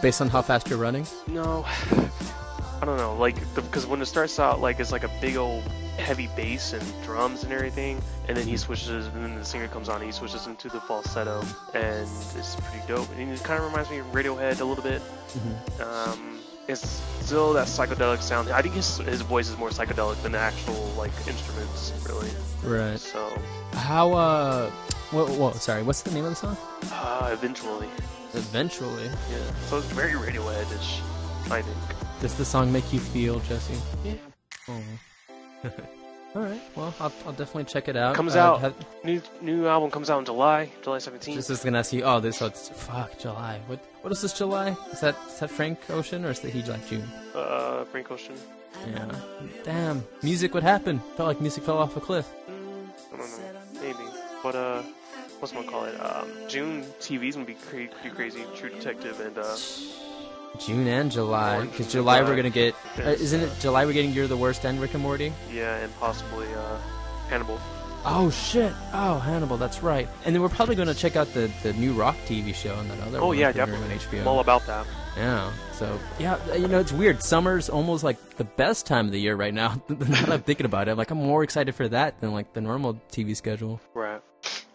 Based 0.00 0.20
on 0.20 0.28
how 0.28 0.40
fast 0.40 0.68
you're 0.70 0.78
running? 0.78 1.04
No, 1.26 1.64
I 1.66 2.84
don't 2.84 2.96
know. 2.96 3.16
Like, 3.16 3.36
because 3.56 3.86
when 3.86 4.00
it 4.00 4.06
starts 4.06 4.38
out, 4.38 4.60
like 4.60 4.78
it's 4.78 4.92
like 4.92 5.02
a 5.02 5.10
big 5.20 5.36
old 5.36 5.64
heavy 5.98 6.28
bass 6.36 6.74
and 6.74 7.02
drums 7.02 7.42
and 7.42 7.52
everything, 7.52 8.00
and 8.28 8.36
then 8.36 8.46
he 8.46 8.56
switches, 8.56 9.08
and 9.08 9.24
then 9.24 9.34
the 9.34 9.44
singer 9.44 9.66
comes 9.66 9.88
on, 9.88 9.96
and 9.96 10.04
he 10.04 10.12
switches 10.12 10.46
into 10.46 10.68
the 10.68 10.80
falsetto, 10.80 11.42
and 11.74 12.08
it's 12.38 12.54
pretty 12.54 12.86
dope. 12.86 13.08
And 13.16 13.32
it 13.32 13.42
kind 13.42 13.58
of 13.58 13.66
reminds 13.66 13.90
me 13.90 13.98
of 13.98 14.06
Radiohead 14.12 14.60
a 14.60 14.64
little 14.64 14.84
bit. 14.84 15.02
Um, 15.80 16.31
it's 16.68 17.02
still 17.20 17.52
that 17.54 17.66
psychedelic 17.66 18.20
sound. 18.22 18.50
I 18.50 18.62
think 18.62 18.74
his 18.74 18.98
his 18.98 19.20
voice 19.22 19.48
is 19.48 19.56
more 19.58 19.70
psychedelic 19.70 20.22
than 20.22 20.32
the 20.32 20.38
actual 20.38 20.80
like 20.96 21.12
instruments, 21.26 21.92
really. 22.08 22.30
Right. 22.64 22.98
So, 22.98 23.28
How? 23.72 24.12
uh... 24.12 24.70
Whoa, 25.10 25.26
whoa, 25.26 25.52
sorry. 25.52 25.82
What's 25.82 26.00
the 26.02 26.10
name 26.12 26.24
of 26.24 26.30
the 26.30 26.36
song? 26.36 26.56
uh, 26.90 27.28
eventually, 27.32 27.88
Eventually. 28.32 29.04
yeah. 29.30 29.52
So 29.66 29.76
it's 29.76 29.86
very 29.88 30.12
Radiohead-ish, 30.12 31.00
I 31.50 31.60
think. 31.60 31.76
Does 32.22 32.34
the 32.34 32.46
song 32.46 32.72
make 32.72 32.90
you 32.94 32.98
feel, 33.00 33.38
Jesse? 33.40 33.76
Yeah. 34.04 34.14
Oh. 34.68 34.82
All 36.34 36.42
right. 36.42 36.60
Well, 36.74 36.94
I'll, 36.98 37.12
I'll 37.26 37.32
definitely 37.32 37.64
check 37.64 37.88
it 37.88 37.96
out. 37.96 38.14
Comes 38.14 38.36
Uh, 38.36 38.40
out 38.40 38.60
have- 38.60 38.74
new 39.04 39.20
new 39.42 39.66
album 39.66 39.90
comes 39.90 40.08
out 40.08 40.18
in 40.20 40.24
July, 40.24 40.70
July 40.82 40.96
17th. 40.98 41.34
Just 41.34 41.50
was 41.50 41.62
gonna 41.62 41.78
ask 41.78 41.92
you. 41.92 42.02
Oh, 42.04 42.20
this. 42.20 42.40
Oh, 42.40 42.46
it's, 42.46 42.70
fuck 42.70 43.18
July. 43.18 43.60
What? 43.66 43.80
What 44.00 44.12
is 44.12 44.22
this 44.22 44.32
July? 44.32 44.74
Is 44.92 45.00
that 45.00 45.14
is 45.28 45.38
that 45.40 45.50
Frank 45.50 45.78
Ocean 45.90 46.24
or 46.24 46.30
is 46.30 46.40
that 46.40 46.50
he 46.52 46.62
like 46.62 46.86
June? 46.88 47.06
uh, 47.34 47.84
Frank 47.84 48.10
Ocean. 48.10 48.34
Yeah. 48.90 49.06
Damn. 49.64 50.04
Music. 50.22 50.54
What 50.54 50.62
happened? 50.62 51.00
Felt 51.16 51.28
like 51.28 51.40
music 51.42 51.64
fell 51.64 51.76
off 51.78 51.96
a 51.96 52.00
cliff. 52.00 52.26
Mm, 52.48 52.88
I 53.12 53.16
don't 53.18 53.28
know, 53.28 53.82
maybe. 53.82 54.08
But 54.42 54.54
uh, 54.56 54.82
what's 55.38 55.52
one 55.54 55.66
call 55.66 55.84
it? 55.84 55.94
Um, 56.00 56.28
June 56.48 56.82
TV's 56.98 57.34
gonna 57.34 57.46
be 57.46 57.54
cra- 57.54 57.88
pretty 57.88 58.10
crazy. 58.16 58.44
True 58.56 58.70
Detective 58.70 59.20
and 59.20 59.36
uh, 59.36 59.54
June 60.58 60.86
and 60.86 61.10
July. 61.10 61.62
Because 61.62 61.80
and 61.86 61.90
July 61.90 62.22
we're 62.22 62.36
gonna 62.36 62.50
get. 62.50 62.74
Uh, 62.98 63.02
isn't 63.10 63.40
it 63.40 63.52
July 63.60 63.84
we're 63.86 63.92
getting 63.92 64.12
You're 64.12 64.26
the 64.26 64.36
Worst 64.36 64.64
and 64.64 64.80
Rick 64.80 64.94
and 64.94 65.02
Morty? 65.02 65.32
yeah, 65.52 65.76
and 65.76 65.94
possibly 65.98 66.46
uh, 66.54 66.78
Hannibal. 67.28 67.58
Oh 68.04 68.30
shit! 68.30 68.72
Oh 68.92 69.18
Hannibal, 69.20 69.56
that's 69.56 69.82
right. 69.82 70.08
And 70.24 70.34
then 70.34 70.42
we're 70.42 70.48
probably 70.48 70.74
gonna 70.74 70.94
check 70.94 71.14
out 71.16 71.32
the 71.34 71.50
the 71.62 71.72
new 71.74 71.92
Rock 71.92 72.16
TV 72.26 72.54
show 72.54 72.74
and 72.78 72.90
that 72.90 73.00
other. 73.00 73.18
Oh 73.20 73.28
one 73.28 73.38
yeah, 73.38 73.52
definitely. 73.52 73.94
HBO. 73.96 74.22
I'm 74.22 74.28
all 74.28 74.40
about 74.40 74.66
that. 74.66 74.86
Yeah. 75.16 75.52
So 75.72 75.98
yeah, 76.18 76.38
you 76.54 76.68
know 76.68 76.80
it's 76.80 76.92
weird. 76.92 77.22
Summer's 77.22 77.68
almost 77.68 78.02
like 78.02 78.36
the 78.36 78.44
best 78.44 78.86
time 78.86 79.06
of 79.06 79.12
the 79.12 79.20
year 79.20 79.36
right 79.36 79.54
now. 79.54 79.80
now 79.88 79.96
that 79.96 80.30
I'm 80.30 80.42
thinking 80.42 80.66
about 80.66 80.88
it, 80.88 80.96
like 80.96 81.10
I'm 81.10 81.18
more 81.18 81.44
excited 81.44 81.74
for 81.74 81.86
that 81.88 82.20
than 82.20 82.32
like 82.32 82.52
the 82.54 82.60
normal 82.60 83.00
TV 83.10 83.36
schedule. 83.36 83.80
Right. 83.94 84.20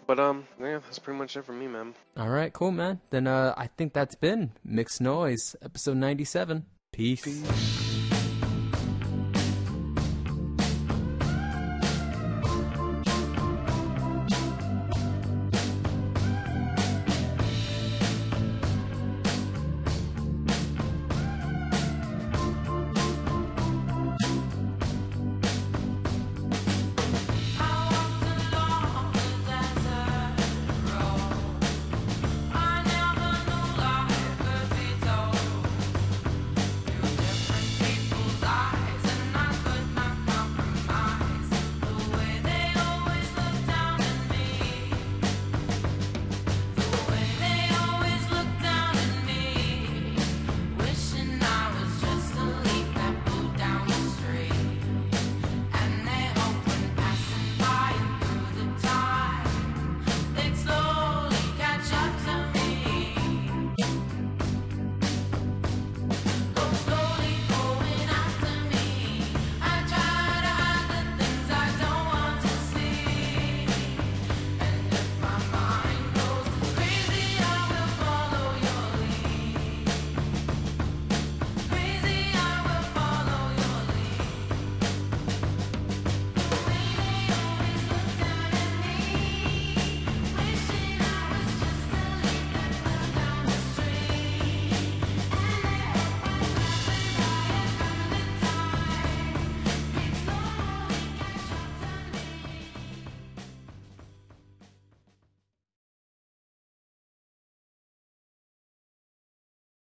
But 0.08 0.20
um, 0.20 0.48
yeah, 0.60 0.80
that's 0.80 1.00
pretty 1.00 1.20
much 1.20 1.36
it 1.36 1.44
for 1.44 1.52
me, 1.52 1.68
man. 1.68 1.94
All 2.16 2.30
right, 2.30 2.52
cool, 2.52 2.72
man. 2.72 3.02
Then 3.10 3.28
uh, 3.28 3.54
I 3.58 3.68
think 3.68 3.94
that's 3.94 4.16
been 4.16 4.52
Mixed 4.64 5.02
Noise, 5.02 5.56
episode 5.62 5.98
97. 5.98 6.66
Peace. 6.94 7.24
They 7.26 7.87